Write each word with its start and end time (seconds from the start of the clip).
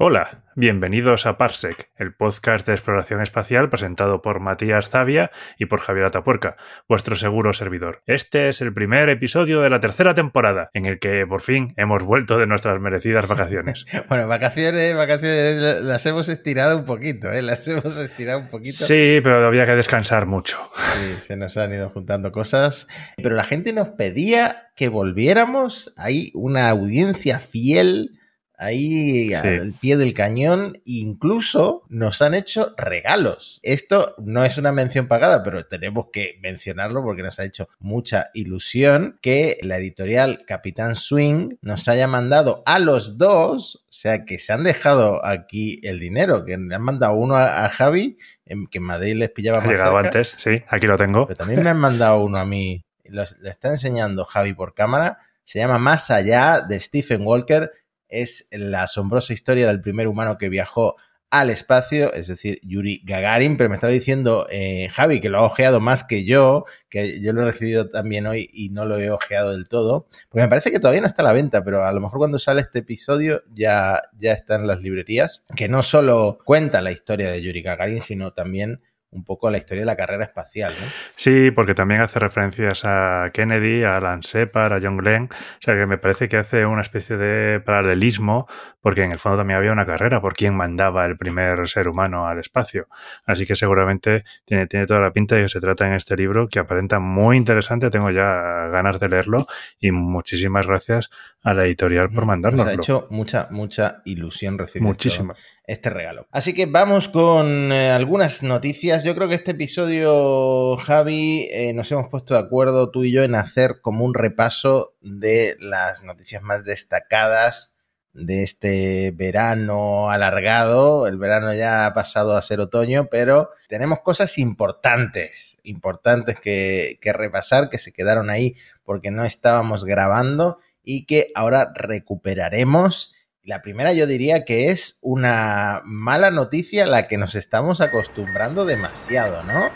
Hola, 0.00 0.44
bienvenidos 0.54 1.26
a 1.26 1.38
Parsec, 1.38 1.90
el 1.96 2.14
podcast 2.14 2.64
de 2.64 2.72
exploración 2.72 3.20
espacial 3.20 3.68
presentado 3.68 4.22
por 4.22 4.38
Matías 4.38 4.90
Zavia 4.90 5.32
y 5.58 5.66
por 5.66 5.80
Javier 5.80 6.06
Atapuerca, 6.06 6.54
vuestro 6.88 7.16
seguro 7.16 7.52
servidor. 7.52 8.04
Este 8.06 8.48
es 8.48 8.60
el 8.60 8.72
primer 8.72 9.08
episodio 9.08 9.60
de 9.60 9.70
la 9.70 9.80
tercera 9.80 10.14
temporada, 10.14 10.70
en 10.72 10.86
el 10.86 11.00
que 11.00 11.26
por 11.26 11.40
fin 11.40 11.74
hemos 11.76 12.04
vuelto 12.04 12.38
de 12.38 12.46
nuestras 12.46 12.80
merecidas 12.80 13.26
vacaciones. 13.26 13.86
bueno, 14.08 14.28
vacaciones, 14.28 14.94
vacaciones 14.94 15.82
las 15.82 16.06
hemos 16.06 16.28
estirado 16.28 16.78
un 16.78 16.84
poquito, 16.84 17.32
¿eh? 17.32 17.42
Las 17.42 17.66
hemos 17.66 17.96
estirado 17.96 18.38
un 18.38 18.50
poquito. 18.50 18.76
Sí, 18.76 19.18
pero 19.20 19.44
había 19.44 19.66
que 19.66 19.74
descansar 19.74 20.26
mucho. 20.26 20.58
Sí, 20.94 21.20
se 21.22 21.36
nos 21.36 21.56
han 21.56 21.72
ido 21.72 21.90
juntando 21.90 22.30
cosas, 22.30 22.86
pero 23.16 23.34
la 23.34 23.42
gente 23.42 23.72
nos 23.72 23.88
pedía 23.88 24.70
que 24.76 24.90
volviéramos, 24.90 25.92
hay 25.96 26.30
una 26.34 26.68
audiencia 26.68 27.40
fiel 27.40 28.12
ahí 28.58 29.32
al 29.34 29.72
pie 29.80 29.96
del 29.96 30.14
cañón, 30.14 30.80
incluso 30.84 31.84
nos 31.88 32.20
han 32.20 32.34
hecho 32.34 32.74
regalos. 32.76 33.60
Esto 33.62 34.14
no 34.18 34.44
es 34.44 34.58
una 34.58 34.72
mención 34.72 35.06
pagada, 35.06 35.42
pero 35.42 35.64
tenemos 35.66 36.06
que 36.12 36.38
mencionarlo 36.42 37.02
porque 37.02 37.22
nos 37.22 37.38
ha 37.38 37.44
hecho 37.44 37.68
mucha 37.78 38.30
ilusión 38.34 39.18
que 39.22 39.58
la 39.62 39.76
editorial 39.78 40.44
Capitán 40.46 40.96
Swing 40.96 41.56
nos 41.62 41.88
haya 41.88 42.08
mandado 42.08 42.62
a 42.66 42.80
los 42.80 43.16
dos, 43.16 43.76
o 43.76 43.92
sea, 43.92 44.24
que 44.24 44.38
se 44.38 44.52
han 44.52 44.64
dejado 44.64 45.24
aquí 45.24 45.80
el 45.84 46.00
dinero, 46.00 46.44
que 46.44 46.56
le 46.56 46.74
han 46.74 46.82
mandado 46.82 47.14
uno 47.14 47.36
a, 47.36 47.68
Javi, 47.68 48.18
que 48.44 48.78
en 48.78 48.82
Madrid 48.82 49.14
les 49.14 49.30
pillaba 49.30 49.60
más 49.60 49.68
llegado 49.68 49.96
antes, 49.96 50.34
sí, 50.36 50.62
aquí 50.68 50.86
lo 50.86 50.96
tengo. 50.96 51.26
Pero 51.26 51.36
también 51.36 51.62
me 51.62 51.70
han 51.70 51.78
mandado 51.78 52.20
uno 52.20 52.38
a 52.38 52.44
mí, 52.44 52.84
le 53.04 53.22
está 53.22 53.70
enseñando 53.70 54.24
Javi 54.24 54.52
por 54.52 54.74
cámara, 54.74 55.18
se 55.44 55.60
llama 55.60 55.78
Más 55.78 56.10
allá 56.10 56.60
de 56.60 56.78
Stephen 56.80 57.26
Walker 57.26 57.70
es 58.08 58.48
la 58.50 58.84
asombrosa 58.84 59.32
historia 59.32 59.66
del 59.66 59.80
primer 59.80 60.08
humano 60.08 60.38
que 60.38 60.48
viajó 60.48 60.96
al 61.30 61.50
espacio, 61.50 62.12
es 62.14 62.26
decir, 62.26 62.58
Yuri 62.62 63.02
Gagarin, 63.04 63.58
pero 63.58 63.68
me 63.68 63.74
estaba 63.74 63.92
diciendo 63.92 64.46
eh, 64.50 64.88
Javi 64.90 65.20
que 65.20 65.28
lo 65.28 65.38
ha 65.38 65.42
ojeado 65.42 65.78
más 65.78 66.02
que 66.04 66.24
yo, 66.24 66.64
que 66.88 67.20
yo 67.20 67.34
lo 67.34 67.42
he 67.42 67.44
recibido 67.44 67.90
también 67.90 68.26
hoy 68.26 68.48
y 68.52 68.70
no 68.70 68.86
lo 68.86 68.98
he 68.98 69.10
ojeado 69.10 69.52
del 69.52 69.68
todo, 69.68 70.06
porque 70.30 70.42
me 70.42 70.48
parece 70.48 70.70
que 70.70 70.80
todavía 70.80 71.02
no 71.02 71.06
está 71.06 71.20
a 71.22 71.26
la 71.26 71.34
venta, 71.34 71.62
pero 71.64 71.84
a 71.84 71.92
lo 71.92 72.00
mejor 72.00 72.18
cuando 72.18 72.38
sale 72.38 72.62
este 72.62 72.78
episodio 72.78 73.42
ya, 73.52 74.00
ya 74.16 74.32
está 74.32 74.56
en 74.56 74.66
las 74.66 74.80
librerías, 74.80 75.44
que 75.54 75.68
no 75.68 75.82
solo 75.82 76.38
cuenta 76.44 76.80
la 76.80 76.92
historia 76.92 77.30
de 77.30 77.42
Yuri 77.42 77.60
Gagarin, 77.60 78.00
sino 78.00 78.32
también 78.32 78.80
un 79.10 79.24
poco 79.24 79.50
la 79.50 79.58
historia 79.58 79.82
de 79.82 79.86
la 79.86 79.96
carrera 79.96 80.24
espacial. 80.24 80.72
¿no? 80.78 80.86
Sí, 81.16 81.50
porque 81.50 81.74
también 81.74 82.00
hace 82.00 82.18
referencias 82.18 82.84
a 82.84 83.30
Kennedy, 83.32 83.82
a 83.84 83.96
Alan 83.96 84.20
Shepard, 84.20 84.74
a 84.74 84.80
John 84.82 84.98
Glenn, 84.98 85.24
o 85.24 85.62
sea 85.62 85.74
que 85.74 85.86
me 85.86 85.98
parece 85.98 86.28
que 86.28 86.36
hace 86.36 86.66
una 86.66 86.82
especie 86.82 87.16
de 87.16 87.60
paralelismo, 87.60 88.46
porque 88.80 89.02
en 89.02 89.12
el 89.12 89.18
fondo 89.18 89.38
también 89.38 89.58
había 89.58 89.72
una 89.72 89.86
carrera 89.86 90.20
por 90.20 90.34
quién 90.34 90.54
mandaba 90.54 91.06
el 91.06 91.16
primer 91.16 91.68
ser 91.68 91.88
humano 91.88 92.26
al 92.26 92.38
espacio. 92.38 92.88
Así 93.24 93.46
que 93.46 93.56
seguramente 93.56 94.24
tiene, 94.44 94.66
tiene 94.66 94.86
toda 94.86 95.00
la 95.00 95.12
pinta 95.12 95.36
de 95.36 95.42
que 95.42 95.48
se 95.48 95.60
trata 95.60 95.86
en 95.86 95.94
este 95.94 96.16
libro 96.16 96.48
que 96.48 96.58
aparenta 96.58 96.98
muy 96.98 97.36
interesante, 97.36 97.90
tengo 97.90 98.10
ya 98.10 98.68
ganas 98.70 99.00
de 99.00 99.08
leerlo 99.08 99.46
y 99.78 99.90
muchísimas 99.90 100.66
gracias 100.66 101.10
a 101.42 101.54
la 101.54 101.64
editorial 101.64 102.10
por 102.10 102.26
mandarlo. 102.26 102.58
Nos 102.58 102.68
ha 102.68 102.74
hecho 102.74 103.06
mucha, 103.10 103.48
mucha 103.50 104.02
ilusión 104.04 104.58
recibir 104.58 104.86
Muchísima. 104.86 105.34
este 105.64 105.88
regalo. 105.90 106.26
Así 106.30 106.52
que 106.52 106.66
vamos 106.66 107.08
con 107.08 107.72
eh, 107.72 107.90
algunas 107.90 108.42
noticias. 108.42 108.97
Yo 109.04 109.14
creo 109.14 109.28
que 109.28 109.34
este 109.34 109.52
episodio, 109.52 110.76
Javi, 110.76 111.48
eh, 111.50 111.72
nos 111.72 111.90
hemos 111.92 112.08
puesto 112.08 112.34
de 112.34 112.40
acuerdo 112.40 112.90
tú 112.90 113.04
y 113.04 113.12
yo 113.12 113.22
en 113.22 113.34
hacer 113.34 113.80
como 113.80 114.04
un 114.04 114.14
repaso 114.14 114.94
de 115.00 115.56
las 115.60 116.02
noticias 116.02 116.42
más 116.42 116.64
destacadas 116.64 117.74
de 118.12 118.42
este 118.42 119.10
verano 119.12 120.10
alargado. 120.10 121.06
El 121.06 121.18
verano 121.18 121.52
ya 121.54 121.86
ha 121.86 121.94
pasado 121.94 122.36
a 122.36 122.42
ser 122.42 122.60
otoño, 122.60 123.08
pero 123.10 123.50
tenemos 123.68 124.00
cosas 124.00 124.38
importantes, 124.38 125.58
importantes 125.62 126.40
que, 126.40 126.98
que 127.00 127.12
repasar, 127.12 127.68
que 127.68 127.78
se 127.78 127.92
quedaron 127.92 128.30
ahí 128.30 128.54
porque 128.84 129.10
no 129.10 129.24
estábamos 129.24 129.84
grabando 129.84 130.58
y 130.82 131.04
que 131.06 131.28
ahora 131.34 131.72
recuperaremos. 131.74 133.14
La 133.48 133.62
primera 133.62 133.94
yo 133.94 134.06
diría 134.06 134.44
que 134.44 134.68
es 134.68 134.98
una 135.00 135.80
mala 135.86 136.30
noticia 136.30 136.84
a 136.84 136.86
la 136.86 137.08
que 137.08 137.16
nos 137.16 137.34
estamos 137.34 137.80
acostumbrando 137.80 138.66
demasiado, 138.66 139.42
¿no? 139.42 139.70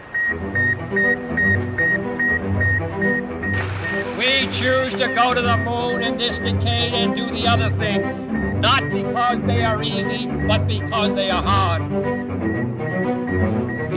We 4.19 4.47
choose 4.53 4.94
to 4.97 5.09
go 5.15 5.32
to 5.32 5.41
the 5.41 5.56
moon 5.56 6.03
in 6.03 6.19
this 6.19 6.38
decade 6.41 6.93
and 6.93 7.16
do 7.16 7.31
the 7.32 7.49
other 7.49 7.71
things, 7.78 8.15
not 8.61 8.82
because 8.91 9.41
they 9.47 9.65
are 9.65 9.82
easy, 9.82 10.27
but 10.47 10.66
because 10.66 11.15
they 11.15 11.31
are 11.31 11.43
hard. 11.43 11.81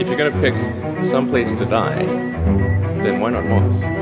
If 0.00 0.08
you're 0.08 0.16
going 0.16 0.32
to 0.32 0.40
pick 0.40 0.54
some 1.04 1.28
place 1.28 1.52
to 1.52 1.66
die, 1.66 2.06
then 3.02 3.20
why 3.20 3.28
not 3.28 3.44
Mars? 3.44 3.95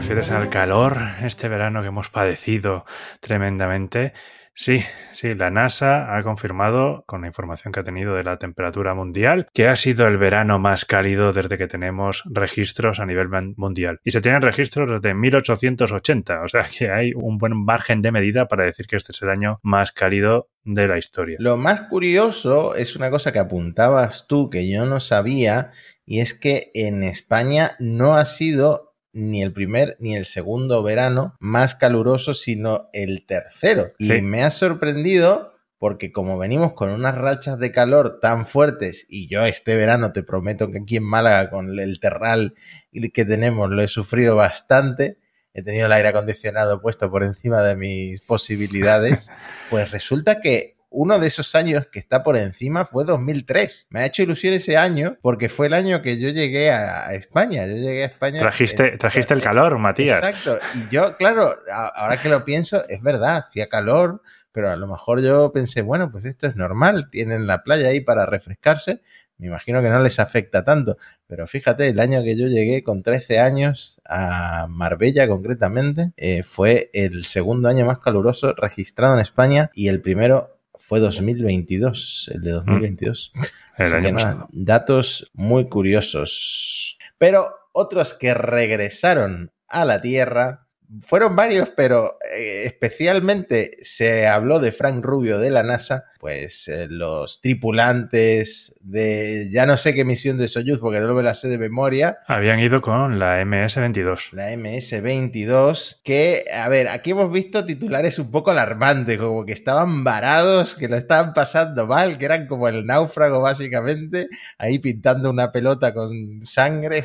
Refieres 0.00 0.30
al 0.30 0.48
calor, 0.48 0.96
este 1.22 1.46
verano 1.46 1.82
que 1.82 1.88
hemos 1.88 2.08
padecido 2.08 2.86
tremendamente, 3.20 4.14
sí, 4.54 4.82
sí, 5.12 5.34
la 5.34 5.50
NASA 5.50 6.16
ha 6.16 6.22
confirmado, 6.22 7.04
con 7.06 7.20
la 7.20 7.26
información 7.26 7.70
que 7.70 7.80
ha 7.80 7.82
tenido 7.82 8.14
de 8.14 8.24
la 8.24 8.38
temperatura 8.38 8.94
mundial, 8.94 9.46
que 9.52 9.68
ha 9.68 9.76
sido 9.76 10.08
el 10.08 10.16
verano 10.16 10.58
más 10.58 10.86
cálido 10.86 11.34
desde 11.34 11.58
que 11.58 11.66
tenemos 11.66 12.22
registros 12.30 12.98
a 12.98 13.04
nivel 13.04 13.28
mundial. 13.56 14.00
Y 14.02 14.12
se 14.12 14.22
tienen 14.22 14.40
registros 14.40 14.90
desde 14.90 15.12
1880, 15.12 16.44
o 16.44 16.48
sea 16.48 16.62
que 16.62 16.90
hay 16.90 17.12
un 17.14 17.36
buen 17.36 17.62
margen 17.62 18.00
de 18.00 18.10
medida 18.10 18.48
para 18.48 18.64
decir 18.64 18.86
que 18.86 18.96
este 18.96 19.12
es 19.12 19.20
el 19.20 19.28
año 19.28 19.60
más 19.62 19.92
cálido 19.92 20.48
de 20.64 20.88
la 20.88 20.96
historia. 20.96 21.36
Lo 21.40 21.58
más 21.58 21.82
curioso 21.82 22.74
es 22.74 22.96
una 22.96 23.10
cosa 23.10 23.32
que 23.32 23.38
apuntabas 23.38 24.26
tú 24.26 24.48
que 24.48 24.66
yo 24.66 24.86
no 24.86 24.98
sabía, 24.98 25.72
y 26.06 26.20
es 26.20 26.32
que 26.32 26.70
en 26.72 27.02
España 27.02 27.76
no 27.78 28.14
ha 28.14 28.24
sido 28.24 28.89
ni 29.12 29.42
el 29.42 29.52
primer 29.52 29.96
ni 29.98 30.16
el 30.16 30.24
segundo 30.24 30.82
verano 30.82 31.36
más 31.40 31.74
caluroso, 31.74 32.34
sino 32.34 32.88
el 32.92 33.26
tercero. 33.26 33.88
Y 33.98 34.20
me 34.22 34.42
ha 34.42 34.50
sorprendido 34.50 35.50
porque 35.78 36.12
como 36.12 36.36
venimos 36.36 36.74
con 36.74 36.90
unas 36.90 37.16
rachas 37.16 37.58
de 37.58 37.72
calor 37.72 38.20
tan 38.20 38.46
fuertes 38.46 39.06
y 39.08 39.28
yo 39.28 39.46
este 39.46 39.76
verano 39.76 40.12
te 40.12 40.22
prometo 40.22 40.70
que 40.70 40.80
aquí 40.80 40.98
en 40.98 41.04
Málaga 41.04 41.48
con 41.48 41.78
el 41.78 41.98
terral 42.00 42.54
que 42.92 43.24
tenemos 43.24 43.70
lo 43.70 43.82
he 43.82 43.88
sufrido 43.88 44.36
bastante, 44.36 45.16
he 45.54 45.62
tenido 45.62 45.86
el 45.86 45.92
aire 45.92 46.08
acondicionado 46.08 46.82
puesto 46.82 47.10
por 47.10 47.24
encima 47.24 47.62
de 47.62 47.76
mis 47.76 48.20
posibilidades, 48.20 49.30
pues 49.70 49.90
resulta 49.90 50.40
que 50.40 50.76
uno 50.90 51.18
de 51.18 51.28
esos 51.28 51.54
años 51.54 51.86
que 51.86 52.00
está 52.00 52.22
por 52.22 52.36
encima 52.36 52.84
fue 52.84 53.04
2003. 53.04 53.86
Me 53.90 54.00
ha 54.00 54.06
hecho 54.06 54.22
ilusión 54.22 54.54
ese 54.54 54.76
año 54.76 55.16
porque 55.22 55.48
fue 55.48 55.68
el 55.68 55.72
año 55.72 56.02
que 56.02 56.18
yo 56.18 56.28
llegué 56.30 56.70
a 56.70 57.14
España. 57.14 57.66
Yo 57.66 57.74
llegué 57.74 58.02
a 58.02 58.06
España. 58.06 58.40
Trajiste, 58.40 58.96
trajiste 58.98 59.34
el 59.34 59.40
calor, 59.40 59.78
Matías. 59.78 60.22
Exacto. 60.22 60.58
Y 60.74 60.92
yo, 60.92 61.16
claro, 61.16 61.56
ahora 61.94 62.20
que 62.20 62.28
lo 62.28 62.44
pienso, 62.44 62.86
es 62.88 63.00
verdad, 63.02 63.44
hacía 63.48 63.68
calor, 63.68 64.20
pero 64.52 64.70
a 64.70 64.76
lo 64.76 64.88
mejor 64.88 65.22
yo 65.22 65.52
pensé, 65.52 65.82
bueno, 65.82 66.10
pues 66.10 66.24
esto 66.24 66.48
es 66.48 66.56
normal. 66.56 67.08
Tienen 67.10 67.46
la 67.46 67.62
playa 67.62 67.88
ahí 67.88 68.00
para 68.00 68.26
refrescarse. 68.26 69.00
Me 69.38 69.46
imagino 69.46 69.80
que 69.80 69.88
no 69.88 70.02
les 70.02 70.18
afecta 70.18 70.64
tanto. 70.64 70.98
Pero 71.26 71.46
fíjate, 71.46 71.88
el 71.88 72.00
año 72.00 72.22
que 72.22 72.36
yo 72.36 72.48
llegué 72.48 72.82
con 72.82 73.02
13 73.02 73.38
años 73.38 74.00
a 74.04 74.66
Marbella 74.68 75.28
concretamente, 75.28 76.12
eh, 76.16 76.42
fue 76.42 76.90
el 76.92 77.24
segundo 77.24 77.68
año 77.68 77.86
más 77.86 78.00
caluroso 78.00 78.54
registrado 78.54 79.14
en 79.14 79.20
España 79.20 79.70
y 79.72 79.88
el 79.88 80.02
primero 80.02 80.59
fue 80.90 80.98
2022, 80.98 82.32
el 82.34 82.40
de 82.40 82.50
2022. 82.50 83.32
Mm. 83.36 84.64
datos 84.64 85.30
muy 85.34 85.68
curiosos. 85.68 86.98
Pero 87.16 87.54
otros 87.70 88.12
que 88.12 88.34
regresaron 88.34 89.52
a 89.68 89.84
la 89.84 90.00
Tierra 90.00 90.66
fueron 91.00 91.36
varios, 91.36 91.70
pero 91.76 92.18
eh, 92.34 92.64
especialmente 92.64 93.76
se 93.82 94.26
habló 94.26 94.58
de 94.58 94.72
Frank 94.72 95.04
Rubio 95.04 95.38
de 95.38 95.50
la 95.50 95.62
NASA, 95.62 96.06
pues 96.20 96.68
eh, 96.68 96.86
los 96.90 97.40
tripulantes 97.40 98.74
de 98.82 99.48
ya 99.50 99.64
no 99.64 99.78
sé 99.78 99.94
qué 99.94 100.04
misión 100.04 100.36
de 100.36 100.48
Soyuz, 100.48 100.78
porque 100.78 101.00
no 101.00 101.14
me 101.14 101.22
la 101.22 101.34
sé 101.34 101.48
de 101.48 101.56
memoria. 101.56 102.18
Habían 102.26 102.60
ido 102.60 102.82
con 102.82 103.18
la 103.18 103.42
MS-22. 103.42 104.32
La 104.32 104.52
MS-22, 104.52 106.00
que, 106.04 106.44
a 106.52 106.68
ver, 106.68 106.88
aquí 106.88 107.12
hemos 107.12 107.32
visto 107.32 107.64
titulares 107.64 108.18
un 108.18 108.30
poco 108.30 108.50
alarmantes, 108.50 109.18
como 109.18 109.46
que 109.46 109.52
estaban 109.52 110.04
varados, 110.04 110.74
que 110.74 110.88
lo 110.88 110.96
estaban 110.96 111.32
pasando 111.32 111.86
mal, 111.86 112.18
que 112.18 112.26
eran 112.26 112.46
como 112.46 112.68
el 112.68 112.84
náufrago 112.84 113.40
básicamente, 113.40 114.28
ahí 114.58 114.78
pintando 114.78 115.30
una 115.30 115.50
pelota 115.50 115.94
con 115.94 116.44
sangre. 116.44 117.02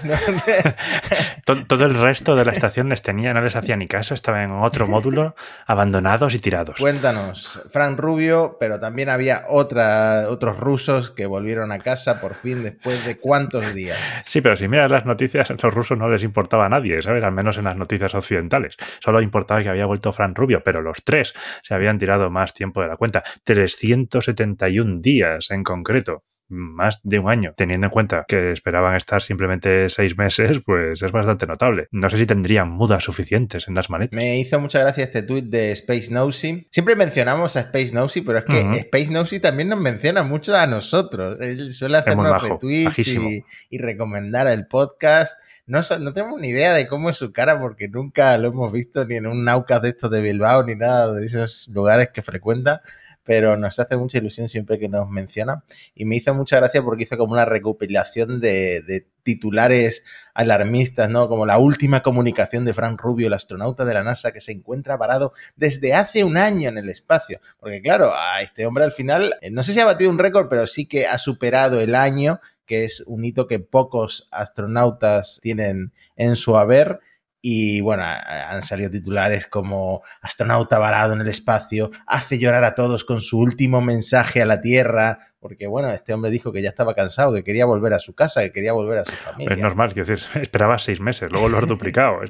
Todo 1.46 1.86
el 1.86 1.96
resto 1.96 2.36
de 2.36 2.44
la 2.44 2.52
estación 2.52 2.90
les 2.90 3.02
tenía, 3.02 3.34
no 3.34 3.42
les 3.42 3.56
hacía 3.56 3.78
ni 3.78 3.88
caso, 3.88 4.14
estaba 4.14 4.44
en 4.44 4.52
otro 4.52 4.88
módulo, 4.88 5.36
abandonados 5.66 6.34
y 6.34 6.40
tirados. 6.40 6.78
Cuéntanos, 6.80 7.62
Frank 7.70 7.98
Rubio, 7.98 8.58
pero 8.60 8.78
también 8.80 9.05
también 9.06 9.10
había 9.10 9.44
otros 9.48 10.60
rusos 10.60 11.12
que 11.12 11.26
volvieron 11.26 11.72
a 11.72 11.80
casa 11.80 12.20
por 12.20 12.34
fin 12.34 12.64
después 12.64 13.06
de 13.06 13.18
cuántos 13.18 13.74
días. 13.74 13.98
Sí, 14.26 14.42
pero 14.42 14.56
si 14.56 14.68
miras 14.68 14.90
las 14.90 15.06
noticias, 15.06 15.50
a 15.52 15.56
los 15.62 15.74
rusos 15.74 15.98
no 15.98 16.10
les 16.10 16.24
importaba 16.24 16.66
a 16.66 16.70
nadie, 16.70 17.02
¿sabes? 17.02 17.24
Al 17.24 17.32
menos 17.32 17.58
en 17.58 17.66
las 17.66 17.76
noticias 17.76 18.14
occidentales. 18.16 18.78
Solo 19.00 19.22
importaba 19.22 19.62
que 19.62 19.70
había 19.70 19.86
vuelto 19.86 20.12
Fran 20.12 20.36
Rubio, 20.36 20.64
pero 20.64 20.82
los 20.82 21.04
tres 21.04 21.34
se 21.62 21.74
habían 21.74 21.98
tirado 21.98 22.30
más 22.30 22.54
tiempo 22.54 22.82
de 22.82 22.88
la 22.88 22.98
cuenta. 22.98 23.24
371 23.44 25.02
días 25.02 25.52
en 25.52 25.64
concreto 25.64 26.24
más 26.48 27.00
de 27.04 27.20
un 27.20 27.30
año, 27.30 27.54
teniendo 27.58 27.88
en 27.88 27.92
cuenta 27.92 28.26
que 28.28 28.52
esperaban 28.52 28.96
estar 28.96 29.22
simplemente 29.22 29.90
seis 29.90 30.18
meses, 30.18 30.62
pues 30.66 31.02
es 31.02 31.12
bastante 31.12 31.48
notable. 31.48 31.88
No 31.92 32.10
sé 32.10 32.18
si 32.18 32.26
tendrían 32.26 32.70
mudas 32.70 33.04
suficientes 33.04 33.68
en 33.68 33.76
las 33.76 33.90
maletas. 33.90 34.16
Me 34.16 34.38
hizo 34.40 34.60
mucha 34.60 34.80
gracia 34.80 35.04
este 35.04 35.24
tuit 35.24 35.46
de 35.46 35.72
Space 35.72 36.12
Nosy. 36.12 36.68
Siempre 36.72 36.96
mencionamos 36.96 37.56
a 37.56 37.62
Space 37.62 37.94
Nosy, 37.94 38.22
pero 38.22 38.40
es 38.40 38.46
que 38.46 38.60
Space 38.78 39.12
Nosy 39.12 39.40
también 39.40 39.70
nos 39.70 39.80
menciona 39.80 40.24
mucho 40.24 40.56
a 40.56 40.68
nosotros. 40.68 41.40
Él 41.42 41.72
suele 41.72 41.98
hacernos 41.98 42.42
retweets 42.42 43.08
y, 43.08 43.44
y, 43.70 43.78
recomendar 43.80 44.48
el 44.48 44.68
podcast. 44.68 45.38
No, 45.68 45.82
no, 46.00 46.14
tenemos 46.14 46.40
ni 46.40 46.50
idea 46.50 46.74
de 46.74 46.88
cómo 46.88 47.10
es 47.10 47.18
su 47.18 47.34
cara 47.34 47.60
porque 47.60 47.88
nunca 47.88 48.38
lo 48.38 48.50
hemos 48.50 48.72
visto 48.72 49.04
ni 49.06 49.16
en 49.16 49.26
un 49.26 49.44
Naucas 49.44 49.82
de 49.82 49.90
estos 49.90 50.12
de 50.12 50.22
Bilbao 50.22 50.64
ni 50.64 50.76
nada 50.76 51.12
de 51.14 51.26
esos 51.26 51.68
lugares 51.70 52.10
que 52.14 52.22
frecuenta 52.22 52.84
pero 53.26 53.58
nos 53.58 53.80
hace 53.80 53.98
mucha 53.98 54.20
ilusión 54.20 54.48
siempre 54.48 54.80
que 54.80 54.88
nos 54.88 55.10
menciona. 55.10 55.64
Y 55.96 56.06
me 56.06 56.16
hizo 56.16 56.34
mucha 56.34 56.58
gracia 56.58 56.84
porque 56.84 57.04
hizo 57.04 57.18
como 57.18 57.34
una 57.34 57.44
recopilación 57.44 58.40
de, 58.40 59.08
titulares 59.24 60.04
alarmistas, 60.36 61.10
¿no? 61.10 61.28
Como 61.28 61.48
la 61.48 61.58
última 61.58 62.04
comunicación 62.04 62.64
de 62.64 62.76
Frank 62.76 63.02
Rubio, 63.02 63.26
el 63.26 63.34
astronauta 63.34 63.84
de 63.84 63.96
la 63.96 64.04
NASA, 64.04 64.32
que 64.32 64.40
se 64.40 64.52
encuentra 64.52 65.00
parado 65.00 65.34
desde 65.56 65.96
hace 65.96 66.24
un 66.24 66.38
año 66.38 66.70
en 66.70 66.78
el 66.78 66.90
espacio. 66.90 67.40
Porque 67.60 67.82
claro, 67.82 68.14
a 68.14 68.44
este 68.44 68.68
hombre 68.68 68.84
al 68.84 68.92
final, 68.92 69.36
eh, 69.42 69.50
no 69.50 69.64
sé 69.64 69.74
si 69.74 69.80
ha 69.80 69.86
batido 69.86 70.12
un 70.12 70.20
récord, 70.20 70.48
pero 70.48 70.68
sí 70.68 70.86
que 70.86 71.08
ha 71.08 71.18
superado 71.18 71.82
el 71.82 71.96
año, 71.96 72.40
que 72.68 72.84
es 72.84 73.04
un 73.08 73.26
hito 73.26 73.48
que 73.48 73.60
pocos 73.60 74.28
astronautas 74.30 75.40
tienen 75.42 75.92
en 76.16 76.36
su 76.36 76.56
haber 76.58 77.00
y 77.48 77.80
bueno, 77.80 78.04
han 78.04 78.64
salido 78.64 78.90
titulares 78.90 79.46
como 79.46 80.02
astronauta 80.20 80.80
varado 80.80 81.14
en 81.14 81.22
el 81.22 81.28
espacio, 81.28 81.92
hace 82.08 82.40
llorar 82.40 82.64
a 82.64 82.74
todos 82.74 83.04
con 83.04 83.22
su 83.22 83.38
último 83.38 83.82
mensaje 83.82 84.42
a 84.42 84.46
la 84.46 84.62
Tierra, 84.62 85.20
porque 85.40 85.68
bueno, 85.68 85.92
este 85.92 86.12
hombre 86.12 86.32
dijo 86.32 86.52
que 86.52 86.64
ya 86.64 86.70
estaba 86.70 86.96
cansado, 86.96 87.34
que 87.34 87.44
quería 87.44 87.68
volver 87.68 87.94
a 87.94 88.00
su 88.00 88.16
casa, 88.16 88.42
que 88.42 88.52
quería 88.52 88.74
volver 88.74 88.98
a 88.98 89.06
su 89.06 89.12
familia. 89.12 89.54
Es 89.54 89.62
normal, 89.62 89.94
quiero 89.94 90.08
decir, 90.08 90.42
esperaba 90.42 90.80
seis 90.80 91.00
meses, 91.00 91.32
luego 91.32 91.48
lo 91.48 91.60
has 91.60 91.68
duplicado. 91.68 92.22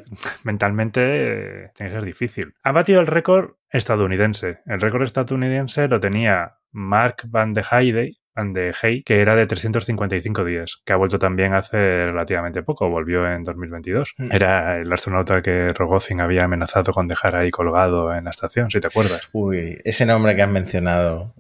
Mentalmente 0.44 1.01
eh, 1.01 1.71
tiene 1.73 1.91
que 1.91 1.95
ser 1.95 2.06
difícil. 2.06 2.53
Ha 2.63 2.73
batido 2.73 3.00
el 3.00 3.07
récord 3.07 3.51
estadounidense. 3.69 4.59
El 4.65 4.81
récord 4.81 5.03
estadounidense 5.03 5.88
lo 5.88 6.01
tenía 6.01 6.57
Mark 6.71 7.21
Van 7.27 7.53
de 7.53 7.63
Heide 7.71 8.12
de 8.35 8.73
Hey, 8.79 9.03
que 9.05 9.21
era 9.21 9.35
de 9.35 9.45
355 9.45 10.43
días, 10.43 10.81
que 10.85 10.93
ha 10.93 10.97
vuelto 10.97 11.19
también 11.19 11.53
hace 11.53 12.05
relativamente 12.05 12.63
poco, 12.63 12.89
volvió 12.89 13.29
en 13.31 13.43
2022. 13.43 14.13
Mm. 14.17 14.31
Era 14.31 14.79
el 14.79 14.91
astronauta 14.91 15.41
que 15.41 15.69
Rogozin 15.69 16.21
había 16.21 16.43
amenazado 16.43 16.91
con 16.91 17.07
dejar 17.07 17.35
ahí 17.35 17.51
colgado 17.51 18.13
en 18.13 18.25
la 18.25 18.31
estación, 18.31 18.69
si 18.69 18.79
te 18.79 18.87
acuerdas. 18.87 19.29
Uy, 19.33 19.77
ese 19.83 20.05
nombre 20.05 20.35
que 20.35 20.41
has 20.41 20.49
mencionado. 20.49 21.33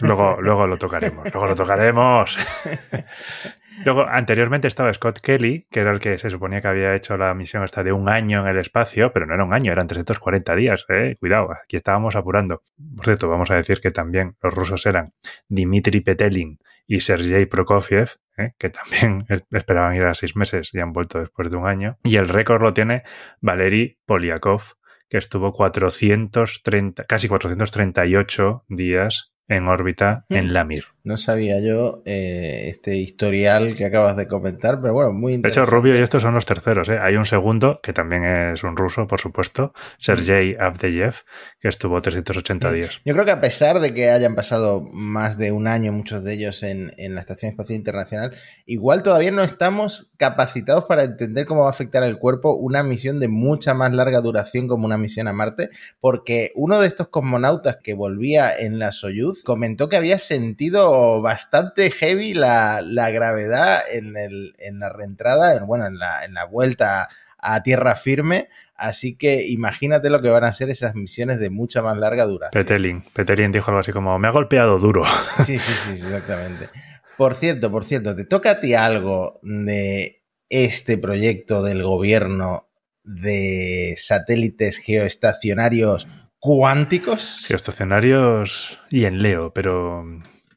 Luego, 0.00 0.40
luego 0.40 0.66
lo 0.66 0.76
tocaremos, 0.76 1.32
luego 1.32 1.46
lo 1.46 1.54
tocaremos. 1.54 2.36
Luego, 3.84 4.06
anteriormente 4.06 4.68
estaba 4.68 4.92
Scott 4.92 5.20
Kelly, 5.20 5.66
que 5.70 5.80
era 5.80 5.90
el 5.90 6.00
que 6.00 6.18
se 6.18 6.28
suponía 6.28 6.60
que 6.60 6.68
había 6.68 6.94
hecho 6.94 7.16
la 7.16 7.32
misión 7.34 7.62
hasta 7.62 7.82
de 7.82 7.92
un 7.92 8.08
año 8.08 8.42
en 8.42 8.48
el 8.48 8.58
espacio, 8.58 9.12
pero 9.12 9.26
no 9.26 9.34
era 9.34 9.44
un 9.44 9.54
año, 9.54 9.72
eran 9.72 9.86
340 9.86 10.54
días, 10.54 10.84
¿eh? 10.88 11.16
Cuidado, 11.18 11.48
aquí 11.52 11.76
estábamos 11.76 12.14
apurando. 12.14 12.62
Por 12.96 13.04
cierto, 13.04 13.28
vamos 13.28 13.50
a 13.50 13.54
decir 13.54 13.80
que 13.80 13.90
también 13.90 14.36
los 14.42 14.52
rusos 14.52 14.84
eran 14.86 15.14
Dmitry 15.48 16.00
Petelin 16.00 16.58
y 16.86 17.00
Sergei 17.00 17.46
Prokofiev, 17.46 18.16
¿eh? 18.36 18.52
que 18.58 18.70
también 18.70 19.18
esperaban 19.50 19.94
ir 19.96 20.02
a 20.02 20.14
seis 20.14 20.36
meses 20.36 20.70
y 20.72 20.80
han 20.80 20.92
vuelto 20.92 21.20
después 21.20 21.50
de 21.50 21.56
un 21.56 21.66
año. 21.66 21.98
Y 22.02 22.16
el 22.16 22.28
récord 22.28 22.62
lo 22.62 22.74
tiene 22.74 23.04
Valery 23.40 23.98
Polyakov, 24.04 24.74
que 25.08 25.18
estuvo 25.18 25.52
430, 25.52 27.04
casi 27.04 27.28
438 27.28 28.64
días 28.68 29.32
en 29.50 29.68
órbita 29.68 30.24
en 30.28 30.46
mm. 30.46 30.50
la 30.50 30.64
Mir. 30.64 30.84
No 31.02 31.16
sabía 31.16 31.60
yo 31.60 32.02
eh, 32.04 32.66
este 32.68 32.96
historial 32.96 33.74
que 33.74 33.86
acabas 33.86 34.16
de 34.16 34.28
comentar, 34.28 34.80
pero 34.80 34.92
bueno, 34.92 35.12
muy 35.12 35.32
interesante. 35.32 35.60
De 35.60 35.64
hecho, 35.66 35.76
Rubio 35.76 35.98
y 35.98 36.02
estos 36.02 36.22
son 36.22 36.34
los 36.34 36.44
terceros. 36.44 36.88
¿eh? 36.88 36.98
Hay 37.00 37.16
un 37.16 37.24
segundo, 37.24 37.80
que 37.82 37.92
también 37.92 38.24
es 38.24 38.62
un 38.62 38.76
ruso, 38.76 39.06
por 39.06 39.18
supuesto, 39.18 39.72
Sergei 39.98 40.54
mm. 40.54 40.60
Avdeyev, 40.60 41.14
que 41.58 41.68
estuvo 41.68 42.00
380 42.00 42.68
mm. 42.68 42.74
días. 42.74 43.00
Yo 43.04 43.14
creo 43.14 43.24
que 43.24 43.30
a 43.30 43.40
pesar 43.40 43.80
de 43.80 43.92
que 43.92 44.10
hayan 44.10 44.34
pasado 44.34 44.82
más 44.92 45.38
de 45.38 45.52
un 45.52 45.66
año, 45.66 45.90
muchos 45.90 46.22
de 46.22 46.34
ellos 46.34 46.62
en, 46.62 46.92
en 46.98 47.14
la 47.14 47.22
Estación 47.22 47.50
Espacial 47.50 47.76
Internacional, 47.76 48.36
igual 48.66 49.02
todavía 49.02 49.30
no 49.30 49.42
estamos 49.42 50.12
capacitados 50.18 50.84
para 50.84 51.04
entender 51.04 51.46
cómo 51.46 51.62
va 51.62 51.68
a 51.68 51.70
afectar 51.70 52.02
al 52.02 52.18
cuerpo 52.18 52.54
una 52.54 52.82
misión 52.82 53.20
de 53.20 53.28
mucha 53.28 53.74
más 53.74 53.92
larga 53.92 54.20
duración 54.20 54.68
como 54.68 54.84
una 54.84 54.98
misión 54.98 55.28
a 55.28 55.32
Marte, 55.32 55.70
porque 55.98 56.52
uno 56.54 56.78
de 56.78 56.86
estos 56.86 57.08
cosmonautas 57.08 57.78
que 57.82 57.94
volvía 57.94 58.54
en 58.56 58.78
la 58.78 58.92
Soyuz 58.92 59.39
comentó 59.42 59.88
que 59.88 59.96
había 59.96 60.18
sentido 60.18 61.20
bastante 61.22 61.90
heavy 61.90 62.34
la, 62.34 62.82
gravedad 63.12 63.80
en, 63.90 64.16
el, 64.16 64.54
en, 64.58 64.78
la 64.78 64.88
reentrada, 64.88 65.54
en, 65.56 65.66
bueno, 65.66 65.86
en 65.86 65.98
la, 65.98 66.24
en 66.24 66.34
la 66.34 66.44
vuelta 66.44 67.08
a 67.38 67.62
tierra 67.62 67.96
firme. 67.96 68.48
Así 68.74 69.16
que 69.16 69.46
imagínate 69.46 70.10
lo 70.10 70.22
que 70.22 70.30
van 70.30 70.44
a 70.44 70.52
ser 70.52 70.70
esas 70.70 70.94
misiones 70.94 71.38
de 71.38 71.50
mucha 71.50 71.82
más 71.82 71.98
larga 71.98 72.24
duración. 72.24 72.50
Petelin, 72.64 73.02
Petelin 73.12 73.52
dijo 73.52 73.70
algo 73.70 73.80
así 73.80 73.92
como, 73.92 74.18
me 74.18 74.28
ha 74.28 74.32
golpeado 74.32 74.78
duro. 74.78 75.04
Sí, 75.46 75.58
sí, 75.58 75.72
sí, 75.84 75.90
exactamente. 75.92 76.68
Por 77.16 77.34
cierto, 77.34 77.70
por 77.70 77.84
cierto, 77.84 78.14
¿te 78.14 78.24
toca 78.24 78.52
a 78.52 78.60
ti 78.60 78.74
algo 78.74 79.40
de 79.42 80.22
este 80.48 80.96
proyecto 80.98 81.62
del 81.62 81.82
gobierno 81.82 82.70
de 83.04 83.94
satélites 83.96 84.78
geoestacionarios 84.78 86.08
cuánticos? 86.40 87.44
Geoestacionarios 87.46 88.80
y 88.90 89.04
en 89.04 89.22
Leo, 89.22 89.52
pero 89.52 90.04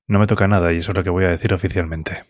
no 0.07 0.19
me 0.19 0.27
toca 0.27 0.47
nada 0.47 0.73
y 0.73 0.77
eso 0.77 0.91
es 0.91 0.97
lo 0.97 1.03
que 1.03 1.09
voy 1.09 1.25
a 1.25 1.29
decir 1.29 1.53
oficialmente. 1.53 2.23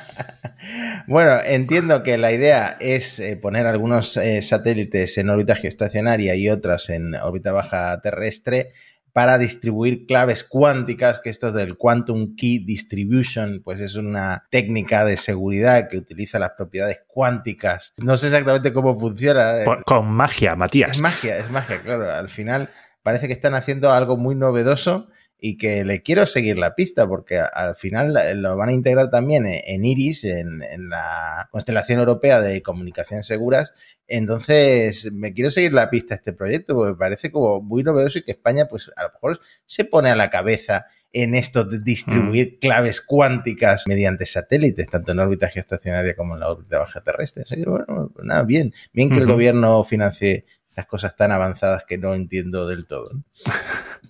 bueno, 1.06 1.38
entiendo 1.44 2.02
que 2.02 2.18
la 2.18 2.32
idea 2.32 2.76
es 2.80 3.20
eh, 3.20 3.36
poner 3.36 3.66
algunos 3.66 4.16
eh, 4.16 4.42
satélites 4.42 5.16
en 5.18 5.30
órbita 5.30 5.54
geoestacionaria 5.54 6.34
y 6.34 6.48
otros 6.48 6.90
en 6.90 7.14
órbita 7.14 7.52
baja 7.52 8.00
terrestre 8.02 8.72
para 9.18 9.36
distribuir 9.36 10.06
claves 10.06 10.44
cuánticas, 10.44 11.18
que 11.18 11.28
esto 11.28 11.50
del 11.50 11.76
Quantum 11.76 12.36
Key 12.36 12.60
Distribution, 12.64 13.62
pues 13.64 13.80
es 13.80 13.96
una 13.96 14.44
técnica 14.48 15.04
de 15.04 15.16
seguridad 15.16 15.88
que 15.88 15.96
utiliza 15.96 16.38
las 16.38 16.52
propiedades 16.56 17.00
cuánticas. 17.08 17.94
No 17.96 18.16
sé 18.16 18.28
exactamente 18.28 18.72
cómo 18.72 18.96
funciona. 18.96 19.64
con 19.84 20.06
magia, 20.06 20.54
Matías. 20.54 20.92
Es 20.92 21.00
magia, 21.00 21.36
es 21.36 21.50
magia, 21.50 21.82
claro. 21.82 22.08
Al 22.08 22.28
final 22.28 22.70
parece 23.02 23.26
que 23.26 23.32
están 23.32 23.54
haciendo 23.54 23.90
algo 23.90 24.16
muy 24.16 24.36
novedoso 24.36 25.08
y 25.40 25.56
que 25.56 25.84
le 25.84 26.02
quiero 26.02 26.26
seguir 26.26 26.58
la 26.58 26.74
pista 26.74 27.06
porque 27.06 27.38
al 27.38 27.76
final 27.76 28.16
lo 28.42 28.56
van 28.56 28.70
a 28.70 28.72
integrar 28.72 29.08
también 29.10 29.46
en 29.46 29.84
IRIS, 29.84 30.24
en, 30.24 30.88
la 30.88 31.48
constelación 31.52 32.00
europea 32.00 32.40
de 32.40 32.62
comunicaciones 32.62 33.26
seguras. 33.26 33.72
Entonces, 34.08 35.12
me 35.12 35.32
quiero 35.34 35.50
seguir 35.50 35.72
la 35.72 35.90
pista 35.90 36.14
a 36.14 36.16
este 36.16 36.32
proyecto 36.32 36.74
porque 36.74 36.92
me 36.92 36.98
parece 36.98 37.30
como 37.30 37.60
muy 37.60 37.84
novedoso 37.84 38.18
y 38.18 38.22
que 38.24 38.32
España, 38.32 38.66
pues 38.66 38.90
a 38.96 39.04
lo 39.04 39.12
mejor 39.12 39.40
se 39.66 39.84
pone 39.84 40.10
a 40.10 40.16
la 40.16 40.30
cabeza 40.30 40.86
en 41.12 41.34
esto 41.34 41.64
de 41.64 41.78
distribuir 41.78 42.54
mm. 42.54 42.58
claves 42.60 43.00
cuánticas 43.00 43.84
mediante 43.86 44.26
satélites, 44.26 44.88
tanto 44.88 45.12
en 45.12 45.20
órbita 45.20 45.48
geoestacionaria 45.48 46.14
como 46.14 46.34
en 46.34 46.40
la 46.40 46.50
órbita 46.50 46.78
baja 46.78 47.00
terrestre. 47.00 47.44
Así 47.44 47.56
que, 47.56 47.68
bueno, 47.68 48.12
nada, 48.22 48.42
bien. 48.42 48.74
Bien 48.92 49.08
que 49.08 49.18
el 49.18 49.26
gobierno 49.26 49.84
financie 49.84 50.44
cosas 50.86 51.16
tan 51.16 51.32
avanzadas 51.32 51.84
que 51.84 51.98
no 51.98 52.14
entiendo 52.14 52.66
del 52.66 52.86
todo. 52.86 53.10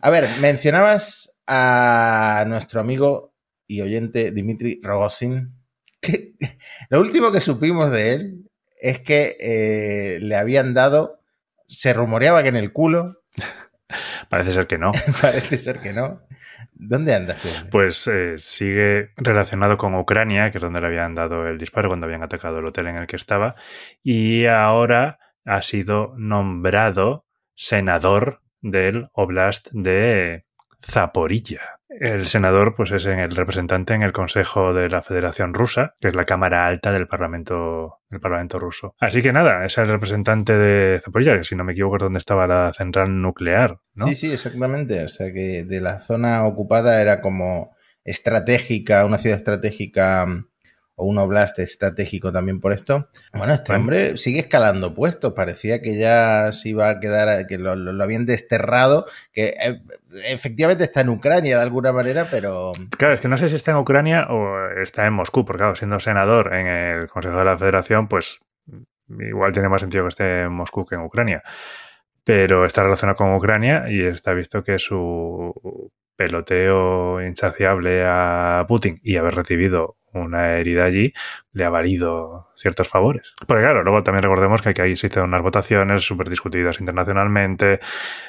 A 0.01 0.11
ver, 0.11 0.29
mencionabas 0.41 1.35
a 1.47 2.45
nuestro 2.47 2.81
amigo 2.81 3.35
y 3.67 3.83
oyente 3.83 4.33
Dimitri 4.33 4.81
Rogozin. 4.83 5.55
Que 6.01 6.35
lo 6.91 7.01
último 7.01 7.33
que 7.33 7.41
supimos 7.41 7.91
de 7.91 8.15
él 8.15 8.51
es 8.81 9.01
que 9.01 9.37
eh, 9.41 10.19
le 10.21 10.37
habían 10.37 10.75
dado, 10.75 11.21
se 11.69 11.93
rumoreaba 11.93 12.43
que 12.43 12.49
en 12.49 12.57
el 12.57 12.73
culo. 12.73 13.23
Parece 14.29 14.53
ser 14.53 14.67
que 14.67 14.79
no. 14.79 14.93
Parece 15.23 15.59
ser 15.59 15.81
que 15.81 15.93
no. 15.93 16.23
¿Dónde 16.75 17.15
andas? 17.15 17.67
Pues 17.71 18.07
eh, 18.07 18.35
sigue 18.39 19.11
relacionado 19.17 19.77
con 19.79 19.95
Ucrania, 19.97 20.53
que 20.53 20.59
es 20.59 20.63
donde 20.63 20.81
le 20.81 20.87
habían 20.87 21.15
dado 21.15 21.47
el 21.49 21.59
disparo 21.59 21.89
cuando 21.89 22.07
habían 22.07 22.23
atacado 22.23 22.61
el 22.61 22.67
hotel 22.67 22.87
en 22.87 22.97
el 22.97 23.07
que 23.09 23.17
estaba. 23.17 23.57
Y 24.05 24.47
ahora 24.47 25.19
ha 25.49 25.63
sido 25.63 26.15
nombrado 26.17 27.25
senador 27.55 28.43
del 28.61 29.09
Oblast 29.13 29.69
de 29.73 30.45
Zaporilla. 30.85 31.79
El 31.89 32.27
senador, 32.27 32.75
pues, 32.77 32.93
es 32.93 33.07
el 33.07 33.35
representante 33.35 33.95
en 33.95 34.03
el 34.03 34.13
Consejo 34.13 34.75
de 34.75 34.89
la 34.89 35.03
Federación 35.03 35.55
Rusa, 35.55 35.95
que 36.01 36.09
es 36.09 36.15
la 36.15 36.25
Cámara 36.25 36.67
Alta 36.67 36.93
del 36.93 37.09
Parlamento, 37.09 38.01
del 38.11 38.21
Parlamento 38.21 38.59
ruso. 38.59 38.95
Así 39.01 39.23
que 39.23 39.33
nada, 39.33 39.65
es 39.65 39.79
el 39.79 39.89
representante 39.89 40.53
de 40.53 41.01
Zaporilla, 41.01 41.37
que 41.37 41.45
si 41.45 41.57
no 41.57 41.65
me 41.65 41.73
equivoco 41.73 41.97
es 41.97 42.03
donde 42.03 42.19
estaba 42.19 42.47
la 42.47 42.73
central 42.73 43.21
nuclear. 43.21 43.81
Sí, 44.07 44.15
sí, 44.15 44.33
exactamente. 44.33 45.03
O 45.03 45.09
sea 45.09 45.33
que 45.33 45.65
de 45.65 45.81
la 45.81 45.99
zona 45.99 46.47
ocupada 46.47 47.01
era 47.01 47.21
como 47.21 47.75
estratégica, 48.05 49.05
una 49.05 49.19
ciudad 49.19 49.39
estratégica 49.39 50.27
o 50.99 51.07
un 51.07 51.17
oblast 51.19 51.61
estratégico 51.61 52.33
también 52.33 52.61
por 52.61 52.73
esto. 52.73 53.09
Bueno, 53.33 53.55
este 53.55 53.73
hombre 53.73 54.17
sigue 54.17 54.41
escalando 54.41 54.95
puestos. 54.95 55.33
Parecía 55.33 55.81
que 55.81 55.97
ya 55.97 56.51
se 56.53 56.71
iba 56.71 56.91
a 56.91 56.99
quedar, 56.99 57.47
que 57.47 57.57
lo, 57.57 57.71
habían 58.03 58.27
desterrado, 58.27 59.07
que 59.33 59.55
eh, 59.61 59.81
efectivamente 60.25 60.83
está 60.83 61.03
en 61.03 61.11
Ucrania 61.11 61.57
de 61.57 61.63
alguna 61.63 61.93
manera, 61.93 62.27
pero... 62.29 62.73
Claro, 62.99 63.15
es 63.15 63.21
que 63.21 63.29
no 63.29 63.39
sé 63.39 63.49
si 63.49 63.55
está 63.55 63.71
en 63.71 63.77
Ucrania 63.77 64.27
o 64.29 64.71
está 64.83 65.07
en 65.07 65.13
Moscú, 65.13 65.45
porque 65.45 65.61
claro, 65.61 65.77
siendo 65.77 66.01
senador 66.01 66.53
en 66.53 66.67
el 66.67 67.09
Consejo 67.09 67.39
de 67.39 67.45
la 67.45 67.57
Federación, 67.57 68.09
pues 68.09 68.41
igual 69.09 69.53
tiene 69.53 69.69
más 69.69 69.81
sentido 69.81 70.03
que 70.03 70.09
esté 70.09 70.43
en 70.43 70.53
Moscú 70.53 70.85
que 70.85 70.97
en 70.97 71.03
Ucrania. 71.03 71.43
Pero 72.25 72.67
está 72.67 72.83
relacionado 72.83 73.17
con 73.17 73.33
Ucrania 73.35 73.85
y 73.89 74.03
está 74.03 74.35
visto 74.35 74.65
que 74.65 74.81
su 74.81 75.55
peloteo 76.17 77.23
insaciable 77.23 78.03
a 78.05 78.67
Putin 78.67 78.99
y 79.05 79.17
haber 79.17 79.37
recibido 79.37 79.97
una 80.19 80.59
herida 80.59 80.85
allí 80.85 81.13
le 81.53 81.65
ha 81.65 81.71
valido 81.71 82.51
ciertos 82.55 82.89
favores. 82.89 83.35
Porque 83.47 83.63
claro, 83.63 83.83
luego 83.83 84.03
también 84.03 84.23
recordemos 84.23 84.63
que 84.63 84.71
aquí 84.71 84.97
se 84.97 85.07
hicieron 85.07 85.31
unas 85.31 85.43
votaciones 85.43 86.03
súper 86.03 86.29
discutidas 86.29 86.81
internacionalmente, 86.81 87.81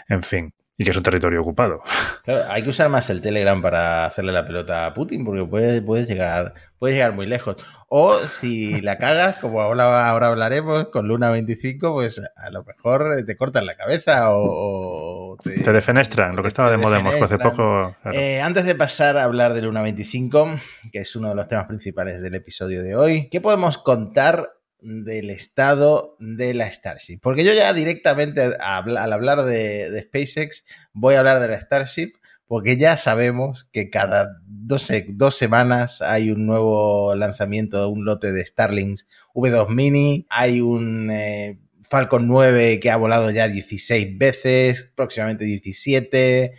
en 0.08 0.24
fin, 0.24 0.53
y 0.80 0.86
que 0.86 0.92
es 0.92 0.98
un 0.98 1.04
territorio 1.04 1.42
ocupado. 1.42 1.84
Claro, 2.24 2.52
hay 2.52 2.62
que 2.64 2.70
usar 2.70 2.90
más 2.90 3.10
el 3.10 3.22
Telegram 3.22 3.60
para 3.62 4.06
hacerle 4.06 4.32
la 4.32 4.46
pelota 4.46 4.86
a 4.86 4.94
Putin, 4.94 5.26
porque 5.26 5.44
puedes, 5.46 6.08
llegar, 6.08 6.54
puede 6.78 6.94
llegar 6.94 7.14
muy 7.14 7.26
lejos. 7.26 7.56
O 7.88 8.20
si 8.28 8.82
la 8.82 8.98
cagas, 9.00 9.38
como 9.38 9.62
ahora, 9.62 10.08
ahora 10.08 10.28
hablaremos, 10.28 10.90
con 10.90 11.08
Luna 11.08 11.32
25, 11.32 11.92
pues 11.92 12.22
a 12.36 12.50
lo 12.52 12.64
mejor 12.64 13.24
te 13.26 13.36
cortan 13.36 13.66
la 13.66 13.76
cabeza 13.76 14.28
o, 14.30 15.38
te, 15.42 15.72
defenestran, 15.72 16.36
lo 16.36 16.44
que 16.44 16.50
estaba 16.50 16.70
de 16.70 16.78
moda 16.78 17.00
en 17.00 17.06
Moscú 17.06 17.24
hace 17.24 17.40
poco. 17.40 17.96
Eh, 18.12 18.42
antes 18.42 18.66
de 18.66 18.76
pasar 18.76 19.18
a 19.18 19.24
hablar 19.24 19.54
de 19.54 19.64
Luna 19.64 19.82
25, 19.82 20.50
que 20.92 21.00
es 21.00 21.16
uno 21.16 21.30
de 21.30 21.36
los 21.36 21.48
temas 21.48 21.66
principales 21.66 22.22
del 22.22 22.36
episodio 22.36 22.84
de 22.84 22.96
hoy, 22.96 23.28
¿qué 23.30 23.42
podemos 23.42 23.80
contar 23.80 24.59
del 24.82 25.30
estado 25.30 26.16
de 26.20 26.54
la 26.54 26.72
Starship. 26.72 27.20
Porque 27.22 27.44
yo 27.44 27.54
ya 27.54 27.74
directamente 27.74 28.42
al 28.60 29.14
hablar 29.14 29.44
de, 29.44 30.02
SpaceX 30.02 30.66
voy 30.94 31.16
a 31.16 31.20
hablar 31.20 31.40
de 31.40 31.50
la 31.50 31.60
Starship 31.60 32.14
porque 32.48 32.78
ya 32.78 32.98
sabemos 32.98 33.68
que 33.72 33.92
cada 33.92 34.42
dos, 34.44 34.90
semanas 35.36 36.02
hay 36.02 36.32
un 36.32 36.48
nuevo 36.48 37.14
lanzamiento, 37.14 37.88
un 37.90 38.06
lote 38.06 38.32
de 38.32 38.44
Starlings 38.44 39.08
V2 39.36 39.70
Mini, 39.70 40.26
hay 40.32 40.60
un 40.60 41.12
eh, 41.12 41.60
Falcon 41.84 42.28
9 42.28 42.80
que 42.80 42.90
ha 42.90 42.98
volado 42.98 43.30
ya 43.30 43.48
16 43.48 44.18
veces, 44.18 44.92
próximamente 44.96 45.46
17. 45.46 46.54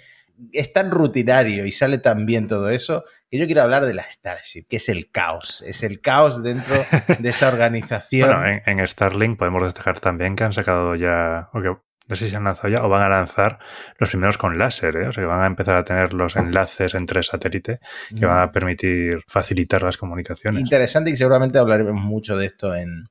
Es 0.53 0.73
tan 0.73 0.93
rutinario 0.93 1.67
y 1.67 1.73
sale 1.73 1.99
tan 1.99 2.25
bien 2.25 2.47
todo 2.47 2.71
eso 2.71 3.05
que 3.31 3.39
yo 3.39 3.47
quiero 3.47 3.63
hablar 3.63 3.87
de 3.87 3.95
la 3.95 4.09
Starship, 4.09 4.65
que 4.69 4.77
es 4.77 4.89
el 4.89 5.11
caos, 5.11 5.63
es 5.67 5.83
el 5.83 6.01
caos 6.01 6.43
dentro 6.43 6.75
de 7.19 7.29
esa 7.29 7.49
organización. 7.49 8.29
bueno, 8.29 8.61
en, 8.67 8.87
Starlink 8.87 9.39
podemos 9.39 9.63
destacar 9.63 10.01
también 10.01 10.35
que 10.35 10.45
han 10.45 10.53
sacado 10.53 10.97
ya, 10.97 11.49
o 11.53 11.61
no 11.61 12.17
sé 12.17 12.29
si 12.29 12.35
han 12.35 12.43
lanzado 12.43 12.69
ya 12.75 12.85
o 12.85 12.89
van 12.89 13.03
a 13.03 13.09
lanzar 13.09 13.61
los 13.99 14.11
primeros 14.11 14.37
con 14.37 14.59
láser, 14.59 14.97
¿eh? 14.97 15.07
o 15.07 15.13
sea 15.13 15.23
que 15.23 15.29
van 15.29 15.45
a 15.45 15.47
empezar 15.47 15.77
a 15.77 15.85
tener 15.85 16.13
los 16.13 16.35
enlaces 16.35 16.95
entre 16.95 17.23
satélite 17.23 17.79
que 18.19 18.27
van 18.27 18.41
a 18.41 18.47
mm. 18.47 18.53
permitir 18.53 19.23
facilitar 19.29 19.83
las 19.83 19.97
comunicaciones. 19.97 20.61
Interesante 20.61 21.11
y 21.11 21.17
seguramente 21.17 21.59
hablaremos 21.59 21.95
mucho 21.95 22.37
de 22.37 22.47
esto 22.47 22.75
en, 22.75 23.11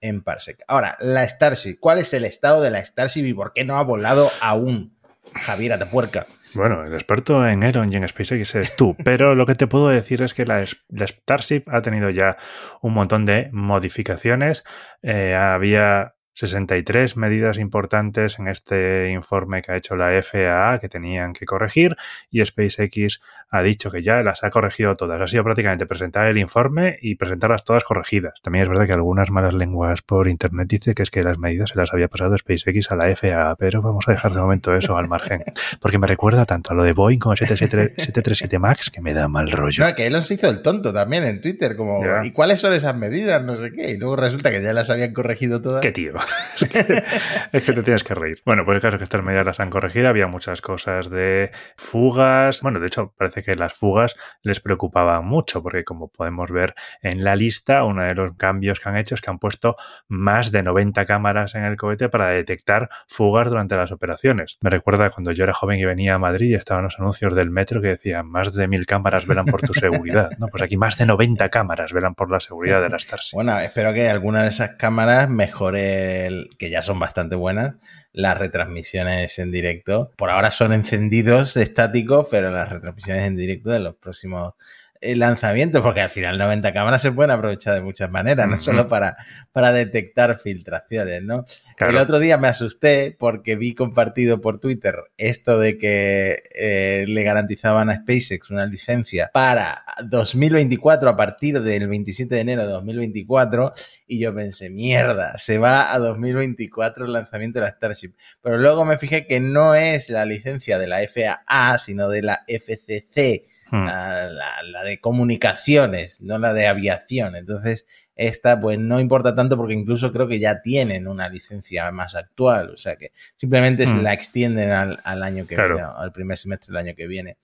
en 0.00 0.22
Parsec. 0.22 0.64
Ahora, 0.68 0.96
la 1.00 1.28
Starship, 1.28 1.76
¿cuál 1.78 1.98
es 1.98 2.14
el 2.14 2.24
estado 2.24 2.62
de 2.62 2.70
la 2.70 2.82
Starship 2.82 3.26
y 3.26 3.34
por 3.34 3.52
qué 3.52 3.64
no 3.64 3.76
ha 3.76 3.82
volado 3.82 4.30
aún? 4.40 4.96
Javier 5.34 5.74
Atapuerca. 5.74 6.26
Bueno, 6.54 6.84
el 6.84 6.94
experto 6.94 7.46
en 7.46 7.62
Aeron 7.62 7.92
y 7.92 7.96
en 7.96 8.08
SpaceX 8.08 8.54
es 8.54 8.76
tú, 8.76 8.96
pero 9.04 9.34
lo 9.34 9.46
que 9.46 9.54
te 9.54 9.66
puedo 9.66 9.88
decir 9.88 10.22
es 10.22 10.34
que 10.34 10.44
la, 10.44 10.64
Starship 10.64 11.64
ha 11.66 11.82
tenido 11.82 12.10
ya 12.10 12.36
un 12.82 12.94
montón 12.94 13.24
de 13.24 13.48
modificaciones. 13.52 14.64
Eh, 15.02 15.34
había 15.34 16.14
63 16.34 17.16
medidas 17.16 17.58
importantes 17.58 18.38
en 18.38 18.48
este 18.48 19.10
informe 19.10 19.62
que 19.62 19.72
ha 19.72 19.76
hecho 19.76 19.96
la 19.96 20.10
FAA 20.22 20.78
que 20.78 20.88
tenían 20.88 21.32
que 21.32 21.46
corregir 21.46 21.96
y 22.30 22.44
SpaceX 22.44 23.20
ha 23.50 23.62
dicho 23.62 23.90
que 23.90 24.00
ya 24.00 24.22
las 24.22 24.44
ha 24.44 24.50
corregido 24.50 24.94
todas. 24.94 25.20
Ha 25.20 25.26
sido 25.26 25.42
prácticamente 25.42 25.84
presentar 25.84 26.28
el 26.28 26.38
informe 26.38 26.98
y 27.02 27.16
presentarlas 27.16 27.64
todas 27.64 27.82
corregidas. 27.82 28.40
También 28.42 28.62
es 28.62 28.68
verdad 28.68 28.86
que 28.86 28.92
algunas 28.92 29.30
malas 29.30 29.54
lenguas 29.54 30.02
por 30.02 30.28
internet 30.28 30.68
dice 30.68 30.94
que 30.94 31.02
es 31.02 31.10
que 31.10 31.24
las 31.24 31.38
medidas 31.38 31.70
se 31.70 31.78
las 31.78 31.92
había 31.92 32.06
pasado 32.06 32.38
SpaceX 32.38 32.92
a 32.92 32.96
la 32.96 33.14
FAA, 33.14 33.56
pero 33.56 33.82
vamos 33.82 34.06
a 34.06 34.12
dejar 34.12 34.32
de 34.32 34.40
momento 34.40 34.74
eso 34.74 34.96
al 34.96 35.08
margen. 35.08 35.42
Porque 35.80 35.98
me 35.98 36.06
recuerda 36.06 36.44
tanto 36.44 36.70
a 36.70 36.74
lo 36.74 36.84
de 36.84 36.92
Boeing 36.92 37.18
con 37.18 37.32
el 37.32 37.38
737 37.38 38.58
MAX 38.60 38.90
que 38.90 39.00
me 39.00 39.14
da 39.14 39.26
mal 39.26 39.50
rollo. 39.50 39.84
No, 39.84 39.94
que 39.96 40.06
él 40.06 40.12
nos 40.12 40.30
hizo 40.30 40.48
el 40.48 40.62
tonto 40.62 40.92
también 40.92 41.24
en 41.24 41.40
Twitter, 41.40 41.74
como 41.74 42.02
¿y 42.22 42.30
cuáles 42.30 42.60
son 42.60 42.72
esas 42.72 42.96
medidas? 42.96 43.42
No 43.42 43.56
sé 43.56 43.72
qué. 43.72 43.90
Y 43.90 43.98
luego 43.98 44.14
resulta 44.14 44.52
que 44.52 44.62
ya 44.62 44.72
las 44.72 44.90
habían 44.90 45.12
corregido 45.12 45.60
todas. 45.60 45.82
Qué 45.82 45.90
tío. 45.90 46.14
es, 46.54 46.68
que, 46.68 47.72
te 47.72 47.82
tienes 47.82 48.04
que 48.04 48.14
reír. 48.14 48.42
Bueno, 48.44 48.64
pues 48.64 48.76
el 48.76 48.82
caso 48.82 48.96
es 48.96 49.00
que 49.00 49.04
estas 49.04 49.22
medidas 49.22 49.44
las 49.44 49.60
han 49.60 49.70
corregido. 49.70 50.08
Había 50.08 50.26
muchas 50.26 50.60
cosas 50.60 51.10
de 51.10 51.50
fugas. 51.76 52.60
Bueno, 52.60 52.80
de 52.80 52.86
hecho, 52.86 53.12
parece 53.16 53.42
que 53.42 53.54
las 53.54 53.72
fugas 53.72 54.16
les 54.42 54.60
preocupaban 54.60 55.24
mucho, 55.24 55.62
porque 55.62 55.84
como 55.84 56.08
podemos 56.08 56.50
ver 56.50 56.74
en 57.02 57.24
la 57.24 57.36
lista, 57.36 57.84
uno 57.84 58.04
de 58.04 58.14
los 58.14 58.36
cambios 58.36 58.80
que 58.80 58.88
han 58.88 58.96
hecho 58.96 59.14
es 59.14 59.20
que 59.20 59.30
han 59.30 59.38
puesto 59.38 59.76
más 60.08 60.52
de 60.52 60.62
90 60.62 61.06
cámaras 61.06 61.54
en 61.54 61.64
el 61.64 61.76
cohete 61.76 62.08
para 62.08 62.28
detectar 62.28 62.88
fugas 63.08 63.48
durante 63.48 63.76
las 63.76 63.92
operaciones. 63.92 64.58
Me 64.60 64.70
recuerda 64.70 65.10
cuando 65.10 65.32
yo 65.32 65.44
era 65.44 65.52
joven 65.52 65.78
y 65.78 65.84
venía 65.84 66.14
a 66.14 66.18
Madrid 66.18 66.50
y 66.50 66.54
estaban 66.54 66.84
los 66.84 66.98
anuncios 66.98 67.34
del 67.34 67.50
metro 67.50 67.80
que 67.80 67.88
decían 67.88 68.28
más 68.28 68.54
de 68.54 68.68
mil 68.68 68.86
cámaras 68.86 69.26
velan 69.26 69.46
por 69.46 69.60
tu 69.60 69.74
seguridad. 69.74 70.30
No, 70.38 70.48
pues 70.48 70.62
aquí 70.62 70.76
más 70.76 70.96
de 70.96 71.06
90 71.06 71.48
cámaras 71.48 71.92
velan 71.92 72.14
por 72.14 72.30
la 72.30 72.40
seguridad 72.40 72.80
de 72.80 72.88
las 72.88 73.02
Starship. 73.02 73.34
Bueno, 73.34 73.58
espero 73.60 73.92
que 73.92 74.08
alguna 74.08 74.42
de 74.42 74.48
esas 74.48 74.76
cámaras 74.76 75.28
mejore 75.28 76.09
que 76.58 76.70
ya 76.70 76.82
son 76.82 76.98
bastante 76.98 77.36
buenas, 77.36 77.76
las 78.12 78.38
retransmisiones 78.38 79.38
en 79.38 79.50
directo. 79.52 80.10
Por 80.16 80.30
ahora 80.30 80.50
son 80.50 80.72
encendidos 80.72 81.56
estáticos, 81.58 82.28
pero 82.30 82.50
las 82.50 82.68
retransmisiones 82.68 83.24
en 83.24 83.36
directo 83.36 83.70
de 83.70 83.80
los 83.80 83.96
próximos 83.96 84.54
el 85.00 85.18
lanzamiento, 85.20 85.82
porque 85.82 86.00
al 86.00 86.10
final 86.10 86.36
90 86.36 86.72
cámaras 86.72 87.00
se 87.00 87.10
pueden 87.10 87.30
aprovechar 87.30 87.74
de 87.74 87.80
muchas 87.80 88.10
maneras, 88.10 88.48
no 88.48 88.58
solo 88.58 88.86
para, 88.88 89.16
para 89.52 89.72
detectar 89.72 90.36
filtraciones, 90.38 91.22
¿no? 91.22 91.44
El 91.78 91.96
otro 91.96 92.18
día 92.18 92.36
me 92.36 92.48
asusté 92.48 93.16
porque 93.18 93.56
vi 93.56 93.74
compartido 93.74 94.40
por 94.40 94.60
Twitter 94.60 94.96
esto 95.16 95.58
de 95.58 95.78
que 95.78 96.42
eh, 96.54 97.06
le 97.08 97.22
garantizaban 97.22 97.88
a 97.88 97.96
SpaceX 97.96 98.50
una 98.50 98.66
licencia 98.66 99.30
para 99.32 99.82
2024 100.04 101.08
a 101.08 101.16
partir 101.16 101.60
del 101.60 101.88
27 101.88 102.34
de 102.34 102.40
enero 102.40 102.66
de 102.66 102.72
2024 102.72 103.72
y 104.06 104.18
yo 104.18 104.34
pensé, 104.34 104.68
mierda, 104.68 105.38
se 105.38 105.56
va 105.56 105.94
a 105.94 105.98
2024 105.98 107.06
el 107.06 107.12
lanzamiento 107.14 107.60
de 107.60 107.66
la 107.66 107.72
Starship. 107.72 108.12
Pero 108.42 108.58
luego 108.58 108.84
me 108.84 108.98
fijé 108.98 109.26
que 109.26 109.40
no 109.40 109.74
es 109.74 110.10
la 110.10 110.26
licencia 110.26 110.78
de 110.78 110.86
la 110.86 110.98
FAA, 111.08 111.78
sino 111.78 112.08
de 112.08 112.22
la 112.22 112.44
FCC 112.46 113.46
Hmm. 113.70 113.84
la, 113.86 114.84
de 114.84 115.00
comunicaciones, 115.00 116.20
no 116.20 116.38
la 116.38 116.52
de 116.52 116.66
aviación. 116.66 117.36
Entonces, 117.36 117.86
esta 118.16 118.60
pues 118.60 118.78
no 118.78 119.00
importa 119.00 119.34
tanto 119.34 119.56
porque 119.56 119.74
incluso 119.74 120.12
creo 120.12 120.28
que 120.28 120.38
ya 120.38 120.60
tienen 120.60 121.08
una 121.08 121.28
licencia 121.28 121.90
más 121.90 122.14
actual, 122.14 122.70
o 122.70 122.76
sea 122.76 122.96
que 122.96 123.12
simplemente 123.36 123.86
hmm. 123.86 124.02
la 124.02 124.12
extienden 124.12 124.72
al, 124.72 125.22
año 125.22 125.46
que 125.46 125.56
viene, 125.56 125.82
al 125.82 126.12
primer 126.12 126.36
semestre 126.36 126.72
del 126.72 126.86
año 126.86 126.94
que 126.94 127.06
viene. 127.06 127.36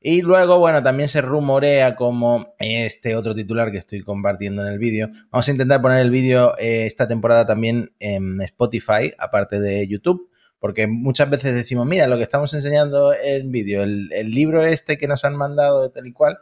Y 0.00 0.22
luego, 0.22 0.60
bueno, 0.60 0.80
también 0.82 1.08
se 1.08 1.20
rumorea 1.20 1.96
como 1.96 2.54
este 2.60 3.16
otro 3.16 3.34
titular 3.34 3.72
que 3.72 3.78
estoy 3.78 4.02
compartiendo 4.02 4.62
en 4.64 4.72
el 4.72 4.78
vídeo. 4.78 5.10
Vamos 5.30 5.48
a 5.48 5.50
intentar 5.50 5.82
poner 5.82 6.00
el 6.00 6.10
vídeo 6.10 6.56
eh, 6.56 6.84
esta 6.86 7.08
temporada 7.08 7.46
también 7.46 7.92
en 7.98 8.40
Spotify, 8.42 9.12
aparte 9.18 9.60
de 9.60 9.88
YouTube. 9.88 10.30
Porque 10.60 10.86
muchas 10.86 11.30
veces 11.30 11.54
decimos, 11.54 11.86
mira, 11.86 12.06
lo 12.08 12.16
que 12.16 12.24
estamos 12.24 12.52
enseñando 12.54 13.12
en 13.14 13.50
vídeo, 13.52 13.82
el, 13.82 14.08
libro 14.30 14.64
este 14.64 14.98
que 14.98 15.06
nos 15.06 15.24
han 15.24 15.36
mandado 15.36 15.82
de 15.82 15.90
tal 15.90 16.06
y 16.06 16.12
cual, 16.12 16.38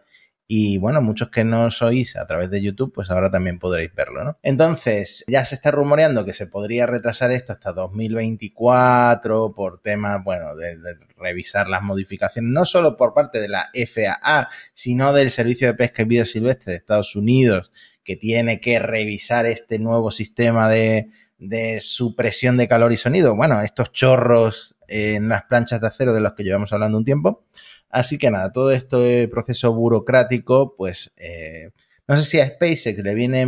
y 0.48 0.78
bueno, 0.78 1.02
muchos 1.02 1.28
que 1.28 1.44
no 1.44 1.68
oís 1.80 2.16
a 2.16 2.26
través 2.26 2.50
de 2.50 2.62
YouTube, 2.62 2.92
pues 2.94 3.10
ahora 3.10 3.30
también 3.32 3.58
podréis 3.58 3.92
verlo, 3.94 4.22
¿no? 4.22 4.38
Entonces, 4.42 5.24
ya 5.26 5.44
se 5.44 5.56
está 5.56 5.72
rumoreando 5.72 6.24
que 6.24 6.32
se 6.32 6.46
podría 6.46 6.86
retrasar 6.86 7.32
esto 7.32 7.52
hasta 7.52 7.72
2024 7.72 9.54
por 9.54 9.82
temas, 9.82 10.22
bueno, 10.22 10.54
de, 10.54 10.78
revisar 11.16 11.68
las 11.68 11.82
modificaciones, 11.82 12.52
no 12.52 12.64
solo 12.64 12.96
por 12.96 13.12
parte 13.12 13.40
de 13.40 13.48
la 13.48 13.70
FAA, 13.74 14.48
sino 14.72 15.12
del 15.12 15.30
Servicio 15.32 15.66
de 15.66 15.74
Pesca 15.74 16.02
y 16.02 16.06
Vida 16.06 16.24
Silvestre 16.24 16.72
de 16.72 16.78
Estados 16.78 17.16
Unidos, 17.16 17.72
que 18.04 18.14
tiene 18.14 18.60
que 18.60 18.78
revisar 18.78 19.46
este 19.46 19.80
nuevo 19.80 20.12
sistema 20.12 20.68
de, 20.68 21.10
de 21.38 21.80
supresión 21.80 22.56
de 22.56 22.68
calor 22.68 22.92
y 22.92 22.96
sonido. 22.96 23.36
Bueno, 23.36 23.60
estos 23.62 23.92
chorros 23.92 24.74
en 24.88 25.28
las 25.28 25.44
planchas 25.44 25.80
de 25.80 25.86
acero 25.88 26.14
de 26.14 26.20
los 26.20 26.34
que 26.34 26.44
llevamos 26.44 26.72
hablando 26.72 26.98
un 26.98 27.04
tiempo. 27.04 27.44
Así 27.90 28.18
que 28.18 28.30
nada, 28.30 28.52
todo 28.52 28.72
este 28.72 29.28
proceso 29.28 29.72
burocrático, 29.72 30.74
pues 30.76 31.12
eh, 31.16 31.70
no 32.08 32.16
sé 32.16 32.22
si 32.22 32.40
a 32.40 32.46
SpaceX 32.46 32.98
le 32.98 33.14
viene 33.14 33.46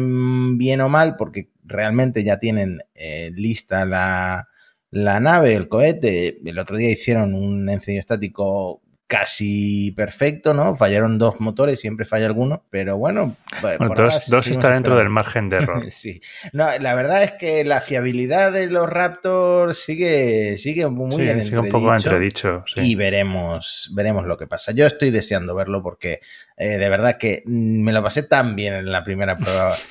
bien 0.56 0.80
o 0.80 0.88
mal, 0.88 1.16
porque 1.16 1.50
realmente 1.64 2.24
ya 2.24 2.38
tienen 2.38 2.80
eh, 2.94 3.30
lista 3.34 3.84
la, 3.84 4.48
la 4.90 5.20
nave, 5.20 5.54
el 5.54 5.68
cohete. 5.68 6.40
El 6.44 6.58
otro 6.58 6.76
día 6.76 6.90
hicieron 6.90 7.34
un 7.34 7.68
encendido 7.68 8.00
estático 8.00 8.82
casi 9.08 9.90
perfecto, 9.92 10.52
¿no? 10.52 10.76
Fallaron 10.76 11.18
dos 11.18 11.40
motores, 11.40 11.80
siempre 11.80 12.04
falla 12.04 12.26
alguno, 12.26 12.62
pero 12.68 12.98
bueno. 12.98 13.36
bueno 13.62 13.94
dos, 13.96 14.28
dos 14.28 14.46
está 14.46 14.70
dentro 14.74 14.96
del 14.96 15.08
margen 15.08 15.48
de 15.48 15.56
error. 15.56 15.86
sí. 15.90 16.20
No, 16.52 16.66
la 16.78 16.94
verdad 16.94 17.24
es 17.24 17.32
que 17.32 17.64
la 17.64 17.80
fiabilidad 17.80 18.52
de 18.52 18.66
los 18.66 18.88
Raptors 18.88 19.78
sigue, 19.78 20.58
sigue 20.58 20.86
muy 20.88 21.10
sí, 21.12 21.22
bien 21.22 21.42
sigue 21.42 21.58
un 21.58 21.70
poco 21.70 21.92
entredicho. 21.92 22.64
Sí. 22.66 22.80
Y 22.82 22.94
veremos, 22.96 23.90
veremos 23.94 24.26
lo 24.26 24.36
que 24.36 24.46
pasa. 24.46 24.72
Yo 24.72 24.86
estoy 24.86 25.10
deseando 25.10 25.54
verlo 25.54 25.82
porque 25.82 26.20
eh, 26.58 26.76
de 26.76 26.88
verdad 26.90 27.16
que 27.16 27.42
me 27.46 27.92
lo 27.92 28.02
pasé 28.02 28.22
tan 28.24 28.56
bien 28.56 28.74
en 28.74 28.92
la 28.92 29.04
primera 29.04 29.36
prueba. 29.36 29.74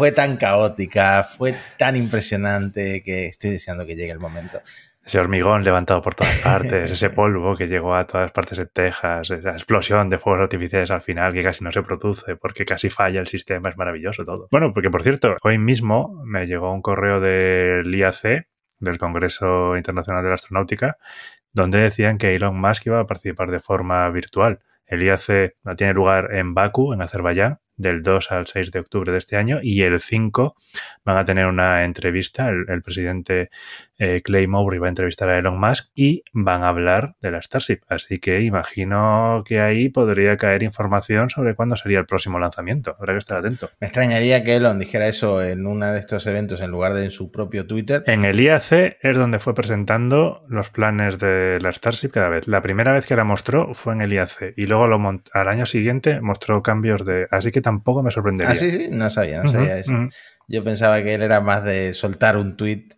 fue 0.00 0.12
tan 0.12 0.38
caótica, 0.38 1.24
fue 1.24 1.54
tan 1.76 1.94
impresionante 1.94 3.02
que 3.02 3.26
estoy 3.26 3.50
deseando 3.50 3.84
que 3.84 3.96
llegue 3.96 4.12
el 4.12 4.20
momento 4.20 4.62
ese 5.10 5.18
hormigón 5.18 5.64
levantado 5.64 6.00
por 6.02 6.14
todas 6.14 6.38
partes, 6.44 6.88
ese 6.88 7.10
polvo 7.10 7.56
que 7.56 7.66
llegó 7.66 7.96
a 7.96 8.06
todas 8.06 8.30
partes 8.30 8.58
de 8.58 8.66
Texas, 8.66 9.28
esa 9.32 9.50
explosión 9.50 10.08
de 10.08 10.18
fuegos 10.18 10.42
artificiales 10.42 10.88
al 10.92 11.02
final 11.02 11.32
que 11.32 11.42
casi 11.42 11.64
no 11.64 11.72
se 11.72 11.82
produce 11.82 12.36
porque 12.36 12.64
casi 12.64 12.90
falla 12.90 13.18
el 13.18 13.26
sistema, 13.26 13.70
es 13.70 13.76
maravilloso 13.76 14.22
todo. 14.24 14.46
Bueno, 14.52 14.72
porque 14.72 14.88
por 14.88 15.02
cierto, 15.02 15.36
hoy 15.42 15.58
mismo 15.58 16.22
me 16.24 16.46
llegó 16.46 16.72
un 16.72 16.80
correo 16.80 17.18
del 17.18 17.92
IAC, 17.92 18.46
del 18.78 18.98
Congreso 18.98 19.76
Internacional 19.76 20.22
de 20.22 20.28
la 20.28 20.36
Astronáutica, 20.36 20.96
donde 21.52 21.80
decían 21.80 22.16
que 22.16 22.36
Elon 22.36 22.60
Musk 22.60 22.86
iba 22.86 23.00
a 23.00 23.06
participar 23.06 23.50
de 23.50 23.58
forma 23.58 24.08
virtual. 24.10 24.60
El 24.86 25.02
IAC 25.02 25.56
tiene 25.76 25.92
lugar 25.92 26.36
en 26.36 26.54
Bakú, 26.54 26.92
en 26.92 27.02
Azerbaiyán, 27.02 27.58
del 27.80 28.02
2 28.02 28.32
al 28.32 28.46
6 28.46 28.70
de 28.70 28.80
octubre 28.80 29.12
de 29.12 29.18
este 29.18 29.36
año 29.36 29.58
y 29.62 29.82
el 29.82 29.98
5 29.98 30.54
van 31.04 31.16
a 31.16 31.24
tener 31.24 31.46
una 31.46 31.84
entrevista, 31.84 32.48
el, 32.48 32.66
el 32.68 32.82
presidente 32.82 33.50
eh, 34.00 34.22
Clay 34.22 34.46
Mowry 34.46 34.78
va 34.78 34.86
a 34.86 34.88
entrevistar 34.88 35.28
a 35.28 35.38
Elon 35.38 35.60
Musk 35.60 35.90
y 35.94 36.24
van 36.32 36.62
a 36.62 36.68
hablar 36.68 37.16
de 37.20 37.30
la 37.30 37.42
Starship. 37.42 37.80
Así 37.86 38.16
que 38.16 38.40
imagino 38.40 39.42
que 39.46 39.60
ahí 39.60 39.90
podría 39.90 40.38
caer 40.38 40.62
información 40.62 41.28
sobre 41.28 41.54
cuándo 41.54 41.76
sería 41.76 41.98
el 41.98 42.06
próximo 42.06 42.38
lanzamiento. 42.38 42.96
Habrá 42.98 43.12
que 43.12 43.18
estar 43.18 43.38
atento. 43.38 43.68
Me 43.78 43.88
extrañaría 43.88 44.42
que 44.42 44.56
Elon 44.56 44.78
dijera 44.78 45.06
eso 45.06 45.42
en 45.42 45.66
uno 45.66 45.92
de 45.92 45.98
estos 45.98 46.26
eventos 46.26 46.62
en 46.62 46.70
lugar 46.70 46.94
de 46.94 47.04
en 47.04 47.10
su 47.10 47.30
propio 47.30 47.66
Twitter. 47.66 48.02
En 48.06 48.24
el 48.24 48.40
IAC 48.40 48.98
es 49.02 49.16
donde 49.16 49.38
fue 49.38 49.54
presentando 49.54 50.44
los 50.48 50.70
planes 50.70 51.18
de 51.18 51.58
la 51.60 51.70
Starship 51.70 52.08
cada 52.08 52.30
vez. 52.30 52.48
La 52.48 52.62
primera 52.62 52.92
vez 52.92 53.04
que 53.06 53.16
la 53.16 53.24
mostró 53.24 53.74
fue 53.74 53.92
en 53.92 54.00
el 54.00 54.14
IAC 54.14 54.54
y 54.56 54.66
luego 54.66 54.86
lo 54.86 55.00
al 55.32 55.48
año 55.48 55.66
siguiente 55.66 56.20
mostró 56.20 56.62
cambios 56.62 57.04
de... 57.04 57.26
Así 57.30 57.50
que 57.50 57.60
tampoco 57.70 58.02
me 58.02 58.10
sorprendería. 58.10 58.52
Ah, 58.52 58.56
sí, 58.56 58.70
sí, 58.70 58.88
no 58.90 59.08
sabía, 59.10 59.42
no 59.42 59.50
sabía 59.50 59.74
uh 59.74 59.76
-huh, 59.76 59.80
eso. 59.80 59.92
Uh 59.92 59.96
-huh. 59.96 60.14
Yo 60.48 60.64
pensaba 60.64 61.02
que 61.02 61.14
él 61.14 61.22
era 61.22 61.40
más 61.40 61.62
de 61.64 61.92
soltar 61.94 62.36
un 62.36 62.56
tweet 62.56 62.88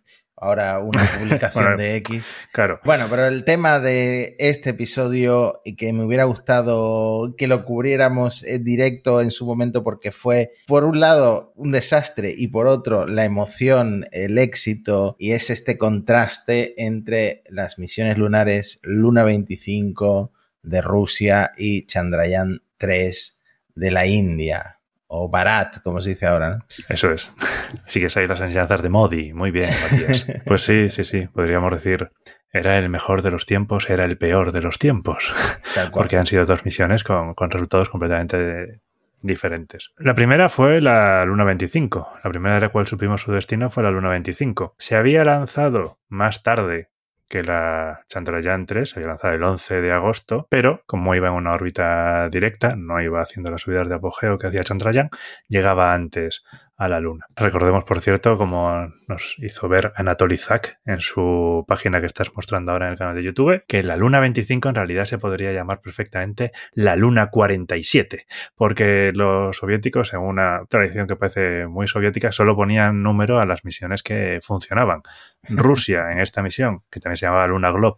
ahora 0.43 0.79
una 0.79 1.03
publicación 1.19 1.63
bueno, 1.63 1.77
de 1.77 1.95
X. 1.97 2.25
Claro. 2.51 2.79
Bueno, 2.83 3.05
pero 3.09 3.25
el 3.25 3.43
tema 3.43 3.79
de 3.79 4.35
este 4.39 4.71
episodio 4.71 5.61
y 5.63 5.75
que 5.75 5.93
me 5.93 6.03
hubiera 6.03 6.25
gustado 6.25 7.35
que 7.37 7.47
lo 7.47 7.63
cubriéramos 7.63 8.43
en 8.43 8.63
directo 8.63 9.21
en 9.21 9.31
su 9.31 9.45
momento 9.45 9.83
porque 9.83 10.11
fue, 10.11 10.51
por 10.67 10.83
un 10.83 10.99
lado, 10.99 11.53
un 11.55 11.71
desastre 11.71 12.33
y 12.35 12.47
por 12.47 12.67
otro, 12.67 13.07
la 13.07 13.23
emoción, 13.23 14.05
el 14.11 14.37
éxito 14.37 15.15
y 15.17 15.31
es 15.31 15.49
este 15.49 15.77
contraste 15.77 16.73
entre 16.83 17.43
las 17.47 17.79
misiones 17.79 18.17
lunares 18.17 18.79
Luna 18.83 19.23
25 19.23 20.31
de 20.63 20.81
Rusia 20.81 21.51
y 21.57 21.85
Chandrayaan 21.85 22.63
3 22.77 23.39
de 23.75 23.91
la 23.91 24.05
India 24.05 24.79
o 25.07 25.29
Barat, 25.29 25.81
como 25.83 26.01
se 26.01 26.11
dice 26.11 26.25
ahora. 26.25 26.49
¿no? 26.57 26.65
Eso 26.89 27.11
es. 27.11 27.31
Sigues 27.85 28.17
ahí 28.17 28.27
las 28.27 28.39
enseñanzas 28.39 28.81
de 28.81 28.89
Modi. 28.89 29.33
Muy 29.33 29.51
bien, 29.51 29.69
Matías. 29.83 30.25
Pues 30.45 30.63
sí, 30.63 30.89
sí, 30.89 31.03
sí. 31.03 31.27
Podríamos 31.27 31.71
decir, 31.71 32.11
era 32.51 32.77
el 32.77 32.89
mejor 32.89 33.21
de 33.21 33.31
los 33.31 33.45
tiempos, 33.45 33.89
era 33.89 34.05
el 34.05 34.17
peor 34.17 34.51
de 34.51 34.61
los 34.61 34.79
tiempos. 34.79 35.31
Porque 35.93 36.17
han 36.17 36.25
sido 36.25 36.45
dos 36.45 36.65
misiones 36.65 37.03
con, 37.03 37.35
con 37.35 37.51
resultados 37.51 37.89
completamente 37.89 38.81
diferentes. 39.21 39.91
La 39.97 40.13
primera 40.15 40.49
fue 40.49 40.81
la 40.81 41.23
Luna 41.25 41.43
25. 41.43 42.19
La 42.23 42.29
primera 42.29 42.55
de 42.55 42.61
la 42.61 42.69
cual 42.69 42.87
supimos 42.87 43.21
su 43.21 43.31
destino 43.31 43.69
fue 43.69 43.83
la 43.83 43.91
Luna 43.91 44.09
25. 44.09 44.75
Se 44.77 44.95
había 44.95 45.23
lanzado 45.23 45.99
más 46.09 46.43
tarde 46.43 46.89
que 47.27 47.43
la 47.43 48.03
Chandrayaan 48.07 48.65
3 48.65 48.89
se 48.89 48.99
había 48.99 49.09
lanzado 49.09 49.33
el 49.33 49.43
11 49.43 49.81
de 49.81 49.91
agosto, 49.91 50.47
pero 50.49 50.83
como 50.85 51.15
iba 51.15 51.29
en 51.29 51.33
una 51.33 51.53
órbita 51.53 52.29
directa, 52.29 52.75
no 52.75 53.01
iba 53.01 53.21
haciendo 53.21 53.51
las 53.51 53.61
subidas 53.61 53.89
de 53.89 53.95
apogeo 53.95 54.37
que 54.37 54.47
hacía 54.47 54.63
Chandrayaan, 54.63 55.09
llegaba 55.47 55.93
antes 55.93 56.43
a 56.77 56.87
la 56.87 56.99
Luna. 56.99 57.25
Recordemos, 57.35 57.83
por 57.83 58.01
cierto, 58.01 58.35
como 58.37 58.91
nos 59.07 59.35
hizo 59.37 59.67
ver 59.69 59.93
Anatoly 59.95 60.37
Zak 60.37 60.79
en 60.85 61.01
su 61.01 61.63
página 61.67 61.99
que 61.99 62.07
estás 62.07 62.35
mostrando 62.35 62.71
ahora 62.71 62.87
en 62.87 62.93
el 62.93 62.97
canal 62.97 63.15
de 63.15 63.23
YouTube, 63.23 63.63
que 63.67 63.83
la 63.83 63.95
Luna 63.95 64.19
25 64.19 64.69
en 64.69 64.75
realidad 64.75 65.05
se 65.05 65.17
podría 65.17 65.51
llamar 65.51 65.81
perfectamente 65.81 66.51
la 66.73 66.95
Luna 66.95 67.27
47, 67.29 68.25
porque 68.55 69.11
los 69.13 69.57
soviéticos, 69.57 70.09
según 70.09 70.29
una 70.29 70.65
tradición 70.67 71.07
que 71.07 71.15
parece 71.15 71.67
muy 71.67 71.87
soviética, 71.87 72.31
solo 72.31 72.55
ponían 72.55 73.03
número 73.03 73.39
a 73.39 73.45
las 73.45 73.63
misiones 73.65 74.01
que 74.03 74.39
funcionaban. 74.41 75.01
Rusia, 75.49 76.11
en 76.11 76.19
esta 76.19 76.41
misión, 76.41 76.79
que 76.89 76.99
también 76.99 77.17
se 77.17 77.25
llamaba 77.25 77.47
Luna 77.47 77.71
Glob, 77.71 77.97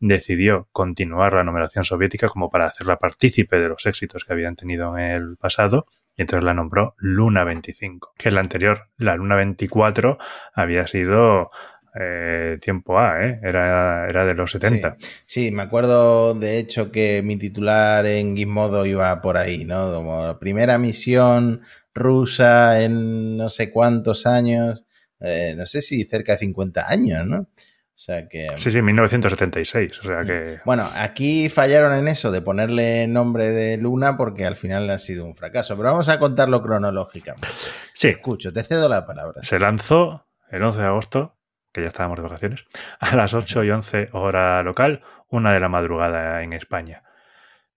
decidió 0.00 0.68
continuar 0.72 1.34
la 1.34 1.44
numeración 1.44 1.84
soviética 1.84 2.28
como 2.28 2.50
para 2.50 2.66
hacerla 2.66 2.98
partícipe 2.98 3.58
de 3.58 3.68
los 3.68 3.86
éxitos 3.86 4.24
que 4.24 4.32
habían 4.32 4.56
tenido 4.56 4.96
en 4.96 5.10
el 5.10 5.36
pasado 5.36 5.86
y 6.16 6.22
entonces 6.22 6.44
la 6.44 6.54
nombró 6.54 6.94
Luna 6.98 7.44
25, 7.44 8.14
que 8.16 8.30
la 8.30 8.40
anterior, 8.40 8.88
la 8.96 9.16
Luna 9.16 9.36
24, 9.36 10.18
había 10.54 10.86
sido 10.86 11.50
eh, 11.98 12.58
tiempo 12.60 12.98
A, 12.98 13.24
¿eh? 13.24 13.40
era, 13.42 14.08
era 14.08 14.24
de 14.24 14.34
los 14.34 14.52
70. 14.52 14.96
Sí, 15.26 15.50
me 15.50 15.62
acuerdo 15.62 16.34
de 16.34 16.58
hecho 16.58 16.92
que 16.92 17.22
mi 17.22 17.36
titular 17.36 18.06
en 18.06 18.36
Gizmodo 18.36 18.86
iba 18.86 19.20
por 19.20 19.36
ahí, 19.36 19.64
¿no? 19.64 20.38
Primera 20.38 20.78
misión 20.78 21.62
rusa 21.92 22.82
en 22.82 23.36
no 23.36 23.48
sé 23.48 23.70
cuántos 23.70 24.26
años, 24.26 24.83
eh, 25.24 25.54
no 25.56 25.66
sé 25.66 25.80
si 25.80 26.04
cerca 26.04 26.32
de 26.32 26.38
50 26.38 26.88
años, 26.88 27.26
¿no? 27.26 27.48
O 27.94 27.96
sea 27.96 28.28
que. 28.28 28.48
Sí, 28.56 28.72
sí, 28.72 28.82
1976. 28.82 30.00
O 30.00 30.02
sea 30.02 30.24
que. 30.24 30.58
Bueno, 30.64 30.88
aquí 30.96 31.48
fallaron 31.48 31.94
en 31.94 32.08
eso 32.08 32.32
de 32.32 32.42
ponerle 32.42 33.06
nombre 33.06 33.50
de 33.50 33.76
Luna 33.76 34.16
porque 34.16 34.44
al 34.44 34.56
final 34.56 34.90
ha 34.90 34.98
sido 34.98 35.24
un 35.24 35.34
fracaso. 35.34 35.76
Pero 35.76 35.90
vamos 35.90 36.08
a 36.08 36.18
contarlo 36.18 36.60
cronológicamente. 36.60 37.46
Sí. 37.94 38.08
Te 38.08 38.10
escucho, 38.10 38.52
te 38.52 38.64
cedo 38.64 38.88
la 38.88 39.06
palabra. 39.06 39.42
Se 39.44 39.60
lanzó 39.60 40.26
el 40.50 40.62
11 40.64 40.80
de 40.80 40.86
agosto, 40.86 41.36
que 41.72 41.82
ya 41.82 41.88
estábamos 41.88 42.16
de 42.16 42.22
vacaciones, 42.24 42.64
a 42.98 43.14
las 43.14 43.32
8 43.32 43.62
y 43.62 43.70
11 43.70 44.08
hora 44.12 44.62
local, 44.64 45.02
una 45.28 45.52
de 45.52 45.60
la 45.60 45.68
madrugada 45.68 46.42
en 46.42 46.52
España. 46.52 47.04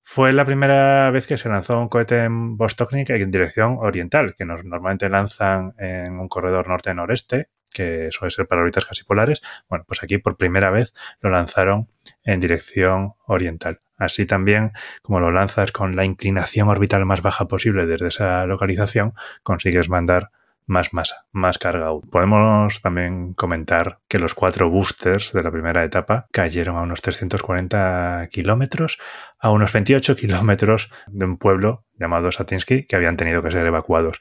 Fue 0.10 0.32
la 0.32 0.46
primera 0.46 1.12
vez 1.12 1.28
que 1.28 1.38
se 1.38 1.50
lanzó 1.50 1.78
un 1.78 1.90
cohete 1.90 2.24
en 2.24 2.56
Vostoknik 2.56 3.10
en 3.10 3.30
dirección 3.30 3.76
oriental, 3.82 4.36
que 4.38 4.46
nos, 4.46 4.64
normalmente 4.64 5.10
lanzan 5.10 5.74
en 5.78 6.18
un 6.18 6.30
corredor 6.30 6.70
norte-noreste, 6.70 7.50
que 7.70 8.08
suele 8.12 8.32
ser 8.32 8.48
para 8.48 8.62
órbitas 8.62 8.86
casi 8.86 9.04
polares. 9.04 9.42
Bueno, 9.68 9.84
pues 9.86 10.02
aquí 10.02 10.18
por 10.18 10.38
primera 10.38 10.70
vez 10.70 10.94
lo 11.20 11.30
lanzaron 11.30 11.90
en 12.24 12.40
dirección 12.40 13.16
oriental. 13.26 13.82
Así 13.98 14.26
también, 14.26 14.72
como 15.02 15.20
lo 15.20 15.30
lanzas 15.30 15.74
con 15.74 15.98
la 15.98 16.06
inclinación 16.06 16.70
orbital 16.70 17.06
más 17.06 17.22
baja 17.22 17.50
posible 17.50 17.86
desde 17.86 18.08
esa 18.08 18.46
localización, 18.46 19.14
consigues 19.44 19.90
mandar 19.90 20.32
más 20.68 20.94
masa, 20.94 21.26
más 21.32 21.58
carga. 21.58 21.90
Podemos 22.12 22.82
también 22.82 23.34
comentar 23.34 24.00
que 24.08 24.20
los 24.20 24.34
cuatro 24.34 24.70
boosters 24.70 25.32
de 25.32 25.42
la 25.42 25.50
primera 25.50 25.84
etapa 25.84 26.28
cayeron 26.32 26.76
a 26.76 26.82
unos 26.82 27.02
340 27.02 28.28
kilómetros, 28.30 29.00
a 29.40 29.50
unos 29.50 29.72
28 29.72 30.16
kilómetros 30.16 30.92
de 31.08 31.26
un 31.26 31.38
pueblo 31.38 31.86
llamado 31.98 32.32
Satinsky 32.32 32.86
que 32.86 32.96
habían 32.96 33.18
tenido 33.18 33.42
que 33.42 33.52
ser 33.52 33.66
evacuados. 33.66 34.18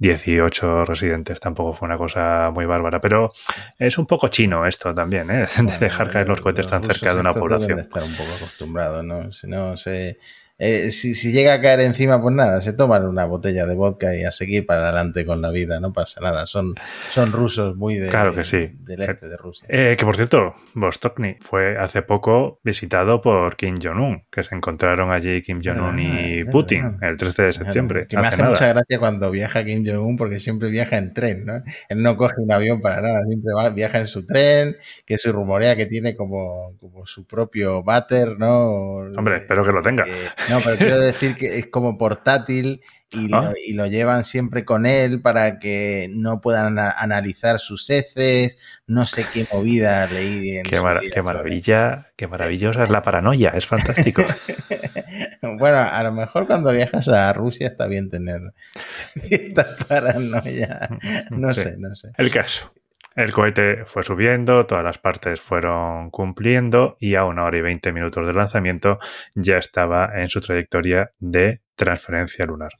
18 0.00 0.84
residentes, 0.84 1.40
tampoco 1.40 1.72
fue 1.72 1.86
una 1.86 1.96
cosa 1.96 2.50
muy 2.52 2.66
bárbara, 2.66 3.00
pero 3.00 3.32
es 3.78 3.98
un 3.98 4.06
poco 4.06 4.28
chino 4.28 4.64
esto 4.64 4.94
también, 4.94 5.28
¿eh? 5.30 5.46
de 5.62 5.78
dejar 5.78 6.10
caer 6.10 6.28
los 6.28 6.40
cohetes 6.40 6.68
tan 6.68 6.84
cerca 6.84 7.14
de 7.14 7.20
una 7.20 7.32
población. 7.32 7.80
estar 7.80 8.02
un 8.02 8.14
poco 8.14 8.30
acostumbrado, 8.36 9.02
¿no? 9.02 9.32
Si 9.32 9.48
no 9.48 9.76
se 9.76 10.18
eh, 10.60 10.90
si, 10.90 11.14
si, 11.14 11.30
llega 11.30 11.54
a 11.54 11.60
caer 11.60 11.80
encima, 11.80 12.20
pues 12.20 12.34
nada, 12.34 12.60
se 12.60 12.72
toman 12.72 13.06
una 13.06 13.24
botella 13.24 13.64
de 13.64 13.76
vodka 13.76 14.16
y 14.16 14.24
a 14.24 14.32
seguir 14.32 14.66
para 14.66 14.88
adelante 14.88 15.24
con 15.24 15.40
la 15.40 15.50
vida, 15.50 15.78
no 15.78 15.92
pasa 15.92 16.20
nada. 16.20 16.46
Son, 16.46 16.74
son 17.10 17.30
rusos 17.30 17.76
muy 17.76 17.94
de, 17.96 18.08
claro 18.08 18.34
que 18.34 18.44
sí. 18.44 18.72
del 18.80 19.02
este 19.02 19.28
de 19.28 19.36
Rusia. 19.36 19.68
Eh, 19.70 19.94
que 19.96 20.04
por 20.04 20.16
cierto, 20.16 20.56
Vostokny 20.74 21.36
fue 21.40 21.78
hace 21.78 22.02
poco 22.02 22.58
visitado 22.64 23.20
por 23.20 23.54
Kim 23.54 23.76
Jong-un, 23.80 24.24
que 24.32 24.42
se 24.42 24.52
encontraron 24.56 25.12
allí 25.12 25.42
Kim 25.42 25.60
Jong-un 25.64 26.00
y 26.00 26.44
Putin 26.44 26.98
el 27.02 27.16
13 27.16 27.42
de 27.42 27.52
septiembre. 27.52 28.06
Que 28.08 28.16
me 28.16 28.26
hace 28.26 28.42
mucha 28.42 28.66
gracia 28.66 28.98
cuando 28.98 29.30
viaja 29.30 29.64
Kim 29.64 29.84
Jong-un 29.86 30.16
porque 30.16 30.40
siempre 30.40 30.70
viaja 30.70 30.98
en 30.98 31.14
tren, 31.14 31.46
¿no? 31.46 31.62
Él 31.88 32.02
no 32.02 32.16
coge 32.16 32.34
un 32.38 32.50
avión 32.50 32.80
para 32.80 33.00
nada, 33.00 33.24
siempre 33.26 33.52
va, 33.54 33.70
viaja 33.70 34.00
en 34.00 34.08
su 34.08 34.26
tren, 34.26 34.76
que 35.06 35.18
se 35.18 35.30
rumorea 35.30 35.76
que 35.76 35.86
tiene 35.86 36.16
como, 36.16 36.76
como 36.80 37.06
su 37.06 37.28
propio 37.28 37.84
váter, 37.84 38.36
¿no? 38.38 38.70
Hombre, 39.16 39.36
espero 39.36 39.64
que 39.64 39.70
lo 39.70 39.82
tenga. 39.82 40.04
No, 40.48 40.60
pero 40.60 40.76
quiero 40.76 40.98
decir 41.00 41.34
que 41.36 41.58
es 41.58 41.66
como 41.66 41.98
portátil 41.98 42.82
y, 43.10 43.32
¿Ah? 43.32 43.40
lo, 43.40 43.52
y, 43.66 43.72
lo, 43.72 43.86
llevan 43.86 44.24
siempre 44.24 44.64
con 44.64 44.84
él 44.84 45.22
para 45.22 45.58
que 45.58 46.08
no 46.10 46.40
puedan 46.40 46.78
analizar 46.78 47.58
sus 47.58 47.88
heces, 47.88 48.58
no 48.86 49.06
sé 49.06 49.24
qué 49.32 49.46
movida 49.50 50.06
leí. 50.06 50.58
En 50.58 50.64
qué, 50.64 50.80
mar 50.80 51.00
qué 51.12 51.22
maravilla, 51.22 52.08
qué 52.16 52.26
maravillosa 52.26 52.84
es 52.84 52.90
la 52.90 53.02
paranoia, 53.02 53.50
es 53.50 53.66
fantástico. 53.66 54.22
bueno, 55.42 55.78
a 55.78 56.02
lo 56.02 56.12
mejor 56.12 56.46
cuando 56.46 56.70
viajas 56.72 57.08
a 57.08 57.32
Rusia 57.32 57.68
está 57.68 57.86
bien 57.86 58.10
tener 58.10 58.40
cierta 59.22 59.66
paranoia. 59.88 60.88
No 61.30 61.52
sí. 61.52 61.62
sé, 61.62 61.76
no 61.78 61.94
sé. 61.94 62.10
El 62.18 62.30
caso. 62.30 62.72
El 63.18 63.32
cohete 63.32 63.84
fue 63.84 64.04
subiendo, 64.04 64.64
todas 64.64 64.84
las 64.84 64.98
partes 64.98 65.40
fueron 65.40 66.08
cumpliendo 66.10 66.96
y 67.00 67.16
a 67.16 67.24
una 67.24 67.42
hora 67.42 67.58
y 67.58 67.62
veinte 67.62 67.90
minutos 67.90 68.24
de 68.24 68.32
lanzamiento 68.32 69.00
ya 69.34 69.58
estaba 69.58 70.22
en 70.22 70.28
su 70.28 70.40
trayectoria 70.40 71.10
de 71.18 71.60
transferencia 71.74 72.46
lunar. 72.46 72.70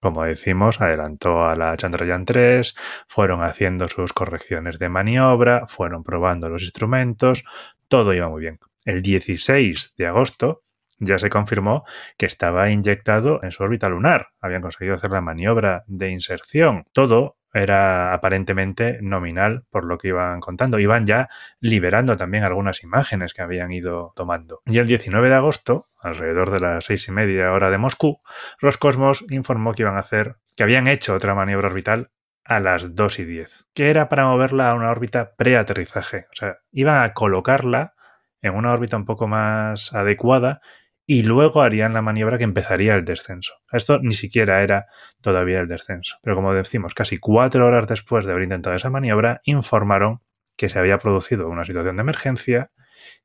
Como 0.00 0.24
decimos, 0.24 0.80
adelantó 0.80 1.44
a 1.44 1.54
la 1.54 1.76
Chandrayaan 1.76 2.24
3, 2.24 2.74
fueron 3.06 3.44
haciendo 3.44 3.86
sus 3.86 4.12
correcciones 4.12 4.80
de 4.80 4.88
maniobra, 4.88 5.68
fueron 5.68 6.02
probando 6.02 6.48
los 6.48 6.64
instrumentos, 6.64 7.44
todo 7.86 8.12
iba 8.12 8.28
muy 8.28 8.40
bien. 8.40 8.58
El 8.84 9.02
16 9.02 9.94
de 9.96 10.06
agosto 10.08 10.64
ya 10.98 11.18
se 11.18 11.30
confirmó 11.30 11.84
que 12.16 12.26
estaba 12.26 12.70
inyectado 12.70 13.42
en 13.42 13.50
su 13.50 13.62
órbita 13.62 13.88
lunar. 13.88 14.28
Habían 14.40 14.62
conseguido 14.62 14.94
hacer 14.94 15.10
la 15.10 15.20
maniobra 15.20 15.84
de 15.86 16.10
inserción. 16.10 16.84
Todo 16.92 17.36
era 17.52 18.12
aparentemente 18.12 18.98
nominal 19.00 19.64
por 19.70 19.84
lo 19.84 19.98
que 19.98 20.08
iban 20.08 20.40
contando. 20.40 20.78
Iban 20.78 21.06
ya 21.06 21.28
liberando 21.60 22.16
también 22.16 22.44
algunas 22.44 22.82
imágenes 22.82 23.32
que 23.32 23.42
habían 23.42 23.72
ido 23.72 24.12
tomando. 24.14 24.60
Y 24.66 24.78
el 24.78 24.86
19 24.86 25.28
de 25.28 25.34
agosto, 25.34 25.88
alrededor 26.00 26.50
de 26.50 26.60
las 26.60 26.84
seis 26.84 27.08
y 27.08 27.12
media 27.12 27.52
hora 27.52 27.70
de 27.70 27.78
Moscú, 27.78 28.18
Roscosmos 28.60 29.24
informó 29.30 29.72
que 29.72 29.82
iban 29.82 29.96
a 29.96 30.00
hacer, 30.00 30.36
que 30.56 30.64
habían 30.64 30.86
hecho 30.86 31.14
otra 31.14 31.34
maniobra 31.34 31.68
orbital 31.68 32.10
a 32.44 32.60
las 32.60 32.94
2 32.94 33.18
y 33.20 33.24
10, 33.24 33.66
que 33.74 33.90
era 33.90 34.08
para 34.08 34.26
moverla 34.26 34.70
a 34.70 34.74
una 34.74 34.90
órbita 34.90 35.34
preaterrizaje. 35.34 36.26
O 36.30 36.34
sea, 36.34 36.58
iban 36.70 37.02
a 37.02 37.12
colocarla 37.12 37.94
en 38.40 38.54
una 38.54 38.72
órbita 38.72 38.96
un 38.96 39.04
poco 39.04 39.26
más 39.26 39.92
adecuada 39.92 40.60
y 41.06 41.22
luego 41.22 41.62
harían 41.62 41.94
la 41.94 42.02
maniobra 42.02 42.36
que 42.36 42.44
empezaría 42.44 42.94
el 42.94 43.04
descenso. 43.04 43.54
Esto 43.70 44.00
ni 44.02 44.12
siquiera 44.12 44.62
era 44.62 44.86
todavía 45.20 45.60
el 45.60 45.68
descenso. 45.68 46.18
Pero 46.22 46.34
como 46.34 46.52
decimos, 46.52 46.94
casi 46.94 47.18
cuatro 47.18 47.66
horas 47.66 47.86
después 47.86 48.24
de 48.24 48.32
haber 48.32 48.44
intentado 48.44 48.74
esa 48.74 48.90
maniobra, 48.90 49.40
informaron 49.44 50.20
que 50.56 50.68
se 50.68 50.78
había 50.78 50.98
producido 50.98 51.48
una 51.48 51.64
situación 51.64 51.96
de 51.96 52.02
emergencia, 52.02 52.72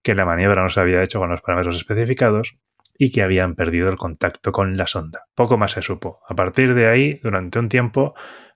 que 0.04 0.16
la 0.16 0.26
maniobra 0.26 0.62
no 0.62 0.70
se 0.70 0.80
había 0.80 1.02
hecho 1.02 1.20
con 1.20 1.30
los 1.30 1.42
parámetros 1.42 1.76
especificados 1.76 2.58
y 2.98 3.12
que 3.12 3.24
habían 3.24 3.56
perdido 3.56 3.90
el 3.90 3.98
contacto 3.98 4.52
con 4.52 4.78
la 4.78 4.86
sonda. 4.86 5.26
Poco 5.34 5.58
más 5.58 5.72
se 5.72 5.82
supo. 5.82 6.20
A 6.30 6.36
partir 6.36 6.76
de 6.76 6.88
ahí, 6.88 7.20
durante 7.24 7.58
un 7.58 7.68
tiempo, 7.68 8.14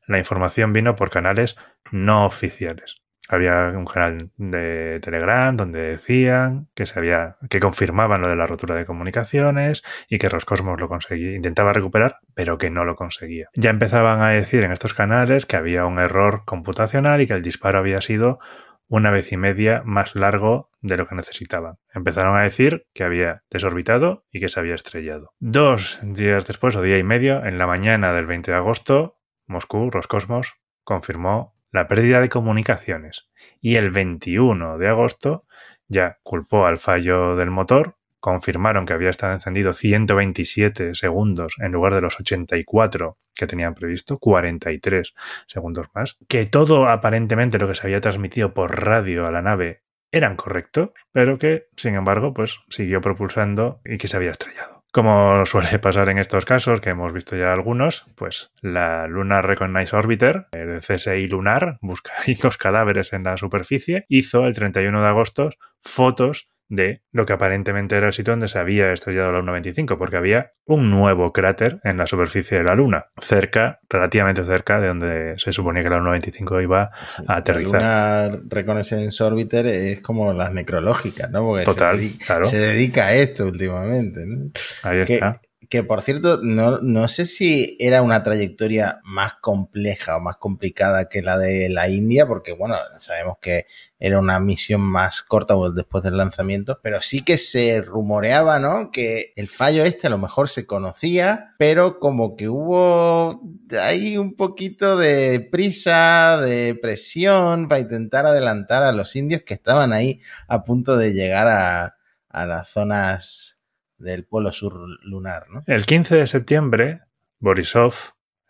la 0.08 0.20
información 0.20 0.72
vino 0.72 0.96
por 0.96 1.10
canales 1.10 1.56
no 1.92 2.26
oficiales. 2.26 3.05
Había 3.30 3.74
un 3.76 3.86
canal 3.86 4.30
de 4.38 5.00
Telegram 5.02 5.56
donde 5.56 5.82
decían 5.82 6.68
que 6.76 6.86
se 6.86 7.00
había, 7.00 7.38
que 7.50 7.60
confirmaban 7.60 8.22
lo 8.22 8.28
de 8.28 8.36
la 8.36 8.48
rotura 8.48 8.76
de 8.76 8.86
comunicaciones 8.86 9.84
y 10.08 10.18
que 10.18 10.30
Roscosmos 10.30 10.80
lo 10.80 10.88
conseguía, 10.88 11.36
intentaba 11.36 11.74
recuperar, 11.74 12.20
pero 12.36 12.58
que 12.58 12.70
no 12.70 12.86
lo 12.86 12.96
conseguía. 12.96 13.50
Ya 13.56 13.72
empezaban 13.72 14.22
a 14.22 14.30
decir 14.30 14.64
en 14.64 14.72
estos 14.72 14.94
canales 14.94 15.46
que 15.46 15.56
había 15.56 15.86
un 15.86 16.00
error 16.00 16.44
computacional 16.46 17.22
y 17.22 17.28
que 17.28 17.34
el 17.34 17.42
disparo 17.42 17.80
había 17.80 18.02
sido 18.02 18.40
una 18.88 19.10
vez 19.10 19.32
y 19.32 19.38
media 19.38 19.82
más 19.84 20.16
largo 20.16 20.70
de 20.82 20.98
lo 20.98 21.06
que 21.06 21.16
necesitaban. 21.16 21.78
Empezaron 21.94 22.38
a 22.38 22.44
decir 22.44 22.88
que 22.94 23.04
había 23.04 23.44
desorbitado 23.50 24.26
y 24.32 24.40
que 24.40 24.50
se 24.50 24.60
había 24.60 24.76
estrellado. 24.76 25.34
Dos 25.40 26.00
días 26.04 26.46
después, 26.46 26.76
o 26.76 26.82
día 26.82 27.00
y 27.00 27.04
medio, 27.04 27.44
en 27.44 27.58
la 27.58 27.68
mañana 27.68 28.14
del 28.14 28.28
20 28.28 28.52
de 28.52 28.58
agosto, 28.58 29.20
Moscú, 29.48 29.90
Roscosmos, 29.90 30.56
confirmó 30.84 31.55
la 31.76 31.88
pérdida 31.88 32.22
de 32.22 32.30
comunicaciones 32.30 33.28
y 33.62 33.76
el 33.76 33.92
21 33.92 34.78
de 34.78 34.88
agosto 34.88 35.46
ya 35.88 36.18
culpó 36.24 36.66
al 36.66 36.78
fallo 36.78 37.36
del 37.36 37.52
motor, 37.52 37.98
confirmaron 38.20 38.86
que 38.86 38.94
había 38.94 39.12
estado 39.12 39.34
encendido 39.34 39.72
127 39.72 40.96
segundos 40.96 41.54
en 41.60 41.72
lugar 41.72 41.94
de 41.94 42.02
los 42.02 42.20
84 42.20 43.20
que 43.36 43.48
tenían 43.48 43.76
previsto, 43.76 44.18
43 44.18 45.14
segundos 45.48 45.88
más, 45.94 46.18
que 46.28 46.46
todo 46.46 46.90
aparentemente 46.90 47.60
lo 47.60 47.68
que 47.68 47.76
se 47.76 47.86
había 47.86 48.02
transmitido 48.02 48.54
por 48.54 48.84
radio 48.84 49.28
a 49.28 49.32
la 49.32 49.42
nave 49.42 49.84
eran 50.12 50.38
correctos, 50.38 50.92
pero 51.12 51.38
que, 51.38 51.68
sin 51.76 51.96
embargo, 51.96 52.34
pues 52.34 52.60
siguió 52.70 53.02
propulsando 53.02 53.82
y 53.84 53.98
que 53.98 54.08
se 54.08 54.16
había 54.16 54.32
estrellado. 54.32 54.85
Como 54.96 55.46
suele 55.46 55.78
pasar 55.80 56.08
en 56.08 56.20
estos 56.20 56.46
casos, 56.46 56.80
que 56.80 56.92
hemos 56.92 57.12
visto 57.12 57.36
ya 57.36 57.52
algunos, 57.52 58.06
pues 58.16 58.54
la 58.62 59.08
Lunar 59.08 59.46
Recognize 59.46 59.94
Orbiter, 59.94 60.48
el 60.54 60.80
CSI 60.80 61.28
lunar, 61.28 61.78
busca 61.82 62.14
los 62.44 62.56
cadáveres 62.56 63.12
en 63.12 63.26
la 63.26 63.36
superficie, 63.36 64.06
hizo 64.08 64.48
el 64.48 64.56
31 64.56 65.02
de 65.02 65.08
agosto 65.10 65.50
fotos 65.82 66.48
de 66.68 67.04
lo 67.12 67.26
que 67.26 67.34
aparentemente 67.34 67.96
era 67.96 68.08
el 68.08 68.14
sitio 68.14 68.34
donde 68.34 68.48
se 68.48 68.60
había 68.60 68.92
estrellado 68.92 69.32
la 69.32 69.40
Luna 69.40 69.54
25, 69.54 69.98
porque 69.98 70.18
había 70.18 70.54
un 70.66 70.90
nuevo 70.90 71.32
cráter 71.32 71.80
en 71.84 71.98
la 71.98 72.08
superficie 72.08 72.58
de 72.58 72.64
la 72.64 72.76
Luna, 72.76 73.08
cerca, 73.22 73.80
relativamente 73.90 74.44
cerca 74.46 74.80
de 74.80 74.88
donde 74.88 75.34
se 75.38 75.54
suponía 75.54 75.84
que 75.84 75.90
la 75.90 75.98
Luna 75.98 76.12
25 76.12 76.62
iba 76.62 76.92
a 77.28 77.36
aterrizar. 77.36 77.82
La 77.82 78.26
Lunar 78.28 78.42
Reconnaissance 78.48 79.24
Orbiter 79.24 79.66
es 79.68 80.02
como 80.02 80.34
las 80.34 80.54
necrológicas, 80.54 81.30
¿no? 81.30 81.44
Porque 81.44 81.66
Total, 81.66 81.98
se, 81.98 82.02
dedica, 82.02 82.26
claro. 82.26 82.46
se 82.46 82.58
dedica 82.58 83.06
a 83.08 83.14
esto 83.14 83.46
últimamente. 83.46 84.26
¿no? 84.26 84.52
Ahí 84.84 85.06
que, 85.06 85.16
está. 85.16 85.42
Que 85.70 85.84
por 85.84 86.02
cierto, 86.02 86.40
no, 86.44 86.80
no 86.82 87.08
sé 87.08 87.26
si 87.26 87.78
era 87.80 88.02
una 88.02 88.24
trayectoria 88.24 89.00
más 89.04 89.34
compleja 89.36 90.18
o 90.18 90.20
más 90.20 90.38
complicada 90.38 91.08
que 91.08 91.22
la 91.22 91.38
de 91.38 91.70
la 91.70 91.90
India, 91.90 92.28
porque 92.28 92.52
bueno, 92.52 92.76
sabemos 92.98 93.38
que 93.42 93.68
era 94.00 94.20
una 94.20 94.40
misión 94.40 94.82
más 94.82 95.24
corta 95.24 95.56
después 95.74 96.04
del 96.04 96.18
lanzamiento, 96.18 96.80
pero 96.84 97.02
sí 97.02 97.24
que 97.24 97.38
se 97.38 97.82
rumoreaba, 97.82 98.60
¿no? 98.60 98.92
Que 98.92 99.34
el 99.36 99.48
fallo 99.48 99.86
este 99.86 100.08
a 100.08 100.10
lo 100.10 100.18
mejor 100.18 100.50
se 100.50 100.66
conocía, 100.66 101.56
pero 101.58 102.00
como 102.00 102.36
que 102.36 102.50
hubo 102.50 103.42
ahí 103.82 104.18
un 104.18 104.36
poquito 104.36 104.98
de 104.98 105.40
prisa, 105.40 106.38
de 106.42 106.76
presión 106.76 107.68
para 107.70 107.82
intentar 107.82 108.26
adelantar 108.26 108.84
a 108.84 108.92
los 108.92 109.16
indios 109.16 109.44
que 109.44 109.54
estaban 109.54 109.94
ahí 109.94 110.20
a 110.48 110.64
punto 110.66 110.98
de 110.98 111.14
llegar 111.14 111.48
a, 111.48 111.96
a 112.30 112.46
las 112.46 112.70
zonas 112.70 113.55
del 113.98 114.26
polo 114.26 114.52
sur 114.52 114.74
lunar, 115.04 115.46
¿no? 115.50 115.64
El 115.68 115.86
15 115.86 116.16
de 116.16 116.28
septiembre, 116.28 117.02
Borisov, 117.40 117.94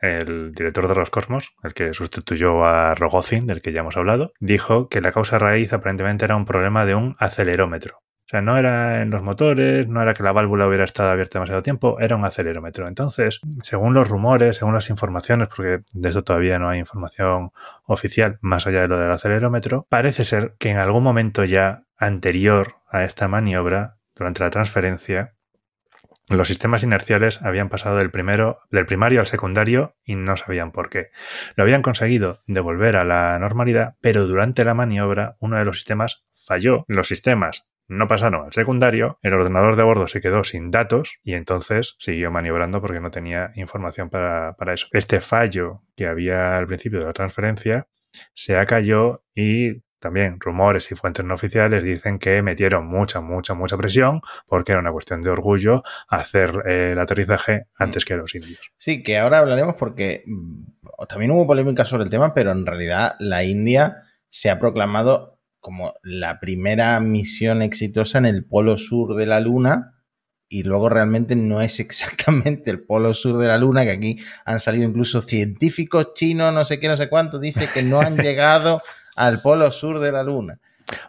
el 0.02 0.52
director 0.52 0.88
de 0.88 0.94
Roscosmos, 0.94 1.54
el 1.64 1.74
que 1.74 1.94
sustituyó 1.94 2.66
a 2.66 2.96
Rogozin, 2.96 3.48
del 3.48 3.62
que 3.62 3.74
ya 3.74 3.82
hemos 3.82 3.98
hablado, 3.98 4.34
dijo 4.40 4.90
que 4.90 5.02
la 5.02 5.12
causa 5.12 5.40
raíz 5.40 5.74
aparentemente 5.74 6.26
era 6.26 6.36
un 6.36 6.46
problema 6.46 6.86
de 6.86 6.96
un 6.96 7.16
acelerómetro. 7.20 8.02
O 8.26 8.28
sea, 8.28 8.42
no 8.42 8.58
era 8.58 9.04
en 9.04 9.12
los 9.12 9.22
motores, 9.22 9.88
no 9.88 10.02
era 10.02 10.16
que 10.16 10.24
la 10.24 10.32
válvula 10.32 10.68
hubiera 10.68 10.84
estado 10.84 11.12
abierta 11.12 11.38
demasiado 11.38 11.62
tiempo, 11.62 12.00
era 12.00 12.16
un 12.16 12.26
acelerómetro. 12.26 12.88
Entonces, 12.88 13.40
según 13.62 13.94
los 13.94 14.08
rumores, 14.08 14.58
según 14.58 14.74
las 14.74 14.90
informaciones, 14.90 15.48
porque 15.48 15.84
de 15.94 16.10
eso 16.10 16.24
todavía 16.24 16.58
no 16.58 16.68
hay 16.68 16.80
información 16.80 17.52
oficial 17.86 18.40
más 18.42 18.66
allá 18.66 18.82
de 18.82 18.88
lo 18.88 18.98
del 18.98 19.12
acelerómetro, 19.12 19.86
parece 19.90 20.26
ser 20.26 20.56
que 20.58 20.72
en 20.72 20.78
algún 20.78 21.04
momento 21.04 21.44
ya 21.44 21.84
anterior 21.98 22.78
a 22.90 23.04
esta 23.04 23.28
maniobra, 23.28 23.98
durante 24.16 24.44
la 24.44 24.50
transferencia, 24.50 25.35
los 26.28 26.48
sistemas 26.48 26.84
inerciales 26.84 27.40
habían 27.44 27.70
pasado 27.70 27.98
del 27.98 28.10
primero, 28.10 28.60
del 28.72 28.86
primario 28.86 29.20
al 29.20 29.28
secundario 29.28 29.96
y 30.04 30.16
no 30.16 30.38
sabían 30.38 30.72
por 30.72 30.90
qué. 30.90 31.10
Lo 31.56 31.64
habían 31.64 31.84
conseguido 31.84 32.42
devolver 32.48 32.96
a 32.96 33.04
la 33.04 33.38
normalidad, 33.38 33.96
pero 34.02 34.26
durante 34.26 34.66
la 34.66 34.74
maniobra 34.74 35.38
uno 35.40 35.58
de 35.58 35.66
los 35.66 35.78
sistemas 35.78 36.26
falló. 36.34 36.86
Los 36.88 37.08
sistemas 37.08 37.70
no 37.88 38.08
pasaron 38.08 38.46
al 38.46 38.54
secundario, 38.54 39.20
el 39.22 39.34
ordenador 39.34 39.76
de 39.76 39.84
bordo 39.84 40.08
se 40.08 40.20
quedó 40.20 40.44
sin 40.44 40.72
datos 40.72 41.20
y 41.24 41.34
entonces 41.34 41.96
siguió 42.00 42.32
maniobrando 42.32 42.82
porque 42.82 43.00
no 43.00 43.12
tenía 43.12 43.52
información 43.56 44.10
para, 44.10 44.56
para 44.58 44.74
eso. 44.74 44.88
Este 44.92 45.20
fallo 45.20 45.84
que 45.96 46.08
había 46.08 46.58
al 46.58 46.66
principio 46.66 47.00
de 47.00 47.06
la 47.06 47.14
transferencia 47.14 47.88
se 48.34 48.58
acalló 48.58 49.24
y 49.36 49.84
también 50.06 50.40
rumores 50.40 50.92
y 50.92 50.96
fuentes 50.96 51.26
no 51.26 51.34
oficiales 51.34 51.84
dicen 51.84 52.20
que 52.20 52.44
metieron 52.44 52.86
mucha, 52.86 53.22
mucha, 53.22 53.56
mucha 53.56 53.76
presión 53.76 54.22
porque 54.46 54.74
era 54.74 54.80
una 54.80 54.92
cuestión 54.92 55.24
de 55.24 55.32
orgullo 55.32 55.82
hacer 56.08 56.62
eh, 56.68 56.92
el 56.92 57.00
aterrizaje 57.00 57.66
antes 57.76 58.06
que 58.06 58.16
los 58.16 58.36
indios. 58.36 58.60
Sí, 58.78 59.02
que 59.02 59.18
ahora 59.18 59.40
hablaremos 59.40 59.74
porque 59.80 60.24
mm, 60.28 61.06
también 61.10 61.32
hubo 61.32 61.48
polémica 61.48 61.88
sobre 61.88 62.04
el 62.04 62.12
tema, 62.12 62.36
pero 62.36 62.52
en 62.52 62.68
realidad 62.68 63.16
la 63.18 63.44
India 63.44 64.04
se 64.30 64.52
ha 64.52 64.60
proclamado 64.60 65.40
como 65.60 65.96
la 66.04 66.40
primera 66.40 67.00
misión 67.00 67.64
exitosa 67.64 68.20
en 68.20 68.28
el 68.28 68.46
polo 68.46 68.78
sur 68.78 69.16
de 69.16 69.26
la 69.26 69.40
Luna 69.40 69.96
y 70.48 70.62
luego 70.62 70.88
realmente 70.88 71.36
no 71.36 71.62
es 71.62 71.80
exactamente 71.80 72.70
el 72.70 72.86
polo 72.86 73.16
sur 73.16 73.40
de 73.40 73.48
la 73.48 73.58
Luna, 73.58 73.86
que 73.86 73.92
aquí 73.92 74.18
han 74.46 74.60
salido 74.60 74.88
incluso 74.88 75.22
científicos 75.22 76.14
chinos, 76.14 76.54
no 76.54 76.64
sé 76.64 76.80
qué, 76.80 76.90
no 76.90 76.96
sé 76.96 77.10
cuánto, 77.10 77.40
dice 77.40 77.68
que 77.74 77.82
no 77.82 78.02
han 78.02 78.18
llegado 78.22 78.84
al 79.16 79.42
polo 79.42 79.72
sur 79.72 80.00
de 80.00 80.12
la 80.12 80.24
Luna. 80.24 80.60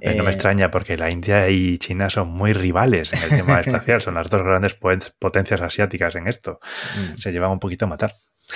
no 0.01 0.23
me 0.23 0.31
eh, 0.31 0.33
extraña 0.33 0.71
porque 0.71 0.97
la 0.97 1.11
India 1.11 1.49
y 1.49 1.79
China 1.79 2.09
son 2.09 2.29
muy 2.29 2.53
rivales 2.53 3.13
en 3.13 3.23
el 3.23 3.41
tema 3.41 3.61
espacial, 3.61 4.01
son 4.03 4.15
las 4.15 4.31
dos 4.31 4.43
grandes 4.43 4.75
potencias 4.75 5.61
asiáticas 5.61 6.15
en 6.15 6.29
esto. 6.29 6.61
Mm. 6.97 7.19
Se 7.19 7.33
llevan 7.33 7.51
un 7.51 7.59
poquito 7.59 7.85
a 7.85 7.89
matar. 7.89 8.13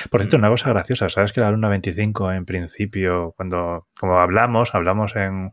Por 0.09 0.21
cierto, 0.21 0.37
una 0.37 0.49
cosa 0.49 0.71
graciosa, 0.71 1.11
¿sabes 1.11 1.33
que 1.33 1.41
la 1.41 1.51
Luna 1.51 1.69
25 1.69 2.33
en 2.33 2.45
principio, 2.45 3.35
cuando, 3.37 3.89
como 3.99 4.21
hablamos, 4.21 4.75
hablamos 4.75 5.17
en 5.17 5.53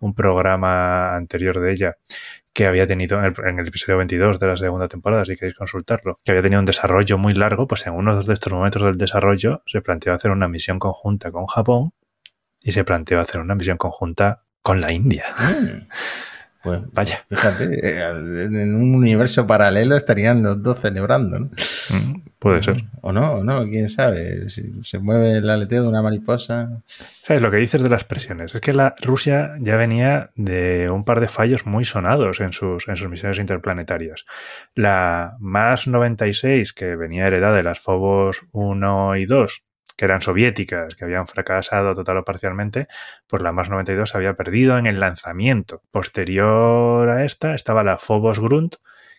un 0.00 0.14
programa 0.14 1.14
anterior 1.14 1.60
de 1.60 1.72
ella, 1.72 1.96
que 2.54 2.66
había 2.66 2.86
tenido 2.86 3.22
en 3.22 3.58
el, 3.58 3.66
episodio 3.66 3.98
22 3.98 4.38
de 4.38 4.46
la 4.46 4.56
segunda 4.56 4.88
temporada, 4.88 5.24
si 5.24 5.34
queréis 5.34 5.56
consultarlo, 5.56 6.20
que 6.24 6.30
había 6.30 6.42
tenido 6.42 6.60
un 6.60 6.66
desarrollo 6.66 7.18
muy 7.18 7.34
largo, 7.34 7.66
pues 7.66 7.86
en 7.86 7.94
uno 7.94 8.22
de 8.22 8.32
estos 8.32 8.52
momentos 8.52 8.80
del 8.82 8.96
desarrollo 8.96 9.62
se 9.66 9.82
planteó 9.82 10.12
hacer 10.12 10.30
una 10.30 10.48
misión 10.48 10.78
conjunta 10.78 11.30
con 11.30 11.46
Japón 11.46 11.92
y 12.64 12.72
se 12.72 12.82
planteó 12.82 13.20
hacer 13.20 13.40
una 13.40 13.54
misión 13.54 13.76
conjunta 13.76 14.42
con 14.62 14.80
la 14.80 14.92
India. 14.92 15.26
Mm. 15.38 15.86
Pues 16.64 16.80
vaya. 16.94 17.22
Fíjate, 17.28 17.64
eh, 17.86 18.00
en 18.46 18.74
un 18.74 18.94
universo 18.94 19.46
paralelo 19.46 19.96
estarían 19.96 20.42
los 20.42 20.62
dos 20.62 20.80
celebrando, 20.80 21.38
¿no? 21.38 21.50
Mm, 21.90 22.22
puede 22.38 22.62
ser. 22.62 22.84
O 23.02 23.12
no, 23.12 23.32
o 23.34 23.44
no, 23.44 23.68
quién 23.68 23.90
sabe. 23.90 24.48
Si 24.48 24.82
se 24.82 24.98
mueve 24.98 25.32
el 25.32 25.50
aleteo 25.50 25.82
de 25.82 25.88
una 25.88 26.00
mariposa. 26.00 26.80
¿Sabes 26.86 27.42
lo 27.42 27.50
que 27.50 27.58
dices 27.58 27.82
de 27.82 27.90
las 27.90 28.04
presiones? 28.04 28.54
Es 28.54 28.62
que 28.62 28.72
la 28.72 28.94
Rusia 29.02 29.56
ya 29.60 29.76
venía 29.76 30.30
de 30.36 30.88
un 30.88 31.04
par 31.04 31.20
de 31.20 31.28
fallos 31.28 31.66
muy 31.66 31.84
sonados 31.84 32.40
en 32.40 32.54
sus, 32.54 32.88
en 32.88 32.96
sus 32.96 33.10
misiones 33.10 33.38
interplanetarias. 33.38 34.24
La 34.74 35.36
Mars 35.40 35.86
96, 35.86 36.72
que 36.72 36.96
venía 36.96 37.26
heredada 37.26 37.58
de 37.58 37.62
las 37.62 37.78
Phobos 37.78 38.40
1 38.52 39.16
y 39.16 39.26
2, 39.26 39.64
que 39.96 40.04
eran 40.04 40.22
soviéticas, 40.22 40.94
que 40.94 41.04
habían 41.04 41.26
fracasado 41.26 41.94
total 41.94 42.18
o 42.18 42.24
parcialmente, 42.24 42.86
pues 43.26 43.42
la 43.42 43.52
MAS 43.52 43.70
92 43.70 44.14
había 44.14 44.34
perdido 44.34 44.78
en 44.78 44.86
el 44.86 45.00
lanzamiento. 45.00 45.82
Posterior 45.90 47.08
a 47.08 47.24
esta 47.24 47.54
estaba 47.54 47.84
la 47.84 47.98
Phobos 47.98 48.40
Grunt, 48.40 48.76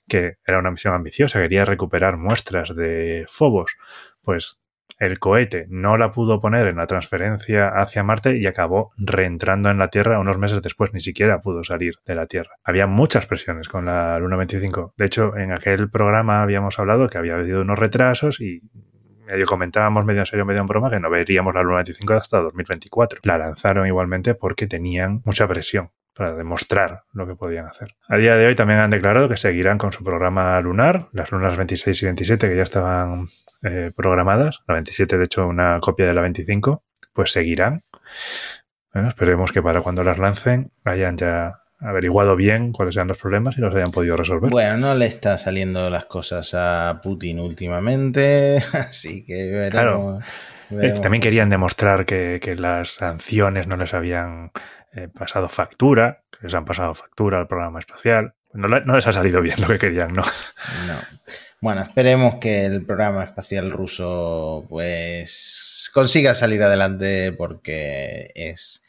que 0.08 0.38
era 0.46 0.60
una 0.60 0.72
misión 0.72 0.94
ambiciosa, 0.94 1.40
quería 1.42 1.66
recuperar 1.66 2.18
muestras 2.18 2.76
de 2.76 3.26
Phobos. 3.30 3.76
Pues 4.22 4.60
el 5.00 5.20
cohete 5.20 5.66
no 5.70 5.98
la 5.98 6.12
pudo 6.12 6.40
poner 6.40 6.68
en 6.68 6.78
la 6.78 6.88
transferencia 6.88 7.68
hacia 7.68 8.04
Marte 8.04 8.38
y 8.38 8.48
acabó 8.48 8.94
reentrando 8.98 9.70
en 9.70 9.78
la 9.78 9.90
Tierra 9.90 10.20
unos 10.20 10.38
meses 10.38 10.62
después, 10.62 10.94
ni 10.94 11.02
siquiera 11.02 11.42
pudo 11.42 11.64
salir 11.64 11.96
de 12.06 12.16
la 12.16 12.28
Tierra. 12.28 12.56
Había 12.64 12.88
muchas 12.88 13.26
presiones 13.26 13.68
con 13.68 13.86
la 13.86 14.18
Luna 14.20 14.38
25. 14.38 14.94
De 14.98 15.06
hecho, 15.06 15.36
en 15.36 15.52
aquel 15.52 15.90
programa 15.90 16.42
habíamos 16.42 16.80
hablado 16.80 17.10
que 17.10 17.18
había 17.18 17.36
habido 17.36 17.62
unos 17.62 17.78
retrasos 17.78 18.40
y 18.40 18.62
medio 19.26 19.46
comentábamos 19.46 20.06
medio 20.06 20.22
en 20.22 20.26
serio, 20.26 20.46
medio 20.46 20.62
en 20.62 20.68
broma, 20.68 20.90
que 20.90 21.00
no 21.00 21.10
veríamos 21.10 21.54
la 21.54 21.64
Luna 21.64 21.78
25 21.78 22.14
hasta 22.14 22.40
2024. 22.40 23.22
La 23.24 23.38
lanzaron 23.38 23.88
igualmente 23.88 24.36
porque 24.36 24.68
tenían 24.68 25.22
mucha 25.26 25.48
presión 25.48 25.92
para 26.16 26.34
demostrar 26.34 27.04
lo 27.12 27.28
que 27.28 27.36
podían 27.36 27.66
hacer. 27.66 27.96
A 28.08 28.18
día 28.18 28.36
de 28.36 28.48
hoy 28.48 28.56
también 28.56 28.80
han 28.80 28.90
declarado 28.90 29.28
que 29.28 29.38
seguirán 29.38 29.78
con 29.78 29.92
su 29.92 30.04
programa 30.04 30.60
lunar, 30.62 31.10
las 31.12 31.32
lunas 31.32 31.58
26 31.58 32.02
y 32.02 32.06
27 32.06 32.50
que 32.50 32.56
ya 32.56 32.64
estaban 32.64 33.28
eh, 33.64 33.92
programadas, 33.96 34.62
la 34.68 34.76
27 34.76 35.18
de 35.18 35.26
hecho 35.26 35.46
una 35.46 35.80
copia 35.82 36.06
de 36.06 36.14
la 36.14 36.22
25, 36.22 36.84
pues 37.14 37.32
seguirán. 37.32 37.84
Bueno, 38.94 39.10
esperemos 39.10 39.52
que 39.52 39.62
para 39.62 39.82
cuando 39.82 40.04
las 40.04 40.18
lancen 40.18 40.72
hayan 40.86 41.18
ya 41.18 41.65
averiguado 41.86 42.36
bien 42.36 42.72
cuáles 42.72 42.96
eran 42.96 43.08
los 43.08 43.18
problemas 43.18 43.58
y 43.58 43.62
los 43.62 43.74
hayan 43.74 43.92
podido 43.92 44.18
resolver. 44.18 44.50
Bueno, 44.50 44.78
no 44.78 44.96
le 44.96 45.06
está 45.06 45.38
saliendo 45.38 45.90
las 45.90 46.06
cosas 46.06 46.54
a 46.54 47.00
Putin 47.04 47.40
últimamente, 47.40 48.64
así 48.74 49.24
que 49.24 49.52
veremos. 49.52 50.24
Claro. 50.70 51.02
También 51.02 51.22
querían 51.22 51.50
demostrar 51.50 52.06
que, 52.06 52.56
las 52.58 52.96
sanciones 52.96 53.68
no 53.68 53.78
les 53.78 53.94
habían 53.94 54.52
eh, 54.94 55.08
pasado 55.08 55.48
factura, 55.48 56.24
que 56.32 56.48
les 56.48 56.54
han 56.56 56.66
pasado 56.66 56.94
factura 56.96 57.40
al 57.40 57.48
programa 57.48 57.80
espacial. 57.80 58.34
No, 58.54 58.68
no, 58.68 58.96
les 58.96 59.06
ha 59.06 59.12
salido 59.12 59.42
bien 59.42 59.60
lo 59.62 59.68
que 59.68 59.78
querían, 59.78 60.14
¿no? 60.14 60.24
No. 60.88 60.96
Bueno, 61.62 61.82
esperemos 61.82 62.36
que 62.36 62.66
el 62.66 62.86
programa 62.86 63.24
espacial 63.24 63.72
ruso 63.72 64.66
pues 64.70 65.90
consiga 65.94 66.36
salir 66.36 66.62
adelante 66.62 67.32
porque 67.32 68.32
es 68.36 68.85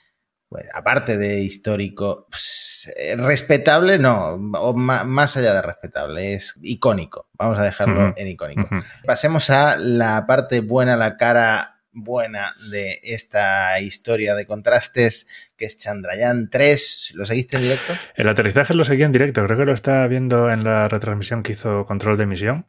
pues, 0.49 0.67
aparte 0.73 1.17
de 1.17 1.41
histórico, 1.41 2.27
pues, 2.31 2.93
eh, 2.97 3.17
respetable, 3.17 3.99
no, 3.99 4.35
o 4.35 4.75
más 4.75 5.37
allá 5.37 5.53
de 5.55 5.63
respetable, 5.63 6.35
es 6.35 6.55
icónico. 6.63 7.29
Vamos 7.35 7.59
a 7.59 7.65
dejarlo 7.65 8.15
en 8.17 8.29
icónico. 8.29 8.69
Pasemos 9.05 9.51
a 9.51 9.77
la 9.77 10.27
parte 10.27 10.61
buena, 10.61 10.97
la 10.97 11.17
cara 11.17 11.81
buena 11.93 12.55
de 12.71 13.01
esta 13.03 13.81
historia 13.81 14.35
de 14.35 14.47
contrastes, 14.47 15.27
que 15.57 15.65
es 15.65 15.79
Chandrayaan 15.79 16.51
3. 16.51 17.13
¿Lo 17.17 17.25
seguiste 17.25 17.57
en 17.57 17.63
directo? 17.63 17.95
El 18.15 18.29
aterrizaje 18.29 18.75
lo 18.75 18.85
seguí 18.85 19.03
en 19.03 19.13
directo, 19.13 19.45
creo 19.45 19.57
que 19.57 19.65
lo 19.65 19.73
está 19.73 20.07
viendo 20.07 20.51
en 20.51 20.63
la 20.63 20.89
retransmisión 20.89 21.43
que 21.43 21.53
hizo 21.53 21.85
Control 21.87 22.17
de 22.17 22.25
Emisión 22.25 22.67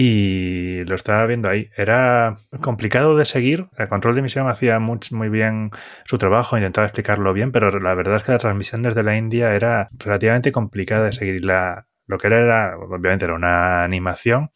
y 0.00 0.84
lo 0.84 0.94
estaba 0.94 1.26
viendo 1.26 1.50
ahí. 1.50 1.70
Era 1.76 2.36
complicado 2.60 3.16
de 3.16 3.24
seguir. 3.24 3.66
El 3.76 3.88
control 3.88 4.14
de 4.14 4.20
emisión 4.20 4.48
hacía 4.48 4.78
muy, 4.78 5.00
muy, 5.10 5.28
bien 5.28 5.70
su 6.04 6.18
trabajo, 6.18 6.56
intentaba 6.56 6.86
explicarlo 6.86 7.32
bien, 7.32 7.50
pero 7.50 7.76
la 7.80 7.94
verdad 7.94 8.18
es 8.18 8.22
que 8.22 8.30
la 8.30 8.38
transmisión 8.38 8.82
desde 8.82 9.02
la 9.02 9.16
India 9.16 9.56
era 9.56 9.88
relativamente 9.98 10.52
complicada 10.52 11.06
de 11.06 11.12
seguir. 11.12 11.44
La, 11.44 11.88
lo 12.06 12.16
que 12.16 12.28
era, 12.28 12.38
era, 12.38 12.78
obviamente, 12.78 13.24
era 13.24 13.34
una 13.34 13.82
animación, 13.82 14.52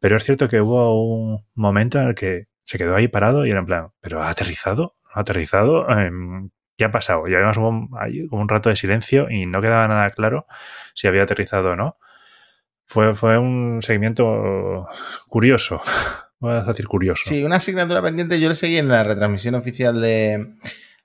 pero 0.00 0.16
es 0.16 0.24
cierto 0.24 0.48
que 0.48 0.62
hubo 0.62 1.04
un 1.04 1.44
momento 1.54 2.00
en 2.00 2.08
el 2.08 2.14
que 2.14 2.46
se 2.64 2.78
quedó 2.78 2.96
ahí 2.96 3.08
parado 3.08 3.44
y 3.44 3.50
era 3.50 3.58
en 3.58 3.66
plan, 3.66 3.88
¿pero 4.00 4.22
ha 4.22 4.30
aterrizado? 4.30 4.96
¿Ha 5.12 5.20
aterrizado? 5.20 5.86
Em, 5.90 6.48
¿Qué 6.78 6.84
ha 6.86 6.90
pasado? 6.90 7.24
Y 7.28 7.34
además 7.34 7.58
hubo 7.58 7.68
un 7.68 8.48
rato 8.48 8.70
de 8.70 8.76
silencio 8.76 9.28
y 9.28 9.44
no 9.44 9.60
quedaba 9.60 9.86
nada 9.86 10.08
claro 10.08 10.46
si 10.94 11.08
había 11.08 11.24
aterrizado 11.24 11.72
o 11.72 11.76
no 11.76 11.98
fue, 12.88 13.14
fue 13.14 13.38
un 13.38 13.80
seguimiento 13.82 14.88
curioso. 15.28 15.80
Voy 16.40 16.54
a 16.54 16.62
decir 16.62 16.86
curioso. 16.86 17.22
Sí, 17.26 17.44
una 17.44 17.56
asignatura 17.56 18.00
pendiente. 18.00 18.40
Yo 18.40 18.48
le 18.48 18.56
seguí 18.56 18.78
en 18.78 18.88
la 18.88 19.04
retransmisión 19.04 19.54
oficial 19.54 20.00
de, 20.00 20.54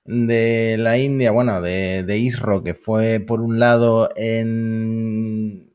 de 0.04 0.76
la 0.78 0.96
India, 0.96 1.30
bueno, 1.30 1.60
de, 1.60 2.02
de 2.04 2.18
ISRO, 2.18 2.62
que 2.62 2.72
fue 2.72 3.20
por 3.20 3.40
un 3.40 3.58
lado 3.58 4.08
en. 4.16 5.70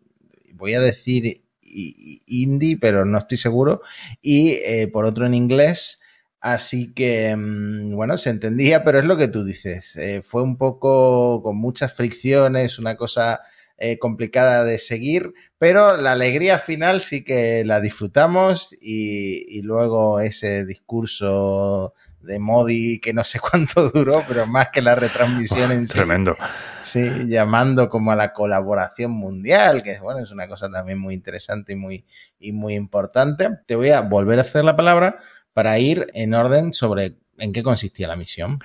Voy 0.53 0.73
a 0.73 0.81
decir 0.81 1.43
hindi, 1.61 2.75
pero 2.75 3.05
no 3.05 3.17
estoy 3.19 3.37
seguro. 3.37 3.81
Y 4.21 4.53
eh, 4.65 4.89
por 4.91 5.05
otro 5.05 5.25
en 5.25 5.35
inglés. 5.35 5.99
Así 6.41 6.93
que, 6.93 7.35
mm, 7.35 7.93
bueno, 7.95 8.17
se 8.17 8.29
entendía, 8.29 8.83
pero 8.83 8.97
es 8.97 9.05
lo 9.05 9.17
que 9.17 9.27
tú 9.27 9.43
dices. 9.43 9.95
Eh, 9.97 10.21
fue 10.23 10.41
un 10.41 10.57
poco 10.57 11.43
con 11.43 11.57
muchas 11.57 11.93
fricciones, 11.93 12.79
una 12.79 12.95
cosa 12.95 13.41
eh, 13.81 13.97
complicada 13.97 14.65
de 14.65 14.77
seguir, 14.77 15.33
pero 15.57 15.95
la 15.95 16.11
alegría 16.11 16.59
final 16.59 16.99
sí 16.99 17.23
que 17.23 17.63
la 17.63 17.79
disfrutamos 17.79 18.75
y, 18.81 19.61
luego 19.61 20.19
ese 20.19 20.65
discurso 20.65 21.93
de 22.19 22.39
Modi 22.39 22.99
que 22.99 23.13
no 23.13 23.23
sé 23.23 23.39
cuánto 23.51 23.89
duró, 23.89 24.25
pero 24.27 24.45
más 24.45 24.67
que 24.73 24.81
la 24.81 24.95
retransmisión 24.95 25.71
en 25.71 25.87
sí. 25.87 25.93
Tremendo. 25.93 26.35
Sí, 26.81 27.09
llamando 27.27 27.87
como 27.87 28.11
a 28.11 28.17
la 28.17 28.33
colaboración 28.33 29.11
mundial, 29.11 29.81
que 29.81 29.97
bueno, 29.99 30.19
es 30.19 30.31
una 30.31 30.49
cosa 30.49 30.69
también 30.69 30.99
muy 30.99 31.13
interesante 31.13 31.71
y 31.71 31.77
muy, 31.77 32.05
y 32.37 32.51
muy 32.51 32.75
importante. 32.75 33.47
Te 33.65 33.77
voy 33.77 33.91
a 33.91 34.01
volver 34.01 34.39
a 34.39 34.41
hacer 34.41 34.65
la 34.65 34.75
palabra 34.75 35.19
para 35.53 35.79
ir 35.79 36.07
en 36.13 36.33
orden 36.33 36.73
sobre 36.73 37.15
¿En 37.39 37.53
qué 37.53 37.63
consistía 37.63 38.07
la 38.07 38.15
misión? 38.15 38.59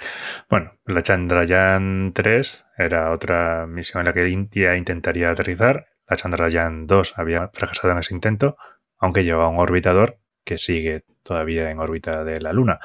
Bueno, 0.51 0.73
la 0.87 1.03
Chandrayaan 1.03 2.13
3 2.13 2.67
era 2.79 3.13
otra 3.13 3.67
misión 3.67 4.01
en 4.01 4.07
la 4.07 4.13
que 4.13 4.29
India 4.29 4.77
intentaría 4.77 5.31
aterrizar. 5.31 5.87
La 6.09 6.17
Chandrayaan 6.17 6.87
2 6.87 7.15
había 7.17 7.51
fracasado 7.53 7.93
en 7.93 7.99
ese 7.99 8.15
intento, 8.15 8.57
aunque 8.99 9.25
llevaba 9.25 9.49
un 9.49 9.59
orbitador 9.59 10.19
que 10.45 10.59
sigue 10.59 11.05
todavía 11.23 11.71
en 11.71 11.81
órbita 11.81 12.23
de 12.23 12.41
la 12.41 12.53
Luna. 12.53 12.79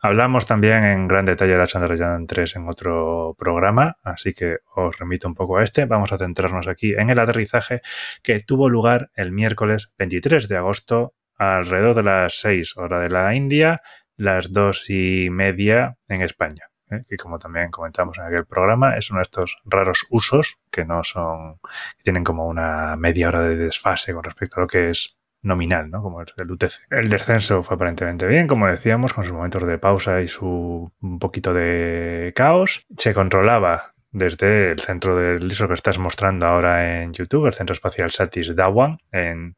Hablamos 0.00 0.44
también 0.44 0.84
en 0.84 1.08
gran 1.08 1.24
detalle 1.24 1.52
de 1.52 1.58
la 1.58 1.66
Chandrayaan 1.66 2.26
3 2.26 2.56
en 2.56 2.68
otro 2.68 3.34
programa, 3.38 3.96
así 4.02 4.34
que 4.34 4.58
os 4.74 4.96
remito 4.98 5.26
un 5.26 5.34
poco 5.34 5.56
a 5.56 5.64
este. 5.64 5.86
Vamos 5.86 6.12
a 6.12 6.18
centrarnos 6.18 6.68
aquí 6.68 6.92
en 6.92 7.08
el 7.08 7.18
aterrizaje 7.18 7.80
que 8.22 8.38
tuvo 8.40 8.68
lugar 8.68 9.10
el 9.14 9.32
miércoles 9.32 9.92
23 9.98 10.48
de 10.48 10.56
agosto 10.58 11.14
alrededor 11.38 11.96
de 11.96 12.02
las 12.02 12.38
6 12.40 12.76
horas 12.76 13.02
de 13.02 13.10
la 13.10 13.34
India 13.34 13.80
las 14.16 14.52
dos 14.52 14.88
y 14.90 15.28
media 15.30 15.96
en 16.08 16.22
España. 16.22 16.70
¿eh? 16.90 17.04
que 17.08 17.16
como 17.16 17.38
también 17.38 17.70
comentamos 17.70 18.18
en 18.18 18.24
aquel 18.24 18.46
programa, 18.46 18.96
es 18.96 19.10
uno 19.10 19.18
de 19.18 19.24
estos 19.24 19.56
raros 19.64 20.06
usos 20.10 20.58
que 20.70 20.84
no 20.84 21.02
son, 21.02 21.56
que 21.96 22.04
tienen 22.04 22.24
como 22.24 22.46
una 22.46 22.96
media 22.96 23.28
hora 23.28 23.42
de 23.42 23.56
desfase 23.56 24.12
con 24.14 24.24
respecto 24.24 24.56
a 24.56 24.60
lo 24.60 24.66
que 24.66 24.90
es 24.90 25.18
nominal, 25.42 25.90
¿no? 25.90 26.02
Como 26.02 26.20
el 26.20 26.50
UTC. 26.50 26.90
El 26.90 27.08
descenso 27.08 27.62
fue 27.62 27.76
aparentemente 27.76 28.26
bien, 28.26 28.46
como 28.46 28.66
decíamos, 28.66 29.12
con 29.12 29.24
sus 29.24 29.32
momentos 29.32 29.66
de 29.66 29.78
pausa 29.78 30.20
y 30.20 30.28
su 30.28 30.90
un 31.00 31.18
poquito 31.18 31.54
de 31.54 32.32
caos. 32.34 32.84
Se 32.96 33.14
controlaba 33.14 33.94
desde 34.10 34.72
el 34.72 34.80
centro 34.80 35.16
del 35.16 35.50
ISO 35.50 35.68
que 35.68 35.74
estás 35.74 35.98
mostrando 35.98 36.46
ahora 36.46 37.02
en 37.02 37.12
YouTube, 37.12 37.46
el 37.46 37.54
Centro 37.54 37.74
Espacial 37.74 38.10
Satis 38.10 38.56
Dawan, 38.56 38.98
en 39.12 39.56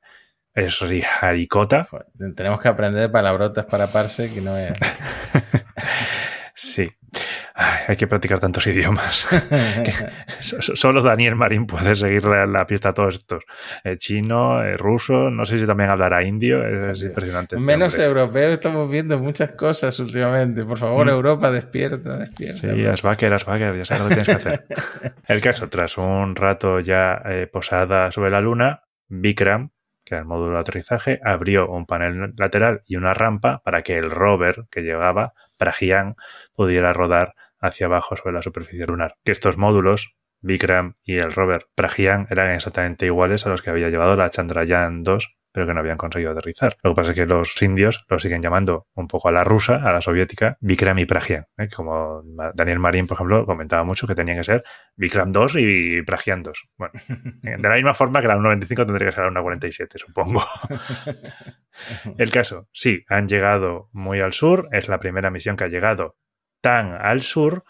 Sriharikota. 0.68 1.88
Tenemos 2.35 2.61
que 2.61 2.68
aprender 2.68 3.11
palabrotas 3.11 3.66
para 3.66 3.87
parse 3.88 4.33
que 4.33 4.40
no 4.40 4.57
es... 4.57 4.73
sí 6.55 6.88
hay 7.88 7.97
que 7.97 8.07
practicar 8.07 8.38
tantos 8.38 8.66
idiomas. 8.66 9.27
solo 10.40 11.03
Daniel 11.03 11.35
Marín 11.37 11.66
puede 11.66 11.97
seguir 11.97 12.25
la, 12.25 12.66
pista 12.66 12.90
a 12.90 12.92
todos 12.92 13.16
estos. 13.16 13.44
Eh, 13.83 13.97
chino, 13.97 14.62
eh, 14.62 14.77
ruso, 14.77 15.31
no 15.31 15.44
sé 15.47 15.59
si 15.59 15.66
también 15.66 15.90
hablará 15.90 16.23
indio, 16.23 16.64
es, 16.90 17.03
impresionante. 17.03 17.57
Este 17.57 17.66
Menos 17.66 17.99
europeo, 17.99 18.51
estamos 18.51 18.90
viendo 18.90 19.18
muchas 19.18 19.53
cosas 19.53 19.99
últimamente. 19.99 20.64
Por 20.64 20.79
favor, 20.79 21.07
mm. 21.07 21.11
Europa, 21.11 21.51
despierta, 21.51 22.18
despierta. 22.18 22.75
Sí, 22.75 22.87
Asbaker, 22.87 23.33
Asbaker, 23.33 23.77
ya 23.77 23.85
sabes 23.85 24.03
lo 24.03 24.09
que 24.09 24.14
tienes 24.14 24.29
que 24.29 24.49
hacer. 24.49 24.66
El 25.27 25.40
caso, 25.40 25.68
tras 25.68 25.99
un 25.99 26.37
rato 26.37 26.81
ya 26.81 27.23
eh, 27.25 27.49
posada 27.51 28.12
sobre 28.12 28.31
la 28.31 28.40
luna, 28.40 28.83
Vikram, 29.09 29.71
que 30.09 30.16
el 30.16 30.25
módulo 30.25 30.55
de 30.55 30.61
aterrizaje, 30.61 31.21
abrió 31.25 31.68
un 31.68 31.87
panel 31.87 32.35
lateral 32.37 32.83
y 32.87 32.97
una 32.97 33.14
rampa 33.14 33.61
para 33.64 33.83
que 33.83 33.99
el 33.99 34.11
rover 34.11 34.64
que 34.71 34.83
llevaba, 34.83 35.35
Prajian, 35.57 36.16
pudiera 36.55 36.92
rodar 36.92 37.35
hacia 37.61 37.87
abajo 37.87 38.16
sobre 38.16 38.35
la 38.35 38.42
superficie 38.42 38.87
lunar. 38.87 39.16
Que 39.25 39.33
estos 39.33 39.57
módulos, 39.57 40.14
Vikram 40.40 40.94
y 41.05 41.16
el 41.16 41.33
rover 41.33 41.66
Pragyan, 41.75 42.27
eran 42.31 42.51
exactamente 42.51 43.07
iguales 43.07 43.47
a 43.47 43.51
los 43.51 43.62
que 43.62 43.71
había 43.71 43.90
llevado 43.90 44.16
la 44.16 44.31
Chandrayaan 44.31 45.03
2 45.03 45.38
pero 45.59 45.66
que 45.66 45.75
no 45.75 45.81
habían 45.81 45.97
conseguido 45.97 46.31
aterrizar. 46.31 46.77
Lo 46.85 46.92
que 46.92 46.94
pasa 46.94 47.11
es 47.11 47.16
que 47.16 47.27
los 47.27 47.61
indios 47.62 48.05
lo 48.09 48.21
siguen 48.21 48.40
llamando 48.40 48.87
un 48.94 49.09
poco 49.09 49.29
a 49.29 49.33
la 49.33 49.42
rusa, 49.42 49.83
a 49.83 49.92
la 49.92 50.01
soviética, 50.01 50.57
Vikram 50.61 51.01
y 51.01 51.05
Pragyan. 51.05 51.47
¿eh? 51.59 51.66
Como 51.75 52.23
Daniel 52.55 52.79
Marín, 52.79 53.09
por 53.09 53.16
ejemplo, 53.16 53.44
comentaba 53.44 53.83
mucho 53.83 54.07
que 54.07 54.14
tenían 54.14 54.37
que 54.37 54.44
ser 54.44 54.62
Vikram 54.94 55.33
2 55.33 55.57
y 55.57 56.03
Pragyan 56.03 56.44
2. 56.44 56.68
Bueno, 56.77 56.92
de 57.42 57.68
la 57.68 57.75
misma 57.75 57.92
forma 57.92 58.21
que 58.21 58.29
la 58.29 58.37
1.95 58.37 58.87
tendría 58.87 59.09
que 59.09 59.16
ser 59.16 59.25
la 59.33 59.40
1.47, 59.40 59.99
supongo. 59.99 60.44
El 62.18 62.31
caso, 62.31 62.68
sí, 62.73 63.05
han 63.09 63.27
llegado 63.27 63.88
muy 63.90 64.21
al 64.21 64.33
sur, 64.33 64.68
es 64.71 64.87
la 64.87 65.01
primera 65.01 65.33
misión 65.33 65.57
que 65.57 65.64
ha 65.64 65.68
llegado 65.68 66.16
tan 66.61 66.92
al 66.92 67.23
sur, 67.23 67.64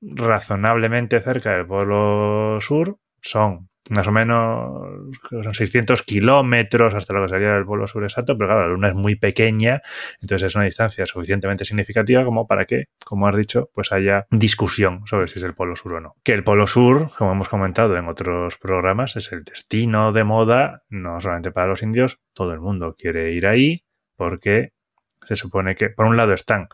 razonablemente 0.00 1.20
cerca 1.20 1.56
del 1.56 1.66
polo 1.66 2.60
sur, 2.60 2.98
son 3.20 3.68
más 3.90 4.06
o 4.06 4.12
menos 4.12 5.10
son 5.30 5.54
600 5.54 6.02
kilómetros 6.02 6.94
hasta 6.94 7.14
lo 7.14 7.22
que 7.22 7.28
sería 7.28 7.56
el 7.56 7.64
polo 7.64 7.86
sur 7.86 8.04
exacto, 8.04 8.36
pero 8.36 8.48
claro, 8.48 8.62
la 8.62 8.68
Luna 8.68 8.88
es 8.88 8.94
muy 8.94 9.16
pequeña, 9.16 9.82
entonces 10.20 10.48
es 10.48 10.54
una 10.54 10.64
distancia 10.64 11.04
suficientemente 11.06 11.64
significativa 11.64 12.24
como 12.24 12.46
para 12.46 12.64
que, 12.64 12.86
como 13.04 13.26
has 13.26 13.36
dicho, 13.36 13.70
pues 13.74 13.92
haya 13.92 14.26
discusión 14.30 15.02
sobre 15.06 15.28
si 15.28 15.38
es 15.38 15.44
el 15.44 15.54
polo 15.54 15.76
sur 15.76 15.94
o 15.94 16.00
no. 16.00 16.14
Que 16.22 16.34
el 16.34 16.44
polo 16.44 16.66
sur, 16.66 17.10
como 17.16 17.32
hemos 17.32 17.48
comentado 17.48 17.96
en 17.96 18.08
otros 18.08 18.56
programas, 18.58 19.16
es 19.16 19.32
el 19.32 19.44
destino 19.44 20.12
de 20.12 20.24
moda, 20.24 20.82
no 20.88 21.20
solamente 21.20 21.50
para 21.50 21.66
los 21.66 21.82
indios, 21.82 22.18
todo 22.32 22.52
el 22.52 22.60
mundo 22.60 22.94
quiere 22.96 23.32
ir 23.32 23.46
ahí 23.46 23.84
porque 24.16 24.72
se 25.24 25.36
supone 25.36 25.74
que, 25.74 25.90
por 25.90 26.06
un 26.06 26.16
lado, 26.16 26.32
están 26.32 26.68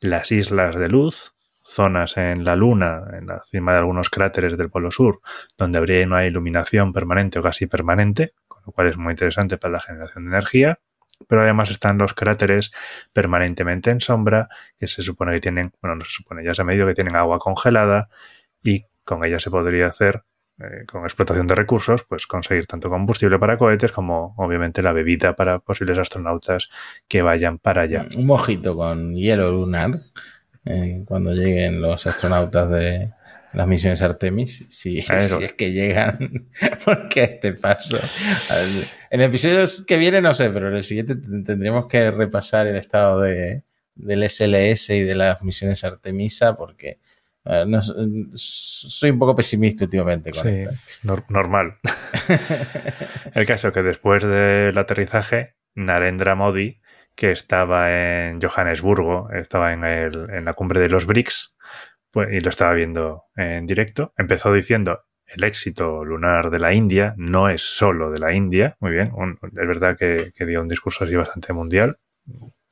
las 0.00 0.32
islas 0.32 0.76
de 0.76 0.88
luz, 0.88 1.34
zonas 1.64 2.16
en 2.16 2.44
la 2.44 2.56
Luna, 2.56 3.04
en 3.12 3.26
la 3.26 3.42
cima 3.42 3.72
de 3.72 3.78
algunos 3.78 4.10
cráteres 4.10 4.56
del 4.56 4.70
Polo 4.70 4.90
Sur, 4.90 5.20
donde 5.56 5.78
habría 5.78 6.06
una 6.06 6.26
iluminación 6.26 6.92
permanente 6.92 7.38
o 7.38 7.42
casi 7.42 7.66
permanente, 7.66 8.34
con 8.48 8.62
lo 8.66 8.72
cual 8.72 8.88
es 8.88 8.96
muy 8.96 9.12
interesante 9.12 9.58
para 9.58 9.72
la 9.72 9.80
generación 9.80 10.24
de 10.24 10.30
energía. 10.30 10.80
Pero 11.28 11.42
además 11.42 11.70
están 11.70 11.98
los 11.98 12.14
cráteres 12.14 12.72
permanentemente 13.12 13.90
en 13.90 14.00
sombra, 14.00 14.48
que 14.76 14.88
se 14.88 15.02
supone 15.02 15.32
que 15.34 15.40
tienen, 15.40 15.72
bueno, 15.80 15.96
no 15.96 16.04
se 16.04 16.10
supone, 16.10 16.44
ya 16.44 16.52
se 16.52 16.62
ha 16.62 16.64
medido 16.64 16.86
que 16.86 16.94
tienen 16.94 17.14
agua 17.14 17.38
congelada 17.38 18.08
y 18.60 18.86
con 19.04 19.24
ella 19.24 19.38
se 19.38 19.50
podría 19.50 19.86
hacer 19.86 20.24
eh, 20.58 20.84
con 20.86 21.02
explotación 21.04 21.46
de 21.46 21.54
recursos, 21.54 22.04
pues 22.04 22.26
conseguir 22.26 22.66
tanto 22.66 22.90
combustible 22.90 23.38
para 23.38 23.56
cohetes 23.56 23.90
como 23.90 24.34
obviamente 24.36 24.82
la 24.82 24.92
bebida 24.92 25.34
para 25.34 25.58
posibles 25.60 25.98
astronautas 25.98 26.68
que 27.08 27.22
vayan 27.22 27.58
para 27.58 27.82
allá. 27.82 28.06
Un 28.16 28.26
mojito 28.26 28.76
con 28.76 29.14
hielo 29.14 29.50
lunar 29.50 30.02
eh, 30.64 31.02
cuando 31.06 31.32
lleguen 31.32 31.80
los 31.80 32.06
astronautas 32.06 32.70
de 32.70 33.10
las 33.52 33.66
misiones 33.66 34.00
Artemis, 34.00 34.64
si, 34.70 34.98
es 34.98 35.52
que 35.52 35.72
llegan, 35.72 36.48
porque 36.84 37.24
este 37.24 37.52
paso. 37.52 37.98
En 39.10 39.20
episodios 39.20 39.84
que 39.86 39.98
vienen 39.98 40.22
no 40.22 40.32
sé, 40.32 40.48
pero 40.50 40.68
en 40.68 40.76
el 40.76 40.84
siguiente 40.84 41.16
tendremos 41.16 41.86
que 41.86 42.10
repasar 42.10 42.66
el 42.66 42.76
estado 42.76 43.20
de, 43.20 43.62
del 43.94 44.28
SLS 44.28 44.90
y 44.90 45.02
de 45.02 45.14
las 45.14 45.42
misiones 45.42 45.84
Artemisa 45.84 46.56
porque 46.56 46.98
eh, 47.44 47.64
soy 48.32 49.10
un 49.10 49.18
poco 49.18 49.34
pesimista 49.34 49.84
últimamente 49.84 50.30
con 50.30 50.48
esto. 50.48 51.24
normal. 51.28 51.78
el 53.34 53.46
caso 53.46 53.68
es 53.68 53.74
que 53.74 53.82
después 53.82 54.22
del 54.22 54.76
aterrizaje, 54.78 55.54
Narendra 55.74 56.34
Modi, 56.34 56.80
que 57.14 57.32
estaba 57.32 57.90
en 57.90 58.40
Johannesburgo, 58.40 59.30
estaba 59.30 59.72
en, 59.72 59.84
el, 59.84 60.30
en 60.30 60.44
la 60.44 60.52
cumbre 60.54 60.80
de 60.80 60.88
los 60.88 61.06
BRICS, 61.06 61.56
pues, 62.10 62.28
y 62.32 62.40
lo 62.40 62.50
estaba 62.50 62.72
viendo 62.74 63.24
en 63.36 63.66
directo, 63.66 64.12
empezó 64.16 64.52
diciendo 64.52 65.04
el 65.26 65.44
éxito 65.44 66.04
lunar 66.04 66.50
de 66.50 66.58
la 66.58 66.74
India 66.74 67.14
no 67.16 67.48
es 67.48 67.62
solo 67.62 68.10
de 68.10 68.18
la 68.18 68.34
India. 68.34 68.76
Muy 68.80 68.92
bien, 68.92 69.12
es 69.42 69.66
verdad 69.66 69.96
que, 69.96 70.32
dio 70.44 70.60
un 70.60 70.68
discurso 70.68 71.04
así 71.04 71.16
bastante 71.16 71.54
mundial 71.54 71.98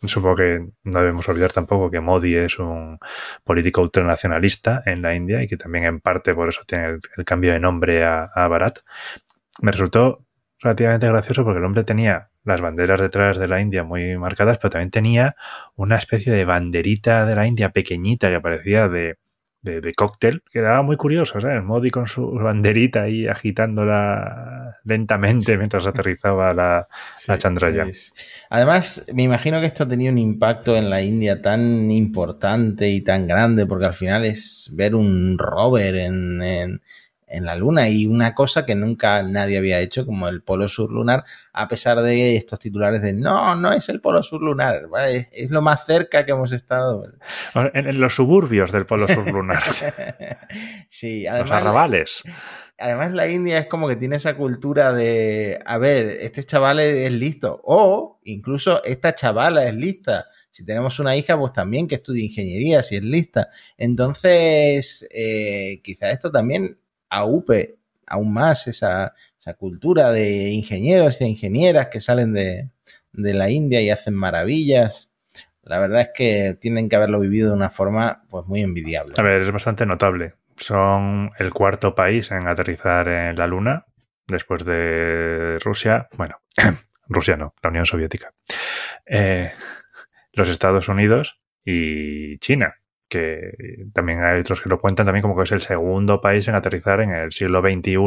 Supongo 0.02 0.36
que 0.36 0.66
no 0.84 1.00
debemos 1.00 1.28
olvidar 1.28 1.52
tampoco 1.52 1.90
que 1.90 2.00
Modi 2.00 2.34
es 2.34 2.58
un 2.58 2.98
político 3.44 3.82
ultranacionalista 3.82 4.82
en 4.86 5.02
la 5.02 5.14
India 5.14 5.42
y 5.42 5.46
que 5.46 5.58
también 5.58 5.84
en 5.84 6.00
parte 6.00 6.34
por 6.34 6.48
eso 6.48 6.62
tiene 6.66 6.98
el, 7.16 7.24
cambio 7.26 7.52
de 7.52 7.60
nombre 7.60 8.02
a, 8.04 8.24
a, 8.34 8.48
Bharat. 8.48 8.78
Me 9.60 9.72
resultó 9.72 10.24
relativamente 10.60 11.08
gracioso 11.08 11.44
porque 11.44 11.58
el 11.58 11.64
hombre 11.64 11.84
tenía 11.84 12.30
las 12.44 12.60
banderas 12.60 13.00
detrás 13.00 13.38
de 13.38 13.48
la 13.48 13.60
India 13.60 13.84
muy 13.84 14.16
marcadas, 14.16 14.58
pero 14.58 14.70
también 14.70 14.90
tenía 14.90 15.36
una 15.76 15.96
especie 15.96 16.32
de 16.32 16.44
banderita 16.44 17.26
de 17.26 17.34
la 17.34 17.46
India 17.46 17.70
pequeñita 17.70 18.30
que 18.30 18.40
parecía 18.40 18.88
de, 18.88 19.16
de, 19.62 19.92
cóctel, 19.94 20.42
quedaba 20.50 20.82
muy 20.82 20.96
curioso, 20.96 21.40
¿sabes? 21.40 21.62
Modi 21.62 21.90
con 21.90 22.06
su 22.06 22.30
banderita 22.30 23.02
ahí 23.02 23.26
agitándola 23.26 24.78
lentamente 24.84 25.58
mientras 25.58 25.86
aterrizaba 25.86 26.54
la, 26.54 26.88
la 27.26 27.38
Chandrayaan. 27.38 27.92
Además, 28.48 29.06
me 29.12 29.22
imagino 29.22 29.60
que 29.60 29.66
esto 29.66 29.86
tenía 29.86 30.10
un 30.10 30.18
impacto 30.18 30.76
en 30.76 30.88
la 30.88 31.02
India 31.02 31.42
tan 31.42 31.90
importante 31.90 32.88
y 32.88 33.02
tan 33.02 33.26
grande, 33.26 33.66
porque 33.66 33.86
al 33.86 33.94
final 33.94 34.24
es 34.24 34.72
ver 34.76 34.94
un 34.94 35.36
rover 35.36 35.96
en 35.96 36.42
en 36.42 36.80
la 37.38 37.54
Luna 37.54 37.88
y 37.88 38.06
una 38.06 38.34
cosa 38.34 38.66
que 38.66 38.74
nunca 38.74 39.22
nadie 39.22 39.58
había 39.58 39.80
hecho 39.80 40.04
como 40.04 40.28
el 40.28 40.42
polo 40.42 40.68
sur 40.68 40.90
lunar, 40.90 41.24
a 41.52 41.68
pesar 41.68 42.00
de 42.00 42.36
estos 42.36 42.58
titulares 42.58 43.02
de 43.02 43.12
no, 43.12 43.54
no 43.56 43.72
es 43.72 43.88
el 43.88 44.00
polo 44.00 44.22
sur 44.22 44.42
lunar, 44.42 44.82
es, 45.32 45.50
lo 45.50 45.62
más 45.62 45.86
cerca 45.86 46.26
que 46.26 46.32
hemos 46.32 46.52
estado. 46.52 47.04
En, 47.54 48.00
los 48.00 48.14
suburbios 48.14 48.72
del 48.72 48.86
polo 48.86 49.08
sur 49.08 49.30
lunar. 49.30 49.62
sí, 50.88 51.26
además, 51.26 51.50
los 51.50 51.58
arrabales. 51.58 52.22
Además 52.78 53.12
la 53.12 53.28
India 53.28 53.58
es 53.58 53.66
como 53.66 53.88
que 53.88 53.96
tiene 53.96 54.16
esa 54.16 54.36
cultura 54.36 54.92
de, 54.92 55.58
a 55.64 55.78
ver, 55.78 56.06
este 56.20 56.44
chaval 56.44 56.80
es 56.80 57.12
listo 57.12 57.60
o 57.64 58.20
incluso 58.24 58.82
esta 58.84 59.14
chavala 59.14 59.66
es 59.66 59.74
lista 59.74 60.26
si 60.50 60.64
tenemos 60.64 60.98
una 60.98 61.16
hija, 61.16 61.38
pues 61.38 61.52
también 61.52 61.86
que 61.86 61.96
estudie 61.96 62.24
ingeniería, 62.24 62.82
si 62.82 62.96
es 62.96 63.02
lista. 63.02 63.50
Entonces, 63.76 65.08
eh, 65.14 65.80
quizá 65.82 66.10
esto 66.10 66.30
también 66.30 66.78
aupe 67.10 67.76
aún 68.06 68.32
más 68.32 68.66
esa, 68.66 69.14
cultura 69.58 70.12
de 70.12 70.50
ingenieros 70.50 71.20
y 71.20 71.24
ingenieras 71.24 71.88
que 71.88 72.00
salen 72.00 72.32
de, 72.32 72.70
la 73.12 73.50
India 73.50 73.80
y 73.80 73.90
hacen 73.90 74.14
maravillas. 74.14 75.10
La 75.62 75.78
verdad 75.78 76.02
es 76.02 76.10
que 76.14 76.56
tienen 76.60 76.88
que 76.88 76.96
haberlo 76.96 77.20
vivido 77.20 77.50
de 77.50 77.56
una 77.56 77.70
forma 77.70 78.22
pues 78.30 78.46
muy 78.46 78.62
envidiable. 78.62 79.14
A 79.16 79.22
ver, 79.22 79.42
es 79.42 79.50
bastante 79.50 79.86
notable. 79.86 80.34
Son 80.56 81.30
el 81.38 81.52
cuarto 81.52 81.94
país 81.94 82.30
en 82.30 82.46
aterrizar 82.46 83.08
en 83.08 83.36
la 83.36 83.46
Luna 83.46 83.86
después 84.26 84.64
de 84.64 85.58
Rusia. 85.60 86.08
Bueno, 86.16 86.40
Rusia 87.08 87.36
no, 87.36 87.54
la 87.62 87.70
Unión 87.70 87.86
Soviética. 87.86 88.32
Eh, 89.06 89.50
los 90.32 90.48
Estados 90.48 90.88
Unidos 90.88 91.40
y 91.64 92.38
China 92.38 92.76
que 93.10 93.52
también 93.92 94.22
hay 94.22 94.38
otros 94.40 94.62
que 94.62 94.70
lo 94.70 94.78
cuentan 94.78 95.04
también 95.04 95.22
como 95.22 95.36
que 95.36 95.42
es 95.42 95.52
el 95.52 95.60
segundo 95.60 96.20
país 96.20 96.48
en 96.48 96.54
aterrizar 96.54 97.00
en 97.00 97.10
el 97.10 97.32
siglo 97.32 97.60
XXI 97.60 97.98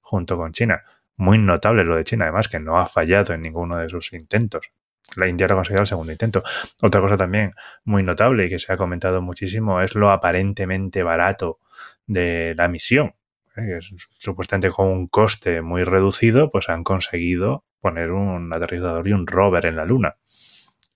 junto 0.00 0.36
con 0.36 0.52
China. 0.52 0.82
Muy 1.16 1.38
notable 1.38 1.84
lo 1.84 1.96
de 1.96 2.04
China, 2.04 2.24
además, 2.24 2.48
que 2.48 2.58
no 2.58 2.78
ha 2.78 2.86
fallado 2.86 3.32
en 3.32 3.42
ninguno 3.42 3.78
de 3.78 3.88
sus 3.88 4.12
intentos. 4.12 4.72
la 5.16 5.28
India 5.28 5.46
lo 5.46 5.54
ha 5.54 5.58
conseguido 5.58 5.82
al 5.82 5.86
segundo 5.86 6.12
intento. 6.12 6.42
Otra 6.82 7.00
cosa 7.00 7.16
también 7.16 7.52
muy 7.84 8.02
notable 8.02 8.46
y 8.46 8.48
que 8.48 8.58
se 8.58 8.72
ha 8.72 8.76
comentado 8.76 9.22
muchísimo 9.22 9.80
es 9.80 9.94
lo 9.94 10.10
aparentemente 10.10 11.02
barato 11.04 11.60
de 12.06 12.54
la 12.56 12.68
misión. 12.68 13.14
¿eh? 13.56 13.78
supuestamente 14.18 14.70
con 14.70 14.88
un 14.88 15.06
coste 15.06 15.62
muy 15.62 15.84
reducido, 15.84 16.50
pues 16.50 16.68
han 16.68 16.82
conseguido 16.82 17.64
poner 17.80 18.10
un 18.10 18.52
aterrizador 18.52 19.06
y 19.06 19.12
un 19.12 19.26
rover 19.26 19.66
en 19.66 19.76
la 19.76 19.84
Luna. 19.84 20.16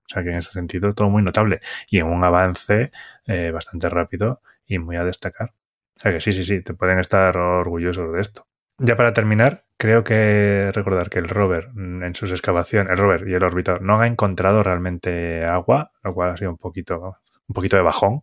O 0.09 0.15
sea 0.15 0.23
que 0.23 0.31
en 0.31 0.37
ese 0.37 0.53
sentido 0.53 0.95
todo 0.95 1.11
muy 1.11 1.23
notable 1.23 1.61
y 1.91 1.99
en 1.99 2.07
un 2.07 2.25
avance 2.25 2.91
eh, 3.27 3.51
bastante 3.53 3.91
rápido 3.91 4.41
y 4.67 4.79
muy 4.79 4.97
a 4.97 5.05
destacar. 5.05 5.51
O 5.97 6.01
sea 6.01 6.13
que 6.13 6.21
sí, 6.21 6.33
sí, 6.33 6.45
sí, 6.45 6.63
te 6.63 6.73
pueden 6.73 6.99
estar 6.99 7.37
orgullosos 7.37 8.13
de 8.15 8.21
esto. 8.21 8.47
Ya 8.79 8.97
para 8.97 9.13
terminar, 9.13 9.65
creo 9.77 10.05
que 10.05 10.71
recordar 10.73 11.11
que 11.11 11.19
el 11.19 11.29
rover 11.29 11.71
en 11.77 12.15
sus 12.15 12.31
excavaciones, 12.31 12.93
el 12.93 12.99
rover 12.99 13.29
y 13.29 13.35
el 13.35 13.43
orbitador 13.43 13.83
no 13.83 14.01
han 14.01 14.13
encontrado 14.13 14.63
realmente 14.63 15.45
agua, 15.45 15.93
lo 16.03 16.15
cual 16.15 16.31
ha 16.31 16.37
sido 16.37 16.53
un 16.53 16.59
poquito, 16.59 17.17
un 17.49 17.55
poquito 17.55 17.77
de 17.77 17.83
bajón. 17.83 18.23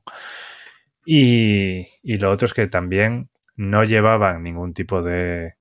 Y, 1.06 1.88
y 2.02 2.18
lo 2.18 2.32
otro 2.32 2.48
es 2.48 2.54
que 2.54 2.68
también 2.68 3.30
no 3.56 3.84
llevaban 3.84 4.44
ningún 4.44 4.74
tipo 4.74 5.04
de 5.04 5.56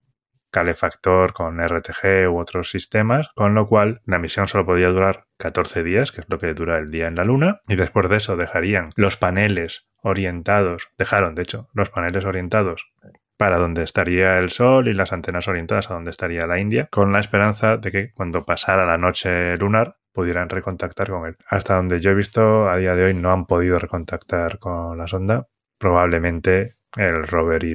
calefactor 0.54 1.32
con 1.32 1.60
RTG 1.60 2.30
u 2.30 2.38
otros 2.38 2.70
sistemas, 2.70 3.28
con 3.34 3.54
lo 3.54 3.66
cual 3.66 4.00
la 4.06 4.20
misión 4.20 4.46
solo 4.46 4.64
podía 4.64 4.88
durar 4.88 5.26
14 5.38 5.82
días, 5.82 6.12
que 6.12 6.20
es 6.20 6.26
lo 6.28 6.38
que 6.38 6.54
dura 6.54 6.78
el 6.78 6.90
día 6.90 7.06
en 7.06 7.16
la 7.16 7.24
Luna, 7.24 7.60
y 7.68 7.76
después 7.76 8.08
de 8.08 8.16
eso 8.16 8.36
dejarían 8.36 8.90
los 8.96 9.16
paneles 9.16 9.90
orientados, 10.02 10.90
dejaron 10.98 11.34
de 11.34 11.42
hecho 11.42 11.68
los 11.72 11.90
paneles 11.90 12.24
orientados 12.24 12.92
para 13.36 13.58
donde 13.58 13.82
estaría 13.82 14.38
el 14.38 14.50
Sol 14.50 14.88
y 14.88 14.94
las 14.94 15.12
antenas 15.12 15.48
orientadas 15.48 15.90
a 15.90 15.94
donde 15.94 16.10
estaría 16.10 16.46
la 16.46 16.58
India, 16.58 16.88
con 16.90 17.12
la 17.12 17.20
esperanza 17.20 17.76
de 17.76 17.90
que 17.90 18.12
cuando 18.12 18.44
pasara 18.44 18.86
la 18.86 18.98
noche 18.98 19.56
lunar 19.56 19.96
pudieran 20.12 20.48
recontactar 20.48 21.10
con 21.10 21.26
él. 21.26 21.36
Hasta 21.48 21.74
donde 21.74 22.00
yo 22.00 22.12
he 22.12 22.14
visto, 22.14 22.68
a 22.68 22.76
día 22.76 22.94
de 22.94 23.04
hoy 23.04 23.14
no 23.14 23.32
han 23.32 23.46
podido 23.46 23.78
recontactar 23.78 24.58
con 24.58 24.96
la 24.96 25.08
sonda. 25.08 25.48
Probablemente 25.78 26.76
el 26.96 27.24
rover 27.24 27.64
y, 27.64 27.74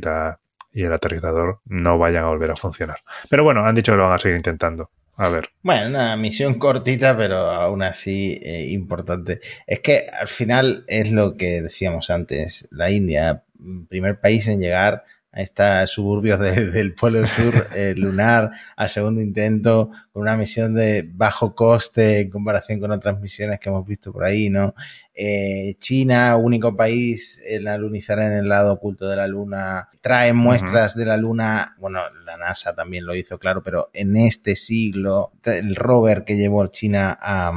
y 0.71 0.83
el 0.83 0.93
aterrizador 0.93 1.59
no 1.65 1.97
vayan 1.97 2.23
a 2.23 2.29
volver 2.29 2.51
a 2.51 2.55
funcionar. 2.55 2.99
Pero 3.29 3.43
bueno, 3.43 3.65
han 3.65 3.75
dicho 3.75 3.91
que 3.91 3.97
lo 3.97 4.05
van 4.05 4.13
a 4.13 4.19
seguir 4.19 4.37
intentando. 4.37 4.89
A 5.19 5.27
ver. 5.27 5.49
Bueno, 5.63 5.89
una 5.89 6.15
misión 6.15 6.57
cortita, 6.57 7.17
pero 7.17 7.35
aún 7.35 7.83
así 7.83 8.39
eh, 8.41 8.67
importante. 8.69 9.41
Es 9.67 9.81
que 9.81 10.07
al 10.17 10.29
final 10.29 10.85
es 10.87 11.11
lo 11.11 11.35
que 11.35 11.61
decíamos 11.61 12.09
antes. 12.09 12.69
La 12.71 12.89
India, 12.89 13.43
primer 13.89 14.21
país 14.21 14.47
en 14.47 14.61
llegar 14.61 15.03
estos 15.33 15.89
suburbios 15.89 16.39
del 16.73 16.93
Polo 16.95 17.27
Sur 17.27 17.67
eh, 17.75 17.95
lunar 17.97 18.51
al 18.77 18.87
segundo 18.87 19.19
intento, 19.19 19.91
con 20.13 20.21
una 20.21 20.37
misión 20.37 20.73
de 20.73 21.05
bajo 21.11 21.53
coste 21.53 22.21
en 22.21 22.29
comparación 22.29 22.79
con 22.79 22.91
otras 22.91 23.19
misiones 23.19 23.59
que 23.59 23.67
hemos 23.67 23.85
visto 23.85 24.13
por 24.13 24.23
ahí, 24.23 24.49
¿no? 24.49 24.73
Eh, 25.21 25.75
China, 25.79 26.37
único 26.37 26.77
país 26.77 27.43
en 27.45 27.67
alunizar 27.67 28.19
en 28.19 28.31
el 28.31 28.47
lado 28.47 28.71
oculto 28.71 29.05
de 29.05 29.17
la 29.17 29.27
Luna, 29.27 29.89
trae 29.99 30.31
muestras 30.31 30.95
de 30.95 31.05
la 31.05 31.17
Luna, 31.17 31.75
bueno, 31.77 31.99
la 32.23 32.37
NASA 32.37 32.73
también 32.73 33.05
lo 33.05 33.13
hizo, 33.13 33.37
claro, 33.37 33.61
pero 33.61 33.89
en 33.91 34.15
este 34.15 34.55
siglo, 34.55 35.33
el 35.43 35.75
rover 35.75 36.23
que 36.23 36.37
llevó 36.37 36.65
China 36.67 37.17
a 37.19 37.51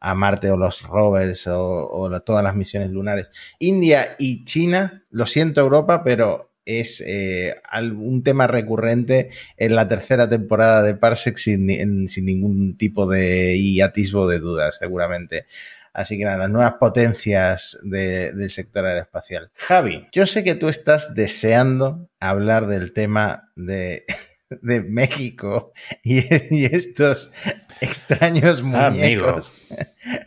a 0.00 0.14
Marte 0.14 0.50
o 0.50 0.56
los 0.56 0.82
rovers 0.82 1.46
o, 1.48 2.10
todas 2.24 2.44
las 2.44 2.54
misiones 2.54 2.90
lunares. 2.90 3.30
India 3.58 4.14
y 4.18 4.44
China, 4.44 5.04
lo 5.10 5.26
siento 5.26 5.62
Europa, 5.62 6.04
pero 6.04 6.52
es 6.66 7.02
eh, 7.06 7.54
un 7.72 8.22
tema 8.22 8.46
recurrente 8.46 9.30
en 9.56 9.74
la 9.74 9.88
tercera 9.88 10.28
temporada 10.28 10.82
de 10.82 10.94
Parsec 10.94 11.38
sin, 11.38 12.08
sin 12.08 12.26
ningún 12.26 12.76
tipo 12.76 13.08
de 13.08 13.56
y 13.56 13.80
atisbo 13.80 14.28
de 14.28 14.40
duda, 14.40 14.70
seguramente. 14.72 15.46
Así 15.96 16.18
que 16.18 16.24
nada, 16.24 16.36
las 16.36 16.50
nuevas 16.50 16.74
potencias 16.74 17.78
del 17.82 18.50
sector 18.50 18.84
aeroespacial. 18.84 19.50
Javi, 19.54 20.06
yo 20.12 20.26
sé 20.26 20.44
que 20.44 20.54
tú 20.54 20.68
estás 20.68 21.14
deseando 21.14 22.10
hablar 22.20 22.66
del 22.66 22.92
tema 22.92 23.50
de, 23.56 24.04
de 24.62 24.82
México 24.82 25.72
y, 26.02 26.18
estos 26.66 27.32
extraños 27.80 28.62
muñecos. 28.62 29.54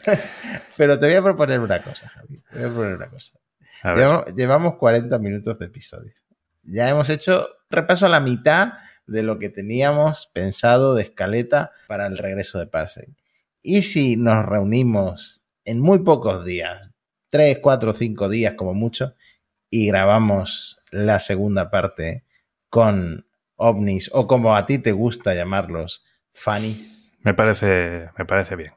Pero 0.78 0.97
te 0.99 1.05
voy 1.05 1.15
a 1.15 1.24
proponer 1.24 1.59
una 1.59 1.84
cosa, 1.84 2.09
Javi. 2.09 2.41
Te 2.51 2.55
voy 2.55 2.63
a 2.63 2.67
proponer 2.67 2.95
una 2.95 3.09
cosa. 3.09 3.39
Llevamos, 3.84 4.36
llevamos 4.36 4.76
40 4.76 5.20
minutos 5.20 5.59
de 5.59 5.65
episodio 5.65 6.13
ya 6.63 6.89
hemos 6.89 7.09
hecho 7.09 7.47
repaso 7.70 8.05
a 8.05 8.09
la 8.09 8.20
mitad 8.20 8.74
de 9.07 9.24
lo 9.24 9.39
que 9.39 9.49
teníamos 9.49 10.30
pensado 10.34 10.95
de 10.95 11.03
escaleta 11.03 11.72
para 11.88 12.07
el 12.07 12.17
regreso 12.17 12.59
de 12.59 12.67
Parsec. 12.67 13.09
Y 13.61 13.82
si 13.82 14.15
nos 14.15 14.45
reunimos 14.45 15.39
en 15.70 15.80
muy 15.80 15.99
pocos 15.99 16.45
días, 16.45 16.91
3, 17.30 17.59
4, 17.61 17.93
5 17.93 18.30
días 18.30 18.53
como 18.55 18.74
mucho, 18.74 19.15
y 19.70 19.88
grabamos 19.88 20.84
la 20.91 21.20
segunda 21.20 21.70
parte 21.70 22.26
con 22.70 23.28
ovnis 23.55 24.09
o 24.13 24.26
como 24.28 24.55
a 24.55 24.65
ti 24.65 24.80
te 24.80 24.91
gusta 24.91 25.36
llamarlos, 25.36 26.03
funnies. 26.32 27.11
Me 27.22 27.34
parece, 27.34 28.09
me 28.17 28.26
parece 28.26 28.55
bien. 28.55 28.72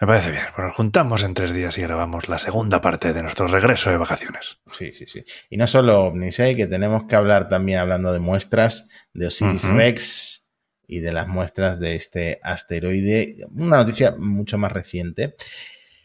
Me 0.00 0.06
parece 0.08 0.32
bien. 0.32 0.42
Pues 0.56 0.64
nos 0.64 0.74
juntamos 0.74 1.22
en 1.22 1.34
tres 1.34 1.54
días 1.54 1.78
y 1.78 1.82
grabamos 1.82 2.28
la 2.28 2.40
segunda 2.40 2.80
parte 2.80 3.12
de 3.12 3.22
nuestro 3.22 3.46
regreso 3.46 3.90
de 3.90 3.98
vacaciones. 3.98 4.58
Sí, 4.72 4.92
sí, 4.92 5.06
sí. 5.06 5.24
Y 5.48 5.56
no 5.56 5.68
solo 5.68 6.00
ovnis, 6.00 6.40
¿eh? 6.40 6.56
que 6.56 6.66
tenemos 6.66 7.04
que 7.04 7.14
hablar 7.14 7.48
también 7.48 7.78
hablando 7.78 8.12
de 8.12 8.18
muestras 8.18 8.88
de 9.12 9.26
Osiris 9.26 9.62
Rex 9.64 10.48
y 10.88 10.98
de 10.98 11.12
las 11.12 11.28
muestras 11.28 11.78
de 11.78 11.94
este 11.94 12.40
asteroide. 12.42 13.46
Una 13.54 13.76
noticia 13.76 14.16
mucho 14.18 14.58
más 14.58 14.72
reciente. 14.72 15.36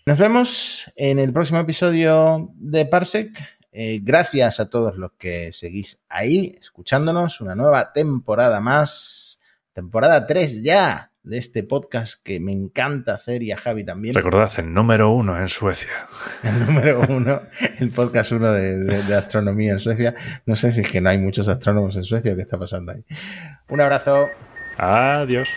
Nos 0.07 0.17
vemos 0.17 0.89
en 0.95 1.19
el 1.19 1.33
próximo 1.33 1.59
episodio 1.59 2.53
de 2.55 2.85
Parsec. 2.85 3.29
Eh, 3.73 3.99
gracias 4.01 4.61
a 4.61 4.69
todos 4.69 4.95
los 4.95 5.11
que 5.17 5.51
seguís 5.51 5.99
ahí 6.07 6.55
escuchándonos. 6.61 7.41
Una 7.41 7.55
nueva 7.55 7.91
temporada 7.91 8.61
más. 8.61 9.41
Temporada 9.73 10.25
3 10.25 10.63
ya 10.63 11.11
de 11.23 11.37
este 11.37 11.63
podcast 11.63 12.23
que 12.23 12.39
me 12.39 12.53
encanta 12.53 13.15
hacer 13.15 13.43
y 13.43 13.51
a 13.51 13.57
Javi 13.57 13.83
también. 13.83 14.15
Recordad, 14.15 14.49
el 14.59 14.73
número 14.73 15.11
uno 15.11 15.37
en 15.37 15.49
Suecia. 15.49 16.07
El 16.41 16.65
número 16.65 17.01
uno, 17.09 17.41
el 17.81 17.89
podcast 17.89 18.31
uno 18.31 18.53
de, 18.53 19.13
astronomía 19.13 19.73
en 19.73 19.79
Suecia. 19.79 20.15
No 20.45 20.55
sé 20.55 20.71
si 20.71 20.79
es 20.79 20.89
que 20.89 21.01
no 21.01 21.09
hay 21.09 21.17
muchos 21.17 21.49
astrónomos 21.49 21.97
en 21.97 22.05
Suecia 22.05 22.31
o 22.31 22.35
qué 22.37 22.43
está 22.43 22.57
pasando 22.57 22.93
ahí. 22.93 23.03
Un 23.67 23.81
abrazo. 23.81 24.25
Adiós. 24.77 25.49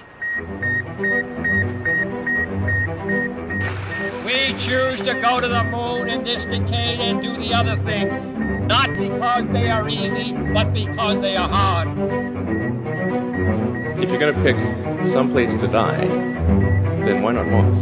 Choose 4.60 5.00
to 5.00 5.14
go 5.14 5.40
to 5.40 5.48
the 5.48 5.64
moon 5.64 6.08
in 6.08 6.22
this 6.22 6.44
decade 6.44 7.00
and 7.00 7.22
do 7.22 7.34
the 7.38 7.54
other 7.54 7.76
thing, 7.76 8.66
not 8.66 8.88
because 8.94 9.46
they 9.48 9.70
are 9.70 9.88
easy, 9.88 10.34
but 10.52 10.74
because 10.74 11.18
they 11.20 11.34
are 11.34 11.48
hard. 11.48 11.88
If 13.98 14.10
you're 14.10 14.20
going 14.20 14.34
to 14.34 14.42
pick 14.42 15.06
some 15.06 15.30
place 15.30 15.54
to 15.56 15.66
die, 15.66 16.06
then 17.04 17.22
why 17.22 17.32
not 17.32 17.46
Mars? 17.46 17.78